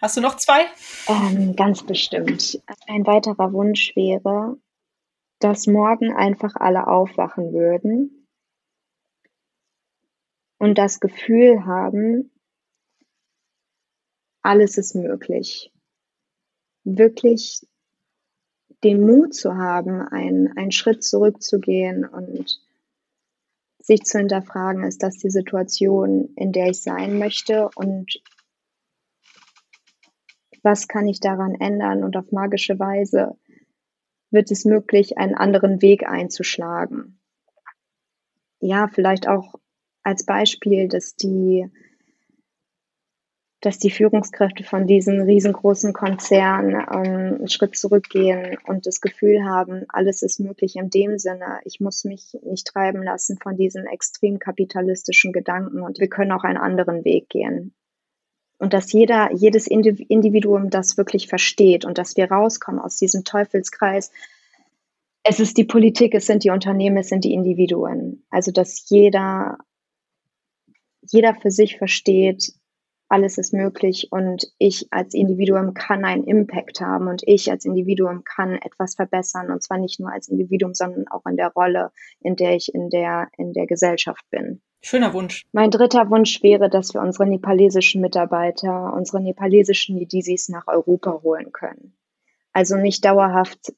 Hast 0.00 0.16
du 0.16 0.20
noch 0.20 0.36
zwei? 0.36 0.66
Ähm, 1.08 1.56
ganz 1.56 1.82
bestimmt. 1.82 2.60
Ein 2.86 3.06
weiterer 3.06 3.52
Wunsch 3.52 3.94
wäre, 3.96 4.56
dass 5.38 5.66
morgen 5.66 6.12
einfach 6.14 6.56
alle 6.56 6.86
aufwachen 6.88 7.52
würden 7.52 8.23
und 10.64 10.78
das 10.78 10.98
Gefühl 10.98 11.66
haben, 11.66 12.30
alles 14.40 14.78
ist 14.78 14.94
möglich. 14.94 15.70
Wirklich 16.84 17.66
den 18.82 19.02
Mut 19.02 19.34
zu 19.34 19.56
haben, 19.56 20.00
einen, 20.00 20.56
einen 20.56 20.70
Schritt 20.70 21.04
zurückzugehen 21.04 22.06
und 22.06 22.62
sich 23.78 24.04
zu 24.04 24.16
hinterfragen, 24.16 24.84
ist 24.84 25.02
das 25.02 25.18
die 25.18 25.28
Situation, 25.28 26.32
in 26.34 26.50
der 26.50 26.70
ich 26.70 26.80
sein 26.80 27.18
möchte 27.18 27.68
und 27.74 28.22
was 30.62 30.88
kann 30.88 31.06
ich 31.06 31.20
daran 31.20 31.54
ändern 31.56 32.02
und 32.02 32.16
auf 32.16 32.32
magische 32.32 32.78
Weise 32.78 33.36
wird 34.30 34.50
es 34.50 34.64
möglich, 34.64 35.18
einen 35.18 35.34
anderen 35.34 35.82
Weg 35.82 36.08
einzuschlagen. 36.08 37.20
Ja, 38.60 38.88
vielleicht 38.88 39.28
auch 39.28 39.56
als 40.04 40.24
Beispiel, 40.24 40.88
dass 40.88 41.16
die 41.16 41.68
dass 43.64 43.78
die 43.78 43.90
Führungskräfte 43.90 44.62
von 44.62 44.86
diesen 44.86 45.22
riesengroßen 45.22 45.94
Konzernen 45.94 46.74
ähm, 46.74 47.36
einen 47.36 47.48
Schritt 47.48 47.76
zurückgehen 47.76 48.58
und 48.66 48.86
das 48.86 49.00
Gefühl 49.00 49.42
haben, 49.44 49.86
alles 49.88 50.20
ist 50.20 50.38
möglich 50.38 50.76
in 50.76 50.90
dem 50.90 51.18
Sinne, 51.18 51.60
ich 51.64 51.80
muss 51.80 52.04
mich 52.04 52.36
nicht 52.42 52.66
treiben 52.66 53.02
lassen 53.02 53.38
von 53.42 53.56
diesen 53.56 53.86
extrem 53.86 54.38
kapitalistischen 54.38 55.32
Gedanken 55.32 55.80
und 55.80 55.98
wir 55.98 56.08
können 56.08 56.32
auch 56.32 56.44
einen 56.44 56.58
anderen 56.58 57.06
Weg 57.06 57.30
gehen. 57.30 57.72
Und 58.58 58.74
dass 58.74 58.92
jeder, 58.92 59.32
jedes 59.32 59.66
Individuum 59.66 60.68
das 60.68 60.98
wirklich 60.98 61.28
versteht 61.28 61.86
und 61.86 61.96
dass 61.96 62.18
wir 62.18 62.30
rauskommen 62.30 62.80
aus 62.80 62.96
diesem 62.96 63.24
Teufelskreis. 63.24 64.10
Es 65.22 65.40
ist 65.40 65.56
die 65.56 65.64
Politik, 65.64 66.14
es 66.14 66.26
sind 66.26 66.44
die 66.44 66.50
Unternehmen, 66.50 66.98
es 66.98 67.08
sind 67.08 67.24
die 67.24 67.32
Individuen. 67.32 68.24
Also 68.30 68.52
dass 68.52 68.88
jeder, 68.90 69.58
jeder 71.14 71.34
für 71.34 71.50
sich 71.50 71.78
versteht, 71.78 72.52
alles 73.08 73.38
ist 73.38 73.52
möglich 73.52 74.08
und 74.10 74.46
ich 74.58 74.88
als 74.90 75.14
Individuum 75.14 75.72
kann 75.72 76.04
einen 76.04 76.24
Impact 76.24 76.80
haben 76.80 77.06
und 77.06 77.22
ich 77.24 77.50
als 77.50 77.64
Individuum 77.64 78.24
kann 78.24 78.56
etwas 78.56 78.96
verbessern 78.96 79.50
und 79.52 79.62
zwar 79.62 79.78
nicht 79.78 80.00
nur 80.00 80.12
als 80.12 80.26
Individuum, 80.26 80.74
sondern 80.74 81.06
auch 81.08 81.24
in 81.26 81.36
der 81.36 81.52
Rolle, 81.52 81.92
in 82.20 82.34
der 82.34 82.56
ich 82.56 82.74
in 82.74 82.90
der, 82.90 83.28
in 83.36 83.52
der 83.52 83.66
Gesellschaft 83.66 84.24
bin. 84.30 84.60
Schöner 84.82 85.14
Wunsch. 85.14 85.46
Mein 85.52 85.70
dritter 85.70 86.10
Wunsch 86.10 86.42
wäre, 86.42 86.68
dass 86.68 86.92
wir 86.92 87.00
unsere 87.00 87.26
nepalesischen 87.26 88.00
Mitarbeiter, 88.00 88.92
unsere 88.92 89.22
nepalesischen 89.22 89.96
Nidizis 89.96 90.48
nach 90.48 90.66
Europa 90.66 91.20
holen 91.22 91.52
können. 91.52 91.96
Also 92.52 92.76
nicht 92.76 93.04
dauerhaft, 93.04 93.72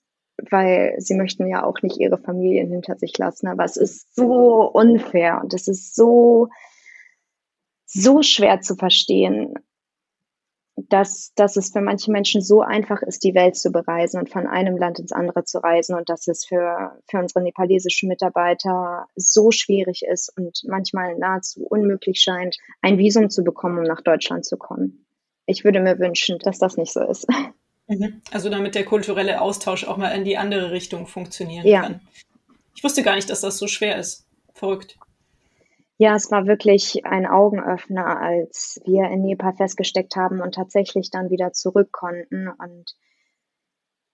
weil 0.50 0.94
sie 0.98 1.14
möchten 1.14 1.46
ja 1.46 1.64
auch 1.64 1.82
nicht 1.82 1.98
ihre 1.98 2.18
Familien 2.18 2.70
hinter 2.70 2.96
sich 2.96 3.16
lassen, 3.18 3.48
aber 3.48 3.64
es 3.64 3.76
ist 3.76 4.14
so 4.14 4.62
unfair 4.72 5.40
und 5.42 5.52
es 5.52 5.68
ist 5.68 5.94
so, 5.94 6.48
so 7.86 8.22
schwer 8.22 8.60
zu 8.60 8.74
verstehen, 8.74 9.54
dass, 10.76 11.32
dass 11.34 11.56
es 11.56 11.72
für 11.72 11.80
manche 11.80 12.10
Menschen 12.10 12.42
so 12.42 12.60
einfach 12.60 13.00
ist, 13.02 13.24
die 13.24 13.34
Welt 13.34 13.56
zu 13.56 13.70
bereisen 13.70 14.20
und 14.20 14.30
von 14.30 14.46
einem 14.46 14.76
Land 14.76 14.98
ins 14.98 15.12
andere 15.12 15.44
zu 15.44 15.58
reisen 15.58 15.96
und 15.96 16.10
dass 16.10 16.28
es 16.28 16.44
für, 16.44 17.00
für 17.08 17.18
unsere 17.18 17.42
nepalesischen 17.42 18.08
Mitarbeiter 18.08 19.06
so 19.16 19.50
schwierig 19.50 20.02
ist 20.02 20.36
und 20.36 20.62
manchmal 20.66 21.16
nahezu 21.16 21.66
unmöglich 21.66 22.20
scheint, 22.20 22.56
ein 22.82 22.98
Visum 22.98 23.30
zu 23.30 23.42
bekommen, 23.42 23.78
um 23.78 23.84
nach 23.84 24.02
Deutschland 24.02 24.44
zu 24.44 24.58
kommen. 24.58 25.06
Ich 25.46 25.64
würde 25.64 25.80
mir 25.80 25.98
wünschen, 25.98 26.38
dass 26.40 26.58
das 26.58 26.76
nicht 26.76 26.92
so 26.92 27.00
ist. 27.00 27.26
Mhm. 27.88 28.20
Also 28.32 28.50
damit 28.50 28.74
der 28.74 28.84
kulturelle 28.84 29.40
Austausch 29.40 29.84
auch 29.84 29.96
mal 29.96 30.08
in 30.10 30.24
die 30.24 30.36
andere 30.36 30.72
Richtung 30.72 31.06
funktionieren 31.06 31.66
ja. 31.66 31.82
kann. 31.82 32.00
Ich 32.74 32.82
wusste 32.82 33.02
gar 33.02 33.14
nicht, 33.14 33.30
dass 33.30 33.40
das 33.40 33.58
so 33.58 33.68
schwer 33.68 33.96
ist. 33.96 34.26
Verrückt. 34.52 34.98
Ja, 35.98 36.14
es 36.14 36.30
war 36.30 36.46
wirklich 36.46 37.06
ein 37.06 37.26
Augenöffner, 37.26 38.20
als 38.20 38.80
wir 38.84 39.04
in 39.08 39.22
Nepal 39.22 39.54
festgesteckt 39.54 40.14
haben 40.16 40.42
und 40.42 40.54
tatsächlich 40.54 41.10
dann 41.10 41.30
wieder 41.30 41.52
zurück 41.52 41.90
konnten. 41.90 42.48
Und 42.48 42.94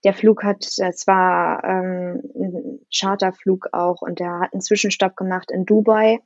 der 0.04 0.14
Flug 0.14 0.44
hat, 0.44 0.64
es 0.64 1.06
war 1.06 1.64
ähm, 1.64 2.22
ein 2.36 2.86
Charterflug 2.94 3.68
auch 3.72 4.00
und 4.00 4.20
der 4.20 4.40
hat 4.40 4.52
einen 4.52 4.60
Zwischenstopp 4.60 5.16
gemacht 5.16 5.50
in 5.50 5.64
Dubai 5.64 6.20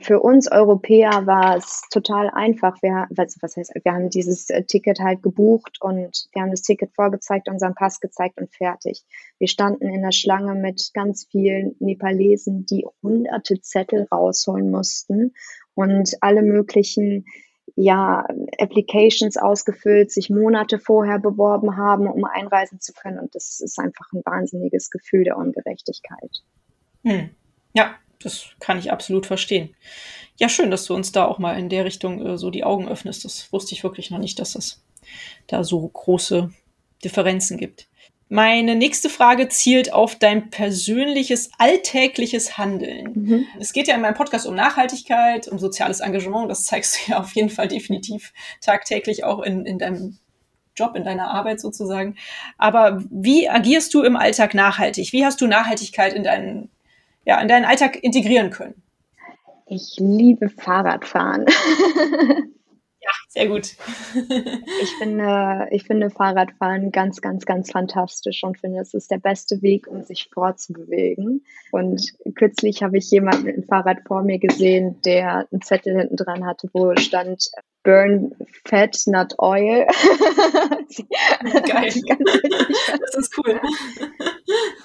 für 0.00 0.20
uns 0.20 0.50
Europäer 0.50 1.26
war 1.26 1.56
es 1.56 1.82
total 1.90 2.30
einfach. 2.30 2.76
Wir, 2.82 3.06
was, 3.10 3.36
was 3.40 3.56
heißt, 3.56 3.72
wir 3.82 3.92
haben 3.92 4.10
dieses 4.10 4.50
äh, 4.50 4.64
Ticket 4.64 5.00
halt 5.00 5.22
gebucht 5.22 5.78
und 5.80 6.26
wir 6.32 6.42
haben 6.42 6.50
das 6.50 6.62
Ticket 6.62 6.94
vorgezeigt, 6.94 7.48
unseren 7.48 7.74
Pass 7.74 8.00
gezeigt 8.00 8.38
und 8.40 8.54
fertig. 8.54 9.04
Wir 9.38 9.48
standen 9.48 9.88
in 9.88 10.02
der 10.02 10.12
Schlange 10.12 10.54
mit 10.54 10.90
ganz 10.94 11.26
vielen 11.30 11.76
Nepalesen, 11.78 12.66
die 12.66 12.86
hunderte 13.02 13.60
Zettel 13.60 14.06
rausholen 14.10 14.70
mussten 14.70 15.34
und 15.74 16.16
alle 16.20 16.42
möglichen 16.42 17.24
ja, 17.76 18.26
Applications 18.58 19.36
ausgefüllt, 19.36 20.10
sich 20.10 20.30
Monate 20.30 20.78
vorher 20.78 21.18
beworben 21.18 21.76
haben, 21.76 22.08
um 22.08 22.24
einreisen 22.24 22.80
zu 22.80 22.92
können. 22.92 23.20
Und 23.20 23.34
das 23.34 23.60
ist 23.60 23.78
einfach 23.78 24.12
ein 24.12 24.22
wahnsinniges 24.24 24.90
Gefühl 24.90 25.24
der 25.24 25.36
Ungerechtigkeit. 25.36 26.42
Hm. 27.04 27.30
Ja, 27.74 27.94
das 28.22 28.46
kann 28.60 28.78
ich 28.78 28.90
absolut 28.90 29.26
verstehen. 29.26 29.74
Ja, 30.36 30.48
schön, 30.48 30.70
dass 30.70 30.84
du 30.84 30.94
uns 30.94 31.12
da 31.12 31.24
auch 31.24 31.38
mal 31.38 31.58
in 31.58 31.68
der 31.68 31.84
Richtung 31.84 32.24
äh, 32.24 32.38
so 32.38 32.50
die 32.50 32.64
Augen 32.64 32.88
öffnest. 32.88 33.24
Das 33.24 33.52
wusste 33.52 33.74
ich 33.74 33.82
wirklich 33.82 34.10
noch 34.10 34.18
nicht, 34.18 34.38
dass 34.38 34.54
es 34.54 34.82
da 35.46 35.64
so 35.64 35.86
große 35.86 36.50
Differenzen 37.04 37.58
gibt. 37.58 37.88
Meine 38.30 38.76
nächste 38.76 39.08
Frage 39.08 39.48
zielt 39.48 39.92
auf 39.92 40.14
dein 40.14 40.50
persönliches, 40.50 41.50
alltägliches 41.56 42.58
Handeln. 42.58 43.12
Mhm. 43.14 43.46
Es 43.58 43.72
geht 43.72 43.88
ja 43.88 43.94
in 43.94 44.02
meinem 44.02 44.14
Podcast 44.14 44.46
um 44.46 44.54
Nachhaltigkeit, 44.54 45.48
um 45.48 45.58
soziales 45.58 46.00
Engagement. 46.00 46.50
Das 46.50 46.64
zeigst 46.64 46.98
du 46.98 47.12
ja 47.12 47.20
auf 47.20 47.32
jeden 47.32 47.48
Fall 47.48 47.68
definitiv 47.68 48.34
tagtäglich 48.60 49.24
auch 49.24 49.40
in, 49.40 49.64
in 49.64 49.78
deinem 49.78 50.18
Job, 50.76 50.94
in 50.94 51.04
deiner 51.04 51.30
Arbeit 51.30 51.58
sozusagen. 51.58 52.16
Aber 52.58 53.02
wie 53.10 53.48
agierst 53.48 53.94
du 53.94 54.02
im 54.02 54.16
Alltag 54.16 54.52
nachhaltig? 54.52 55.12
Wie 55.12 55.24
hast 55.24 55.40
du 55.40 55.46
Nachhaltigkeit 55.46 56.12
in 56.12 56.22
deinen 56.22 56.70
ja, 57.28 57.38
in 57.42 57.48
deinen 57.48 57.66
Alltag 57.66 58.02
integrieren 58.02 58.48
können? 58.48 58.82
Ich 59.66 59.96
liebe 59.98 60.48
Fahrradfahren. 60.48 61.44
ja, 63.00 63.10
sehr 63.28 63.48
gut. 63.48 63.76
ich 64.82 64.90
finde, 64.98 65.68
ich 65.70 65.84
finde 65.84 66.08
Fahrradfahren 66.08 66.90
ganz, 66.90 67.20
ganz, 67.20 67.44
ganz 67.44 67.70
fantastisch 67.70 68.42
und 68.44 68.58
finde, 68.58 68.80
es 68.80 68.94
ist 68.94 69.10
der 69.10 69.18
beste 69.18 69.60
Weg, 69.60 69.86
um 69.88 70.04
sich 70.04 70.30
fortzubewegen. 70.32 71.44
Und 71.70 72.00
kürzlich 72.34 72.82
habe 72.82 72.96
ich 72.96 73.10
jemanden 73.10 73.44
mit 73.44 73.56
dem 73.56 73.64
Fahrrad 73.64 73.98
vor 74.06 74.22
mir 74.22 74.38
gesehen, 74.38 74.98
der 75.04 75.46
einen 75.52 75.60
Zettel 75.60 75.98
hinten 75.98 76.16
dran 76.16 76.46
hatte, 76.46 76.70
wo 76.72 76.96
stand 76.96 77.50
Burn 77.82 78.32
Fat, 78.66 78.96
not 79.06 79.34
Oil. 79.38 79.86
Geil. 81.66 81.92
das 83.00 83.14
ist 83.16 83.38
cool. 83.38 83.60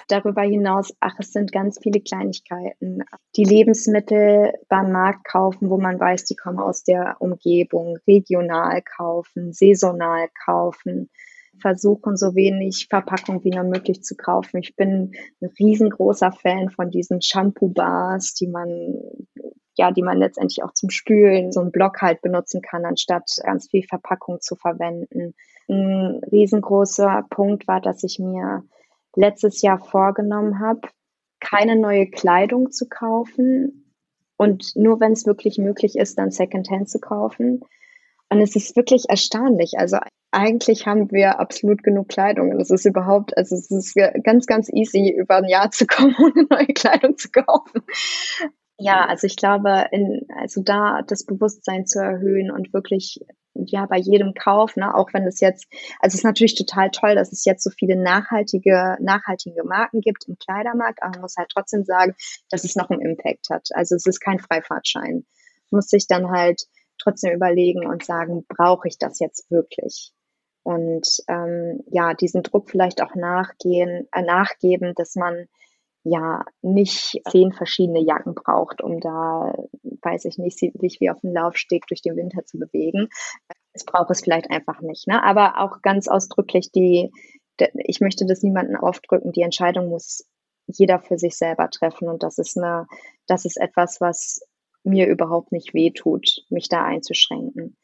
Darüber 0.08 0.42
hinaus, 0.42 0.94
ach, 1.00 1.14
es 1.18 1.32
sind 1.32 1.52
ganz 1.52 1.78
viele 1.82 2.00
Kleinigkeiten. 2.00 3.04
Die 3.36 3.44
Lebensmittel 3.44 4.52
beim 4.68 4.92
Markt 4.92 5.24
kaufen, 5.24 5.70
wo 5.70 5.78
man 5.78 5.98
weiß, 5.98 6.24
die 6.24 6.36
kommen 6.36 6.58
aus 6.58 6.84
der 6.84 7.16
Umgebung, 7.20 7.98
regional 8.06 8.82
kaufen, 8.82 9.52
saisonal 9.52 10.28
kaufen 10.44 11.10
versuchen, 11.60 12.16
so 12.16 12.34
wenig 12.34 12.86
Verpackung 12.88 13.44
wie 13.44 13.50
nur 13.50 13.64
möglich 13.64 14.02
zu 14.02 14.16
kaufen. 14.16 14.58
Ich 14.58 14.76
bin 14.76 15.12
ein 15.40 15.50
riesengroßer 15.58 16.32
Fan 16.32 16.70
von 16.70 16.90
diesen 16.90 17.22
Shampoo-Bars, 17.22 18.34
die 18.34 18.48
man 18.48 18.68
ja, 19.76 19.90
die 19.90 20.02
man 20.02 20.18
letztendlich 20.18 20.62
auch 20.62 20.72
zum 20.72 20.90
Spülen, 20.90 21.52
so 21.52 21.60
einen 21.60 21.72
Block 21.72 22.00
halt 22.02 22.22
benutzen 22.22 22.62
kann, 22.62 22.84
anstatt 22.84 23.30
ganz 23.42 23.68
viel 23.68 23.82
Verpackung 23.82 24.40
zu 24.40 24.56
verwenden. 24.56 25.34
Ein 25.68 26.20
riesengroßer 26.30 27.24
Punkt 27.30 27.66
war, 27.66 27.80
dass 27.80 28.02
ich 28.04 28.18
mir 28.18 28.64
letztes 29.16 29.62
Jahr 29.62 29.78
vorgenommen 29.78 30.60
habe, 30.60 30.80
keine 31.40 31.76
neue 31.76 32.08
Kleidung 32.08 32.70
zu 32.70 32.88
kaufen 32.88 33.84
und 34.36 34.74
nur 34.74 35.00
wenn 35.00 35.12
es 35.12 35.26
wirklich 35.26 35.58
möglich 35.58 35.96
ist, 35.96 36.18
dann 36.18 36.30
Secondhand 36.30 36.88
zu 36.88 36.98
kaufen. 36.98 37.60
Und 38.30 38.40
es 38.40 38.56
ist 38.56 38.76
wirklich 38.76 39.04
erstaunlich. 39.08 39.74
Also 39.78 39.98
eigentlich 40.32 40.86
haben 40.86 41.12
wir 41.12 41.38
absolut 41.38 41.82
genug 41.84 42.08
Kleidung 42.08 42.50
und 42.50 42.60
es 42.60 42.70
ist 42.70 42.84
überhaupt, 42.84 43.36
also 43.36 43.54
es 43.54 43.70
ist 43.70 43.94
ganz, 44.24 44.46
ganz 44.46 44.68
easy, 44.72 45.10
über 45.10 45.36
ein 45.36 45.48
Jahr 45.48 45.70
zu 45.70 45.86
kommen, 45.86 46.14
ohne 46.18 46.46
neue 46.50 46.74
Kleidung 46.74 47.16
zu 47.16 47.30
kaufen. 47.30 47.82
Ja, 48.78 49.04
also 49.06 49.26
ich 49.26 49.36
glaube, 49.36 49.86
in, 49.92 50.26
also 50.36 50.62
da 50.62 51.02
das 51.06 51.24
Bewusstsein 51.24 51.86
zu 51.86 52.00
erhöhen 52.00 52.50
und 52.50 52.72
wirklich 52.72 53.20
ja 53.54 53.86
bei 53.86 53.98
jedem 53.98 54.34
Kauf, 54.34 54.76
ne, 54.76 54.94
auch 54.94 55.10
wenn 55.12 55.26
es 55.26 55.40
jetzt, 55.40 55.66
also 56.00 56.14
es 56.14 56.14
ist 56.14 56.24
natürlich 56.24 56.56
total 56.56 56.90
toll, 56.90 57.14
dass 57.14 57.30
es 57.32 57.44
jetzt 57.44 57.62
so 57.62 57.70
viele 57.70 57.96
nachhaltige, 57.96 58.96
nachhaltige 59.00 59.62
Marken 59.64 60.00
gibt 60.00 60.24
im 60.28 60.36
Kleidermarkt, 60.38 61.02
aber 61.02 61.12
man 61.12 61.20
muss 61.22 61.36
halt 61.36 61.50
trotzdem 61.54 61.84
sagen, 61.84 62.14
dass 62.50 62.64
es 62.64 62.74
noch 62.74 62.90
einen 62.90 63.00
Impact 63.00 63.48
hat. 63.50 63.68
Also 63.74 63.94
es 63.94 64.06
ist 64.06 64.20
kein 64.20 64.40
Freifahrtschein. 64.40 65.24
Muss 65.70 65.86
sich 65.86 66.08
dann 66.08 66.30
halt 66.30 66.62
trotzdem 66.98 67.32
überlegen 67.32 67.86
und 67.86 68.04
sagen, 68.04 68.44
brauche 68.48 68.88
ich 68.88 68.98
das 68.98 69.20
jetzt 69.20 69.50
wirklich? 69.50 70.12
Und 70.64 71.06
ähm, 71.28 71.80
ja, 71.90 72.14
diesen 72.14 72.42
Druck 72.42 72.70
vielleicht 72.70 73.02
auch 73.02 73.14
nachgehen, 73.14 74.08
äh, 74.12 74.22
nachgeben, 74.22 74.94
dass 74.96 75.14
man 75.14 75.46
ja 76.04 76.44
nicht 76.62 77.20
zehn 77.30 77.52
verschiedene 77.52 78.00
Jacken 78.00 78.34
braucht, 78.34 78.82
um 78.82 79.00
da, 79.00 79.54
weiß 79.82 80.26
ich 80.26 80.38
nicht, 80.38 80.58
sich 80.58 81.00
wie 81.00 81.10
auf 81.10 81.20
dem 81.20 81.32
Laufsteg 81.32 81.86
durch 81.88 82.02
den 82.02 82.16
Winter 82.16 82.44
zu 82.44 82.58
bewegen. 82.58 83.08
Es 83.72 83.84
braucht 83.84 84.10
es 84.10 84.20
vielleicht 84.20 84.50
einfach 84.50 84.80
nicht. 84.82 85.08
Ne? 85.08 85.22
Aber 85.24 85.58
auch 85.58 85.82
ganz 85.82 86.06
ausdrücklich 86.06 86.70
die, 86.70 87.10
ich 87.86 88.00
möchte 88.00 88.26
das 88.26 88.42
niemandem 88.42 88.76
aufdrücken, 88.76 89.32
die 89.32 89.42
Entscheidung 89.42 89.88
muss 89.88 90.26
jeder 90.66 91.00
für 91.00 91.18
sich 91.18 91.36
selber 91.36 91.70
treffen. 91.70 92.08
Und 92.08 92.22
das 92.22 92.38
ist 92.38 92.58
eine, 92.58 92.86
das 93.26 93.46
ist 93.46 93.56
etwas, 93.56 94.00
was 94.00 94.40
mir 94.84 95.08
überhaupt 95.08 95.52
nicht 95.52 95.72
wehtut, 95.72 96.44
mich 96.50 96.68
da 96.68 96.84
einzuschränken. 96.84 97.76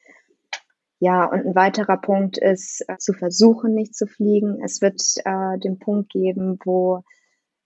Ja, 0.98 1.24
und 1.24 1.46
ein 1.46 1.54
weiterer 1.54 1.96
Punkt 1.96 2.36
ist, 2.36 2.84
äh, 2.86 2.98
zu 2.98 3.14
versuchen, 3.14 3.72
nicht 3.72 3.94
zu 3.94 4.06
fliegen. 4.06 4.62
Es 4.62 4.82
wird 4.82 5.00
äh, 5.24 5.58
den 5.58 5.78
Punkt 5.78 6.10
geben, 6.10 6.58
wo 6.62 7.02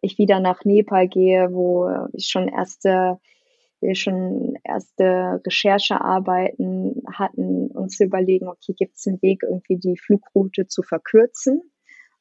ich 0.05 0.18
wieder 0.18 0.40
nach 0.40 0.64
Nepal 0.64 1.09
gehe, 1.09 1.52
wo 1.52 1.88
ich 2.12 2.28
schon 2.28 2.48
erste 2.48 3.18
wir 3.84 3.94
schon 3.94 4.57
erste 4.64 5.42
Recherchearbeiten 5.46 7.02
hatten, 7.12 7.70
uns 7.70 7.98
zu 7.98 8.05
überlegen, 8.05 8.48
okay, 8.48 8.72
gibt 8.76 8.96
es 8.96 9.07
einen 9.07 9.20
Weg, 9.20 9.42
irgendwie 9.42 9.76
die 9.76 9.98
Flugroute 9.98 10.66
zu 10.66 10.82
verkürzen 10.82 11.61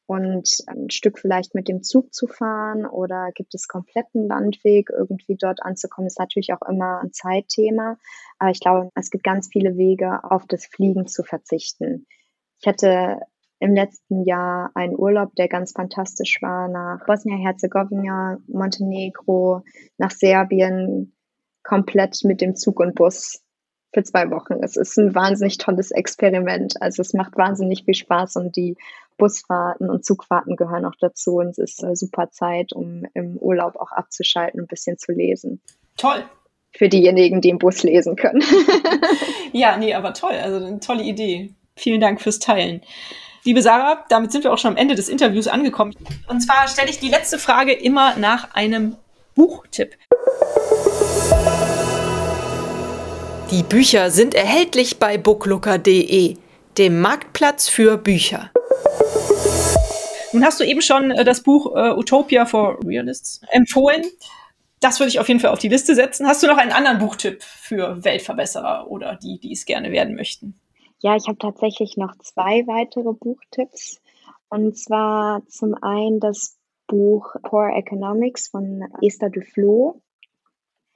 und 0.05 0.49
ein 0.67 0.89
Stück 0.89 1.19
vielleicht 1.19 1.55
mit 1.55 1.67
dem 1.67 1.81
Zug 1.81 2.13
zu 2.13 2.27
fahren 2.27 2.85
oder 2.85 3.31
gibt 3.33 3.55
es 3.55 3.67
kompletten 3.67 4.27
Landweg, 4.27 4.89
irgendwie 4.89 5.37
dort 5.39 5.61
anzukommen, 5.63 6.07
ist 6.07 6.19
natürlich 6.19 6.53
auch 6.53 6.67
immer 6.67 6.99
ein 7.01 7.13
Zeitthema. 7.13 7.97
Aber 8.37 8.51
ich 8.51 8.59
glaube, 8.59 8.89
es 8.95 9.09
gibt 9.09 9.23
ganz 9.23 9.47
viele 9.51 9.77
Wege, 9.77 10.19
auf 10.23 10.45
das 10.47 10.65
Fliegen 10.65 11.07
zu 11.07 11.23
verzichten. 11.23 12.05
Ich 12.59 12.67
hatte 12.67 13.21
im 13.63 13.73
letzten 13.73 14.25
Jahr 14.25 14.71
einen 14.75 14.93
Urlaub, 14.99 15.35
der 15.35 15.47
ganz 15.47 15.71
fantastisch 15.71 16.41
war, 16.41 16.67
nach 16.67 17.05
Bosnien-Herzegowina, 17.05 18.39
Montenegro, 18.47 19.63
nach 19.97 20.11
Serbien, 20.11 21.15
komplett 21.63 22.25
mit 22.25 22.41
dem 22.41 22.57
Zug 22.57 22.81
und 22.81 22.93
Bus 22.93 23.41
für 23.93 24.03
zwei 24.03 24.29
Wochen. 24.31 24.55
Es 24.61 24.75
ist 24.75 24.97
ein 24.97 25.15
wahnsinnig 25.15 25.59
tolles 25.59 25.91
Experiment. 25.91 26.81
Also 26.81 27.01
es 27.01 27.13
macht 27.13 27.37
wahnsinnig 27.37 27.85
viel 27.85 27.93
Spaß 27.93 28.35
und 28.35 28.57
die 28.57 28.75
Busfahrten 29.17 29.89
und 29.89 30.03
Zugfahrten 30.03 30.57
gehören 30.57 30.83
auch 30.83 30.95
dazu 30.99 31.35
und 31.35 31.51
es 31.51 31.57
ist 31.57 31.83
eine 31.85 31.95
super 31.95 32.31
Zeit, 32.31 32.73
um 32.73 33.05
im 33.13 33.37
Urlaub 33.37 33.77
auch 33.77 33.93
abzuschalten 33.93 34.59
und 34.59 34.65
ein 34.65 34.67
bisschen 34.67 34.97
zu 34.97 35.13
lesen. 35.13 35.61
Toll. 35.95 36.25
Für 36.75 36.89
diejenigen, 36.89 37.39
die 37.39 37.49
im 37.49 37.59
Bus 37.59 37.83
lesen 37.83 38.17
können. 38.17 38.43
ja, 39.53 39.77
nee, 39.77 39.93
aber 39.93 40.13
toll. 40.13 40.33
Also 40.33 40.65
eine 40.65 40.81
tolle 40.81 41.03
Idee. 41.03 41.53
Vielen 41.77 42.01
Dank 42.01 42.19
fürs 42.19 42.39
Teilen. 42.39 42.81
Liebe 43.45 43.61
Sarah, 43.61 44.05
damit 44.07 44.31
sind 44.31 44.45
wir 44.45 44.53
auch 44.53 44.57
schon 44.57 44.71
am 44.71 44.77
Ende 44.77 44.95
des 44.95 45.09
Interviews 45.09 45.49
angekommen. 45.49 45.93
Und 46.27 46.39
zwar 46.39 46.69
stelle 46.69 46.89
ich 46.89 46.99
die 46.99 47.09
letzte 47.09 47.37
Frage 47.37 47.73
immer 47.73 48.15
nach 48.15 48.53
einem 48.53 48.95
Buchtipp. 49.35 49.97
Die 53.51 53.63
Bücher 53.63 54.11
sind 54.11 54.33
erhältlich 54.33 54.97
bei 54.97 55.17
booklooker.de, 55.17 56.37
dem 56.77 57.01
Marktplatz 57.01 57.67
für 57.67 57.97
Bücher. 57.97 58.49
Nun 60.31 60.45
hast 60.45 60.61
du 60.61 60.63
eben 60.63 60.81
schon 60.81 61.11
äh, 61.11 61.25
das 61.25 61.43
Buch 61.43 61.75
äh, 61.75 61.91
Utopia 61.91 62.45
for 62.45 62.79
Realists 62.85 63.41
empfohlen. 63.51 64.03
Das 64.79 64.99
würde 64.99 65.09
ich 65.09 65.19
auf 65.19 65.27
jeden 65.27 65.41
Fall 65.41 65.51
auf 65.51 65.59
die 65.59 65.67
Liste 65.67 65.95
setzen. 65.95 66.27
Hast 66.27 66.43
du 66.43 66.47
noch 66.47 66.57
einen 66.57 66.71
anderen 66.71 66.97
Buchtipp 66.97 67.43
für 67.43 68.03
Weltverbesserer 68.03 68.89
oder 68.89 69.19
die, 69.21 69.37
die 69.39 69.51
es 69.51 69.65
gerne 69.65 69.91
werden 69.91 70.15
möchten? 70.15 70.59
Ja, 71.03 71.17
ich 71.17 71.27
habe 71.27 71.37
tatsächlich 71.37 71.97
noch 71.97 72.15
zwei 72.19 72.65
weitere 72.65 73.11
Buchtipps. 73.11 74.01
Und 74.47 74.77
zwar 74.77 75.45
zum 75.49 75.75
einen 75.81 76.21
das 76.21 76.57
Buch 76.87 77.35
Poor 77.43 77.75
Economics 77.75 78.47
von 78.47 78.85
Esther 79.01 79.29
Duflo. 79.29 80.01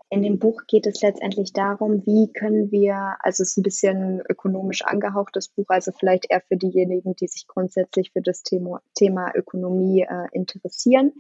In 0.10 0.22
dem 0.22 0.40
Buch 0.40 0.62
geht 0.66 0.88
es 0.88 1.02
letztendlich 1.02 1.52
darum, 1.52 2.06
wie 2.06 2.32
können 2.32 2.72
wir, 2.72 3.18
also 3.20 3.44
es 3.44 3.50
ist 3.50 3.58
ein 3.58 3.64
bisschen 3.64 4.22
ökonomisch 4.30 4.82
angehauchtes 4.84 5.50
Buch, 5.50 5.66
also 5.68 5.92
vielleicht 5.92 6.32
eher 6.32 6.40
für 6.40 6.56
diejenigen, 6.56 7.18
die 7.18 7.28
sich 7.28 7.46
grundsätzlich 7.46 8.14
für 8.14 8.22
das 8.22 8.44
Thema, 8.44 8.82
Thema 8.96 9.36
Ökonomie 9.36 10.04
äh, 10.04 10.28
interessieren. 10.32 11.12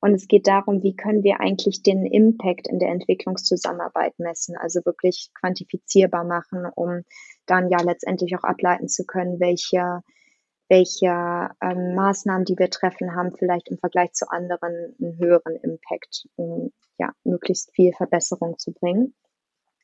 Und 0.00 0.14
es 0.14 0.28
geht 0.28 0.46
darum, 0.46 0.82
wie 0.82 0.94
können 0.94 1.24
wir 1.24 1.40
eigentlich 1.40 1.82
den 1.82 2.06
Impact 2.06 2.68
in 2.68 2.78
der 2.78 2.90
Entwicklungszusammenarbeit 2.90 4.18
messen, 4.18 4.56
also 4.56 4.84
wirklich 4.84 5.30
quantifizierbar 5.34 6.24
machen, 6.24 6.66
um 6.74 7.02
dann 7.46 7.68
ja 7.68 7.80
letztendlich 7.82 8.36
auch 8.36 8.44
ableiten 8.44 8.88
zu 8.88 9.04
können, 9.04 9.40
welche, 9.40 10.02
welche 10.68 11.50
ähm, 11.60 11.94
Maßnahmen, 11.96 12.44
die 12.44 12.56
wir 12.56 12.70
treffen, 12.70 13.16
haben 13.16 13.34
vielleicht 13.36 13.68
im 13.68 13.78
Vergleich 13.78 14.12
zu 14.12 14.30
anderen 14.30 14.94
einen 15.00 15.18
höheren 15.18 15.56
Impact, 15.56 16.28
um 16.36 16.72
ja 16.98 17.12
möglichst 17.24 17.72
viel 17.74 17.92
Verbesserung 17.92 18.56
zu 18.58 18.72
bringen. 18.72 19.14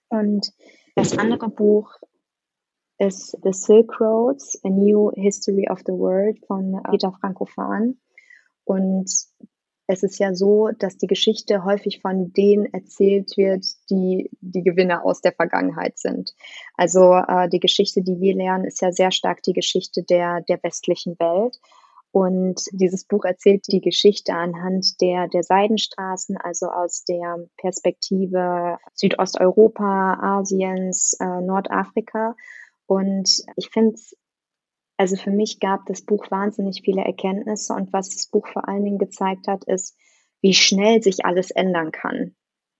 Und 0.09 0.53
das 0.95 1.19
andere 1.19 1.49
Buch 1.49 1.93
ist 2.99 3.37
The 3.43 3.53
Silk 3.53 4.01
Roads, 4.01 4.61
A 4.65 4.69
New 4.69 5.11
History 5.17 5.69
of 5.69 5.81
the 5.81 5.93
World 5.93 6.39
von 6.47 6.81
Peter 6.89 7.13
Frankopan. 7.21 7.99
Und 8.65 9.11
es 9.87 10.03
ist 10.03 10.19
ja 10.19 10.35
so, 10.35 10.71
dass 10.79 10.97
die 10.97 11.07
Geschichte 11.07 11.65
häufig 11.65 12.01
von 12.01 12.33
denen 12.33 12.73
erzählt 12.73 13.37
wird, 13.37 13.67
die 13.91 14.31
die 14.41 14.63
Gewinner 14.63 15.05
aus 15.05 15.21
der 15.21 15.33
Vergangenheit 15.33 15.99
sind. 15.99 16.35
Also 16.77 17.15
äh, 17.15 17.49
die 17.49 17.61
Geschichte, 17.61 18.03
die 18.03 18.21
wir 18.21 18.35
lernen, 18.35 18.65
ist 18.65 18.81
ja 18.81 18.93
sehr 18.93 19.11
stark 19.11 19.43
die 19.43 19.53
Geschichte 19.53 20.03
der, 20.03 20.41
der 20.43 20.63
westlichen 20.63 21.19
Welt. 21.19 21.59
Und 22.13 22.63
dieses 22.71 23.05
Buch 23.05 23.25
erzählt 23.25 23.67
die 23.67 23.81
Geschichte 23.81 24.35
anhand 24.35 25.01
der, 25.01 25.27
der 25.29 25.43
Seidenstraßen, 25.43 26.37
also 26.37 26.67
aus 26.69 27.05
der 27.05 27.45
Perspektive 27.57 28.79
Südosteuropa, 28.95 30.19
Asiens, 30.23 31.17
äh, 31.21 31.41
Nordafrika. 31.41 32.37
Und 32.87 33.43
ich 33.57 33.69
finde 33.71 33.95
es 33.95 34.17
also 34.97 35.17
für 35.17 35.31
mich 35.31 35.61
gab 35.61 35.87
das 35.87 36.03
Buch 36.03 36.31
wahnsinnig 36.31 36.83
viele 36.85 37.03
Erkenntnisse 37.03 37.73
und 37.73 37.93
was 37.93 38.11
das 38.11 38.29
Buch 38.29 38.47
vor 38.47 38.69
allen 38.69 38.85
Dingen 38.85 38.99
gezeigt 38.99 39.49
hat, 39.49 39.65
ist, 39.65 39.97
wie 40.41 40.55
schnell 40.55 41.03
sich 41.03 41.25
alles 41.25 41.51
ändern 41.51 41.91
kann. 41.91 42.35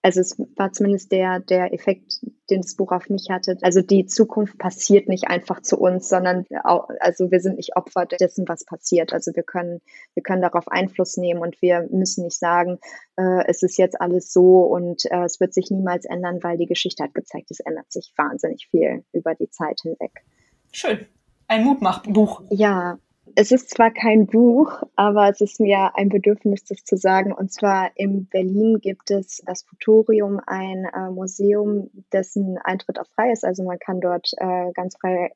Also 0.05 0.21
es 0.21 0.37
war 0.55 0.71
zumindest 0.71 1.11
der, 1.11 1.39
der 1.39 1.73
Effekt, 1.73 2.21
den 2.51 2.61
das 2.61 2.75
Buch 2.75 2.91
auf 2.91 3.09
mich 3.09 3.29
hatte. 3.31 3.57
Also 3.63 3.81
die 3.81 4.05
Zukunft 4.05 4.59
passiert 4.59 5.09
nicht 5.09 5.29
einfach 5.29 5.63
zu 5.63 5.79
uns, 5.79 6.07
sondern 6.07 6.45
auch, 6.63 6.89
also 6.99 7.31
wir 7.31 7.39
sind 7.39 7.57
nicht 7.57 7.75
Opfer 7.75 8.05
dessen, 8.05 8.47
was 8.47 8.65
passiert. 8.65 9.13
Also 9.13 9.31
wir 9.33 9.41
können, 9.41 9.81
wir 10.13 10.21
können 10.21 10.43
darauf 10.43 10.67
Einfluss 10.67 11.17
nehmen 11.17 11.41
und 11.41 11.59
wir 11.59 11.87
müssen 11.91 12.23
nicht 12.23 12.37
sagen, 12.37 12.77
äh, 13.15 13.47
es 13.47 13.63
ist 13.63 13.79
jetzt 13.79 13.99
alles 13.99 14.31
so 14.31 14.61
und 14.61 15.05
äh, 15.05 15.23
es 15.23 15.39
wird 15.39 15.55
sich 15.55 15.71
niemals 15.71 16.05
ändern, 16.05 16.37
weil 16.43 16.59
die 16.59 16.67
Geschichte 16.67 17.03
hat 17.03 17.15
gezeigt, 17.15 17.49
es 17.49 17.59
ändert 17.59 17.91
sich 17.91 18.13
wahnsinnig 18.15 18.67
viel 18.69 19.03
über 19.11 19.33
die 19.33 19.49
Zeit 19.49 19.79
hinweg. 19.81 20.23
Schön. 20.71 21.07
Ein 21.47 21.63
Mutmachbuch. 21.63 22.41
Ja, 22.49 22.97
es 23.35 23.51
ist 23.51 23.69
zwar 23.69 23.91
kein 23.91 24.27
Buch, 24.27 24.81
aber 24.95 25.29
es 25.29 25.41
ist 25.41 25.59
mir 25.59 25.91
ein 25.95 26.09
Bedürfnis, 26.09 26.63
das 26.63 26.85
zu 26.85 26.95
sagen. 26.95 27.33
Und 27.33 27.51
zwar 27.51 27.91
in 27.95 28.27
Berlin 28.27 28.79
gibt 28.79 29.11
es 29.11 29.43
das 29.45 29.63
Futurium, 29.63 30.39
ein 30.47 30.85
äh, 30.85 31.09
Museum, 31.11 31.89
dessen 32.13 32.57
Eintritt 32.63 32.99
auch 32.99 33.07
frei 33.13 33.31
ist. 33.31 33.43
Also 33.43 33.63
man 33.63 33.77
kann 33.77 33.99
dort 33.99 34.31
äh, 34.37 34.71
ganz 34.73 34.95
frei, 34.97 35.31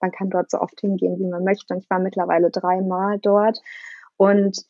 man 0.00 0.10
kann 0.10 0.30
dort 0.30 0.50
so 0.50 0.58
oft 0.58 0.80
hingehen, 0.80 1.18
wie 1.18 1.26
man 1.26 1.44
möchte. 1.44 1.74
Und 1.74 1.80
ich 1.80 1.90
war 1.90 2.00
mittlerweile 2.00 2.50
dreimal 2.50 3.18
dort. 3.20 3.60
Und 4.16 4.64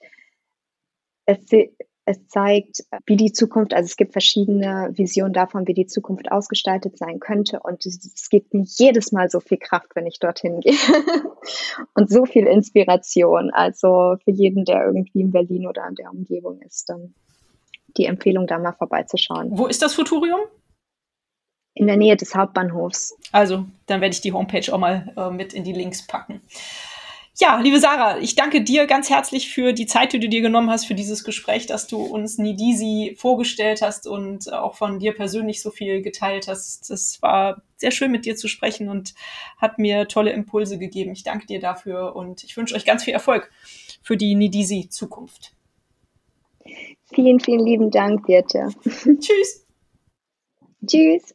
es, 1.25 1.47
es 2.09 2.27
zeigt, 2.29 2.85
wie 3.05 3.17
die 3.17 3.33
Zukunft, 3.33 3.75
also 3.75 3.85
es 3.85 3.99
gibt 3.99 4.13
verschiedene 4.13 4.91
Visionen 4.95 5.35
davon, 5.35 5.67
wie 5.67 5.75
die 5.75 5.87
Zukunft 5.87 6.33
ausgestaltet 6.33 6.97
sein 6.97 7.21
könnte. 7.21 7.61
Und 7.61 7.85
es, 7.85 8.31
gibt 8.31 8.55
mir 8.55 8.65
jedes 8.65 9.13
Mal 9.13 9.29
so 9.29 9.41
viel 9.41 9.59
Kraft, 9.59 9.95
wenn 9.95 10.07
ich 10.07 10.19
dorthin 10.19 10.61
gehe. 10.61 10.73
und 11.95 12.09
so 12.09 12.25
viel 12.25 12.47
Inspiration. 12.47 13.51
Also 13.51 14.17
für 14.25 14.31
jeden, 14.31 14.65
der 14.65 14.87
irgendwie 14.87 15.21
in 15.21 15.33
Berlin 15.33 15.67
oder 15.67 15.87
in 15.87 15.97
der 15.97 16.11
Umgebung 16.11 16.63
ist, 16.63 16.89
dann 16.89 17.15
die 17.99 18.07
Empfehlung, 18.07 18.47
da 18.47 18.59
mal 18.59 18.73
vorbeizuschauen. 18.73 19.51
Wo 19.51 19.67
ist 19.67 19.83
das 19.83 19.95
Futurium? 19.95 20.41
In 21.75 21.89
der 21.89 21.99
Nähe 21.99 22.17
des 22.17 22.35
Hauptbahnhofs. 22.35 23.17
Also, 23.33 23.67
dann 23.87 24.01
werde 24.01 24.15
ich 24.15 24.23
die 24.23 24.33
Homepage 24.33 24.73
auch 24.73 24.79
mal 24.79 25.13
äh, 25.17 25.31
mit 25.31 25.53
in 25.53 25.65
die 25.65 25.75
Links 25.75 26.07
packen. 26.07 26.41
Ja, 27.41 27.61
liebe 27.61 27.79
Sarah, 27.79 28.19
ich 28.19 28.35
danke 28.35 28.63
dir 28.63 28.89
ganz 28.89 29.11
herzlich 29.11 29.53
für 29.53 29.73
die 29.73 29.87
Zeit, 29.87 30.13
die 30.13 30.19
du 30.19 30.29
dir 30.29 30.41
genommen 30.41 30.71
hast 30.71 30.87
für 30.87 30.97
dieses 30.97 31.23
Gespräch, 31.23 31.67
dass 31.67 31.87
du 31.87 32.03
uns 32.03 32.37
Nidisi 32.37 33.15
vorgestellt 33.17 33.81
hast 33.81 34.09
und 34.09 34.53
auch 34.53 34.75
von 34.75 34.99
dir 34.99 35.15
persönlich 35.15 35.63
so 35.63 35.71
viel 35.71 36.03
geteilt 36.03 36.49
hast. 36.49 36.91
Das 36.91 37.23
war 37.23 37.63
sehr 37.77 37.93
schön 37.93 38.11
mit 38.11 38.27
dir 38.27 38.35
zu 38.35 38.49
sprechen 38.49 38.89
und 38.89 39.15
hat 39.57 39.79
mir 39.79 40.09
tolle 40.09 40.33
Impulse 40.33 40.79
gegeben. 40.79 41.13
Ich 41.13 41.23
danke 41.23 41.47
dir 41.47 41.61
dafür 41.61 42.17
und 42.17 42.43
ich 42.43 42.57
wünsche 42.57 42.75
euch 42.75 42.85
ganz 42.85 43.05
viel 43.05 43.15
Erfolg 43.15 43.53
für 44.03 44.17
die 44.17 44.35
Nidisi 44.35 44.89
Zukunft. 44.89 45.53
Vielen, 47.15 47.39
vielen 47.39 47.65
lieben 47.65 47.93
Dank, 47.93 48.27
Birte. 48.27 48.69
Tschüss. 48.83 49.65
Tschüss. 50.85 51.35